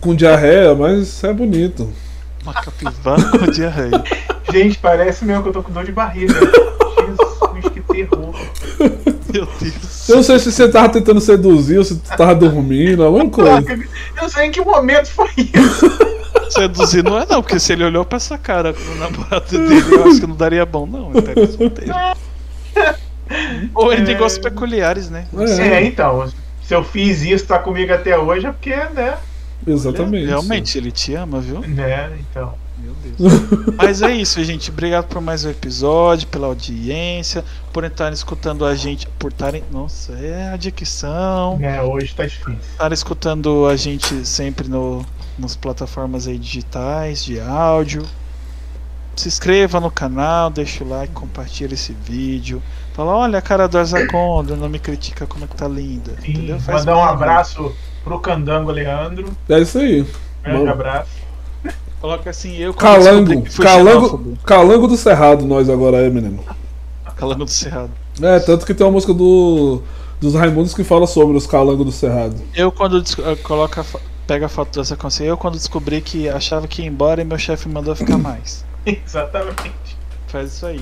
com 0.01 0.15
diarreia, 0.15 0.75
mas 0.75 1.23
é 1.23 1.33
bonito. 1.33 1.89
Uma 2.47 2.55
capivara 2.55 3.23
com 3.39 3.51
diarreia. 3.51 4.03
Gente, 4.53 4.79
parece 4.79 5.25
mesmo 5.25 5.43
que 5.43 5.49
eu 5.49 5.53
tô 5.53 5.63
com 5.63 5.73
dor 5.73 5.85
de 5.85 5.93
barriga. 5.93 6.33
Jesus, 6.35 7.73
que 7.73 7.81
terror. 7.81 8.35
Meu 9.33 9.47
Deus. 9.61 10.09
Eu 10.09 10.17
não 10.17 10.23
sei 10.23 10.39
se 10.39 10.53
você 10.53 10.69
tava 10.69 10.89
tentando 10.89 11.21
seduzir 11.21 11.79
ou 11.79 11.85
se 11.85 11.95
você 11.95 12.17
tava 12.17 12.35
dormindo, 12.35 13.05
alguma 13.05 13.29
coisa. 13.29 13.73
Eu 13.73 14.23
não 14.23 14.29
sei 14.29 14.47
em 14.47 14.51
que 14.53 14.61
momento 14.65 15.09
foi 15.11 15.29
isso. 15.37 16.17
Seduzir 16.51 17.03
não 17.03 17.19
é 17.19 17.27
não, 17.27 17.43
porque 17.43 17.59
se 17.59 17.73
ele 17.73 17.85
olhou 17.85 18.05
pra 18.05 18.17
essa 18.17 18.39
cara 18.39 18.73
com 18.73 18.93
o 18.93 18.95
namorado 18.95 19.51
dele, 19.51 19.85
eu 19.95 20.05
acho 20.05 20.21
que 20.21 20.27
não 20.29 20.37
daria 20.37 20.65
bom, 20.65 20.87
não. 20.87 21.11
Ele. 21.11 21.93
Ou 23.75 23.93
ele 23.93 24.05
tem 24.07 24.15
É. 24.15 24.19
gostos 24.19 24.41
peculiares, 24.41 25.11
né? 25.11 25.27
É, 25.59 25.83
então. 25.83 26.29
Se 26.63 26.75
eu 26.75 26.83
fiz 26.85 27.23
isso, 27.23 27.47
tá 27.47 27.59
comigo 27.59 27.93
até 27.93 28.17
hoje, 28.19 28.47
é 28.47 28.53
porque, 28.53 28.75
né? 28.75 29.15
Exatamente. 29.67 30.27
Realmente, 30.27 30.79
ele 30.79 30.91
te 30.91 31.15
ama, 31.15 31.41
viu? 31.41 31.61
Né, 31.61 32.19
então. 32.19 32.55
Meu 32.79 32.95
Deus. 33.03 33.75
Mas 33.77 34.03
é 34.03 34.13
isso, 34.13 34.43
gente. 34.45 34.71
Obrigado 34.71 35.07
por 35.07 35.21
mais 35.21 35.45
um 35.45 35.51
episódio, 35.51 36.29
pela 36.29 36.47
audiência, 36.47 37.43
por 37.73 37.85
estarem 37.85 38.13
escutando 38.13 38.67
a 38.67 38.75
gente, 38.75 39.07
por 39.19 39.33
estarem. 39.33 39.65
Nossa, 39.71 40.13
é 40.13 40.53
a 40.53 40.57
dicção. 40.57 41.59
É, 41.61 41.83
hoje 41.83 42.15
tá 42.15 42.25
difícil. 42.25 42.59
Estarem 42.73 42.95
escutando 42.95 43.67
a 43.67 43.77
gente 43.77 44.27
sempre 44.27 44.69
no, 44.69 45.05
nas 45.39 45.57
plataformas 45.57 46.29
aí 46.29 46.39
digitais, 46.39 47.25
de 47.25 47.41
áudio. 47.41 48.05
Se 49.17 49.29
inscreva 49.29 49.81
no 49.81 49.91
canal, 49.91 50.51
deixa 50.51 50.85
o 50.85 50.89
like, 50.89 51.15
compartilha 51.15 51.73
esse 51.73 51.95
vídeo. 51.95 52.63
Fala, 52.93 53.17
olha 53.17 53.39
a 53.39 53.43
cara 53.43 53.67
do 53.67 53.79
Arzaconda, 53.79 54.55
não 54.55 54.69
me 54.69 54.79
critica 54.79 55.27
como 55.27 55.47
é 55.47 55.49
que 55.49 55.57
tá 55.57 55.67
linda. 55.67 56.13
Sim, 56.21 56.33
entendeu? 56.33 56.61
Faz 56.61 56.85
mandar 56.85 56.99
um 56.99 57.03
abraço 57.03 57.75
pro 58.07 58.21
Candango 58.21 58.71
Leandro. 58.71 59.37
É 59.49 59.59
isso 59.59 59.79
aí. 59.79 60.07
Grande 60.45 60.69
abraço. 60.69 61.11
Coloca 62.01 62.31
assim, 62.31 62.57
eu 62.57 62.73
Calango. 62.73 63.43
Calango, 63.61 63.91
xenófobo. 63.91 64.39
calango 64.45 64.87
do 64.87 64.97
Cerrado, 64.97 65.45
nós 65.45 65.69
agora 65.69 65.97
é, 65.97 66.09
menino. 66.09 66.39
Calango 67.17 67.45
do 67.45 67.51
Cerrado. 67.51 67.91
É, 68.23 68.39
tanto 68.39 68.65
que 68.65 68.73
tem 68.73 68.87
uma 68.87 68.93
música 68.93 69.13
do, 69.13 69.83
dos 70.21 70.35
Raimundos 70.35 70.73
que 70.73 70.85
fala 70.85 71.05
sobre 71.09 71.37
os 71.37 71.49
calangos 71.49 71.85
do 71.85 71.91
Cerrado. 71.91 72.37
Eu 72.55 72.71
quando 72.71 73.03
coloca, 73.43 73.85
pega 74.25 74.47
a 74.47 74.49
foto 74.49 74.79
dessa 74.79 74.97
consciência, 74.97 75.31
eu 75.31 75.37
quando 75.37 75.55
descobri 75.55 76.01
que 76.01 76.29
achava 76.29 76.69
que 76.69 76.83
ia 76.83 76.89
embora 76.89 77.23
e 77.23 77.25
meu 77.25 77.39
chefe 77.39 77.69
mandou 77.69 77.97
ficar 77.97 78.19
mais. 78.19 78.65
Exatamente. 78.87 79.99
Faz 80.29 80.53
isso 80.53 80.67
aí. 80.67 80.81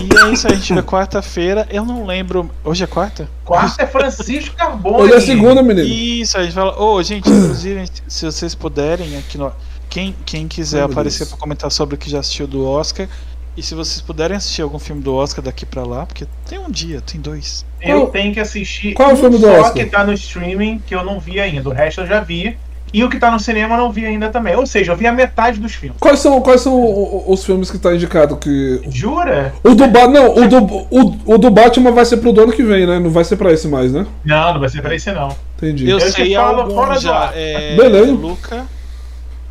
E 0.00 0.18
é 0.18 0.32
isso, 0.32 0.46
a 0.46 0.54
gente 0.54 0.72
vê 0.72 0.82
quarta-feira. 0.82 1.66
Eu 1.70 1.84
não 1.84 2.06
lembro. 2.06 2.50
Hoje 2.64 2.84
é 2.84 2.86
quarta? 2.86 3.28
Quarta 3.44 3.82
é 3.82 3.86
Francisco 3.86 4.54
Carbone. 4.56 5.02
Hoje 5.02 5.14
é 5.14 5.20
segunda, 5.20 5.62
menino. 5.62 5.86
Isso, 5.86 6.38
a 6.38 6.42
gente 6.42 6.54
fala. 6.54 6.80
Ô, 6.80 7.02
gente, 7.02 7.28
inclusive, 7.28 7.84
se 8.06 8.24
vocês 8.24 8.54
puderem, 8.54 9.16
aqui 9.16 9.36
no. 9.36 9.52
Quem, 9.88 10.14
quem 10.24 10.48
quiser 10.48 10.78
meu 10.78 10.86
aparecer 10.86 11.26
pra 11.26 11.36
comentar 11.36 11.70
sobre 11.70 11.96
o 11.96 11.98
que 11.98 12.08
já 12.08 12.20
assistiu 12.20 12.46
do 12.46 12.66
Oscar. 12.66 13.06
E 13.54 13.62
se 13.62 13.74
vocês 13.74 14.00
puderem 14.00 14.34
assistir 14.34 14.62
algum 14.62 14.78
filme 14.78 15.02
do 15.02 15.14
Oscar 15.14 15.44
daqui 15.44 15.66
pra 15.66 15.84
lá, 15.84 16.06
porque 16.06 16.26
tem 16.48 16.58
um 16.58 16.70
dia, 16.70 17.02
tem 17.02 17.20
dois. 17.20 17.66
Eu 17.78 18.06
tenho 18.06 18.32
que 18.32 18.40
assistir 18.40 18.94
qual 18.94 19.10
é 19.10 19.12
o 19.12 19.16
um 19.16 19.18
filme 19.18 19.36
do 19.36 19.46
só 19.46 19.60
Oscar? 19.60 19.72
que 19.74 19.86
tá 19.86 20.04
no 20.04 20.12
streaming 20.14 20.78
que 20.86 20.94
eu 20.94 21.04
não 21.04 21.20
vi 21.20 21.38
ainda. 21.38 21.68
O 21.68 21.72
resto 21.72 22.00
eu 22.00 22.06
já 22.06 22.20
vi. 22.20 22.56
E 22.92 23.02
o 23.02 23.08
que 23.08 23.18
tá 23.18 23.30
no 23.30 23.40
cinema 23.40 23.74
eu 23.74 23.78
não 23.78 23.90
vi 23.92 24.04
ainda 24.04 24.28
também. 24.28 24.54
Ou 24.54 24.66
seja, 24.66 24.92
eu 24.92 24.96
vi 24.96 25.06
a 25.06 25.12
metade 25.12 25.58
dos 25.58 25.74
filmes. 25.74 25.96
Quais 25.98 26.18
são, 26.18 26.40
quais 26.42 26.60
são 26.60 27.24
os 27.30 27.44
filmes 27.44 27.70
que 27.70 27.78
tá 27.78 27.94
indicado 27.94 28.36
que. 28.36 28.82
Jura? 28.90 29.54
O 29.64 29.74
do 29.74 29.86
Batman. 29.88 30.12
Não, 30.12 30.34
o 30.36 30.48
do, 30.48 30.58
o, 30.90 31.34
o 31.34 31.38
do 31.38 31.50
Batman 31.50 31.90
vai 31.92 32.04
ser 32.04 32.18
pro 32.18 32.32
do 32.32 32.42
ano 32.42 32.52
que 32.52 32.62
vem, 32.62 32.86
né? 32.86 32.98
Não 32.98 33.10
vai 33.10 33.24
ser 33.24 33.36
pra 33.36 33.50
esse 33.52 33.66
mais, 33.66 33.92
né? 33.92 34.06
Não, 34.24 34.52
não 34.54 34.60
vai 34.60 34.68
ser 34.68 34.82
pra 34.82 34.94
esse 34.94 35.10
não. 35.10 35.34
Entendi. 35.56 35.88
Eu, 35.88 35.98
Eu 35.98 36.10
sei 36.10 36.34
falo 36.34 36.70
fora 36.74 36.94
do 36.94 37.00
já. 37.00 37.16
ar. 37.16 37.32
É, 37.34 37.76
Beleza. 37.76 38.12
Luca. 38.12 38.66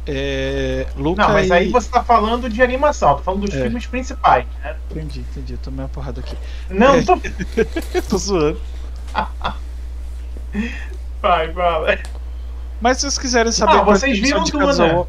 É, 0.07 0.87
Luca 0.97 1.21
Não, 1.27 1.33
mas 1.33 1.47
e... 1.47 1.53
aí 1.53 1.69
você 1.69 1.87
tá 1.89 2.03
falando 2.03 2.49
de 2.49 2.61
animação, 2.63 3.15
tô 3.17 3.21
falando 3.23 3.41
dos 3.45 3.55
É. 3.55 3.61
filmes 3.61 3.85
principais, 3.85 4.45
né? 4.63 4.75
Entendi, 4.89 5.19
entendi. 5.31 5.53
Eu 5.53 5.59
tomei 5.59 5.81
uma 5.83 5.89
porrada 5.89 6.19
aqui. 6.19 6.35
Não, 6.69 6.95
É. 6.95 7.01
tô. 7.03 7.17
Tô 8.09 8.17
zoando. 8.17 8.59
Vai, 11.21 11.53
fala. 11.53 11.97
Mas 12.82 12.97
se 12.97 13.01
vocês 13.03 13.17
quiserem 13.17 13.51
saber. 13.51 13.77
Ah, 13.77 13.84
vocês 13.84 14.19
viram 14.19 14.43
Duna? 14.43 14.91
ao- 14.93 15.07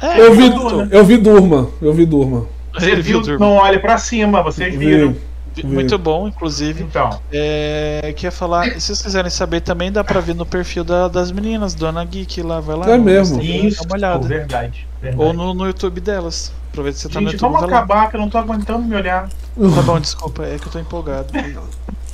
É, 0.00 0.20
Eu 0.20 0.34
vi, 0.34 0.50
Duna. 0.50 0.88
eu 0.92 1.04
vi 1.04 1.16
Durma. 1.16 1.68
Eu 1.80 1.92
vi 1.94 2.04
Durma. 2.06 2.46
Você 2.74 2.90
ele 2.90 3.00
viu? 3.02 3.22
viu 3.22 3.38
Durma. 3.38 3.46
Não 3.46 3.54
olhe 3.56 3.78
pra 3.78 3.96
cima, 3.98 4.42
vocês 4.42 4.74
viram. 4.76 5.12
Vi. 5.54 5.64
Muito 5.64 5.96
bom, 5.96 6.28
inclusive. 6.28 6.82
Então, 6.82 7.18
É, 7.32 8.12
queria 8.14 8.30
falar, 8.30 8.66
se 8.72 8.80
vocês 8.82 9.00
quiserem 9.00 9.30
saber 9.30 9.62
também, 9.62 9.90
dá 9.90 10.04
pra 10.04 10.20
ver 10.20 10.34
no 10.34 10.44
perfil 10.44 10.84
da- 10.84 11.08
das 11.08 11.32
meninas, 11.32 11.74
Dona 11.74 12.04
Geek 12.04 12.42
lá, 12.42 12.60
vai 12.60 12.76
lá. 12.76 12.90
É 12.90 12.98
no 12.98 13.04
mesmo. 13.04 13.40
Instagram, 13.40 13.66
isso, 13.66 13.78
Dá 13.78 13.88
uma 13.88 13.96
olhada. 13.96 14.28
verdade. 14.28 14.86
verdade. 15.00 15.24
Ou 15.24 15.32
no, 15.32 15.54
no 15.54 15.64
YouTube 15.66 15.98
delas. 16.02 16.52
Aproveita 16.70 16.96
que 16.98 17.02
você 17.04 17.08
tá 17.08 17.20
no 17.22 17.30
Gente, 17.30 17.40
YouTube. 17.40 17.52
vamos 17.52 17.60
vai 17.62 17.70
lá. 17.70 17.76
acabar 17.78 18.10
que 18.10 18.16
eu 18.16 18.20
não 18.20 18.28
tô 18.28 18.36
aguentando 18.36 18.80
me 18.82 18.94
olhar. 18.94 19.30
Tá 19.30 19.82
bom, 19.82 19.98
desculpa, 19.98 20.44
é 20.44 20.58
que 20.58 20.66
eu 20.68 20.72
tô 20.72 20.78
empolgado. 20.78 21.28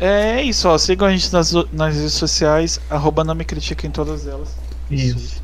É 0.00 0.42
isso, 0.42 0.66
ó. 0.66 0.78
Sigam 0.78 1.06
a 1.06 1.12
gente 1.12 1.30
nas, 1.30 1.52
nas 1.70 1.94
redes 1.94 2.14
sociais, 2.14 2.80
arroba 2.88 3.22
não 3.22 3.34
me 3.34 3.44
critica 3.44 3.86
em 3.86 3.90
todas 3.90 4.26
elas. 4.26 4.56
Isso. 4.90 5.42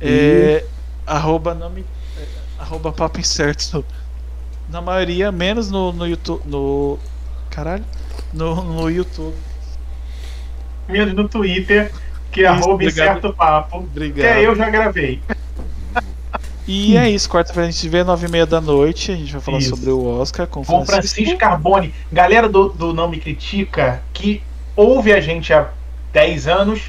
É, 0.00 0.64
arroba 1.06 1.54
não 1.54 1.68
me. 1.68 1.84
é, 2.16 2.26
arroba 2.58 2.90
papo 2.90 3.20
incerto. 3.20 3.84
Na 4.70 4.80
maioria, 4.80 5.30
menos 5.30 5.70
no, 5.70 5.92
no 5.92 6.06
YouTube. 6.06 6.42
No. 6.46 6.98
Caralho. 7.50 7.84
No, 8.32 8.62
no 8.62 8.90
YouTube. 8.90 9.36
menos 10.88 11.14
no 11.14 11.28
Twitter, 11.28 11.92
que 12.30 12.44
é 12.44 12.46
arroba 12.46 12.74
obrigado. 12.74 13.06
certo 13.20 13.34
papo. 13.34 13.78
Obrigado. 13.78 14.16
Que 14.16 14.26
é 14.26 14.46
eu 14.46 14.54
já 14.56 14.70
gravei. 14.70 15.22
E 16.68 16.98
é 16.98 17.08
isso, 17.08 17.30
quarta-feira 17.30 17.66
a 17.66 17.70
gente 17.70 17.88
vê 17.88 18.04
nove 18.04 18.26
e 18.26 18.30
meia 18.30 18.44
da 18.44 18.60
noite. 18.60 19.10
A 19.10 19.16
gente 19.16 19.32
vai 19.32 19.40
falar 19.40 19.58
Isso. 19.58 19.70
sobre 19.70 19.90
o 19.90 20.20
Oscar 20.20 20.46
com 20.46 20.62
Com 20.62 20.84
Francisco. 20.84 21.16
Francisco 21.16 21.38
Carbone. 21.38 21.94
Galera 22.12 22.46
do, 22.46 22.68
do 22.68 22.92
Não 22.92 23.08
Me 23.08 23.18
Critica, 23.18 24.02
que 24.12 24.42
ouve 24.76 25.14
a 25.14 25.20
gente 25.20 25.50
há 25.50 25.70
10 26.12 26.46
anos, 26.46 26.82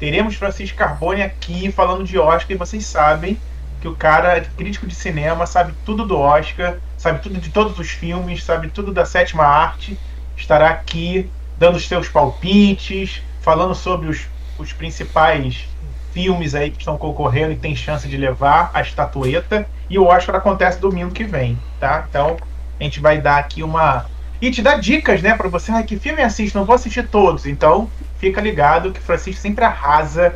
teremos 0.00 0.34
Francisco 0.34 0.76
Carbone 0.76 1.22
aqui 1.22 1.70
falando 1.70 2.02
de 2.02 2.18
Oscar 2.18 2.50
e 2.50 2.58
vocês 2.58 2.84
sabem 2.84 3.38
que 3.80 3.86
o 3.86 3.94
cara 3.94 4.36
é 4.36 4.40
crítico 4.40 4.84
de 4.84 4.96
cinema, 4.96 5.46
sabe 5.46 5.74
tudo 5.86 6.04
do 6.04 6.18
Oscar, 6.18 6.78
sabe 6.98 7.22
tudo 7.22 7.38
de 7.38 7.50
todos 7.50 7.78
os 7.78 7.88
filmes, 7.88 8.42
sabe 8.42 8.68
tudo 8.68 8.92
da 8.92 9.04
sétima 9.04 9.44
arte. 9.44 9.96
Estará 10.36 10.70
aqui 10.70 11.30
dando 11.56 11.76
os 11.76 11.86
seus 11.86 12.08
palpites, 12.08 13.22
falando 13.40 13.76
sobre 13.76 14.08
os, 14.08 14.26
os 14.58 14.72
principais 14.72 15.68
filmes 16.12 16.54
aí 16.54 16.70
que 16.70 16.78
estão 16.78 16.96
concorrendo 16.98 17.52
e 17.52 17.56
tem 17.56 17.74
chance 17.76 18.06
de 18.08 18.16
levar 18.16 18.70
a 18.74 18.80
estatueta. 18.80 19.66
E 19.88 19.98
o 19.98 20.04
Oscar 20.04 20.36
acontece 20.36 20.78
domingo 20.78 21.10
que 21.12 21.24
vem, 21.24 21.58
tá? 21.78 22.06
Então 22.08 22.36
a 22.78 22.82
gente 22.82 23.00
vai 23.00 23.20
dar 23.20 23.38
aqui 23.38 23.62
uma. 23.62 24.06
E 24.40 24.50
te 24.50 24.62
dar 24.62 24.80
dicas, 24.80 25.20
né, 25.20 25.34
pra 25.36 25.48
você. 25.48 25.70
Ah, 25.70 25.82
que 25.82 25.98
filme 25.98 26.22
assiste? 26.22 26.54
Não 26.54 26.64
vou 26.64 26.74
assistir 26.74 27.06
todos. 27.08 27.46
Então 27.46 27.90
fica 28.18 28.40
ligado 28.40 28.92
que 28.92 28.98
o 29.00 29.02
Francisco 29.02 29.40
sempre 29.40 29.64
arrasa 29.64 30.34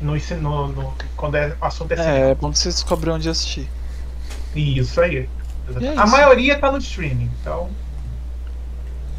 no, 0.00 0.14
no, 0.40 0.68
no- 0.68 0.94
quando 1.16 1.36
é, 1.36 1.52
assunto 1.60 1.92
é. 1.92 1.96
É, 2.26 2.30
é 2.30 2.34
bom 2.34 2.52
você 2.52 2.68
descobre 2.68 3.10
onde 3.10 3.28
assistir. 3.28 3.68
Isso 4.54 5.00
aí. 5.00 5.28
É 5.80 5.88
a 5.88 5.92
isso. 5.94 6.06
maioria 6.08 6.58
tá 6.58 6.70
no 6.70 6.78
streaming, 6.78 7.30
então. 7.40 7.70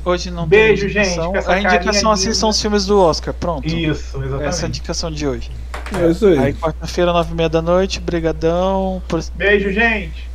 Hoje 0.06 0.30
não 0.32 0.46
Beijo, 0.46 0.82
tem 0.82 1.02
indicação. 1.02 1.34
gente, 1.34 1.48
A 1.50 1.60
indicação 1.62 2.12
assim 2.12 2.24
linda. 2.26 2.36
são 2.36 2.50
os 2.50 2.62
filmes 2.62 2.86
do 2.86 3.00
Oscar. 3.00 3.34
Pronto. 3.34 3.68
Isso, 3.68 4.18
exatamente. 4.18 4.44
Essa 4.50 4.62
é 4.62 4.66
a 4.66 4.68
indicação 4.70 5.12
de 5.12 5.28
hoje. 5.28 5.52
É 5.98 6.10
isso 6.12 6.28
aí. 6.28 6.40
Aí 6.40 6.54
quarta-feira, 6.54 7.14
nove 7.14 7.32
e 7.32 7.36
meia 7.36 7.48
da 7.50 7.62
noite, 7.62 8.00
brigadão 8.00 9.02
por 9.08 9.24
Beijo, 9.36 9.72
gente. 9.72 10.30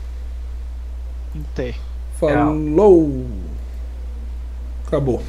Inter. 1.34 1.74
Falou. 2.18 3.26
Acabou. 4.86 5.22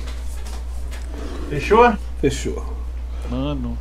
Fechou? 1.50 1.94
Fechou. 2.22 2.74
Mano. 3.30 3.78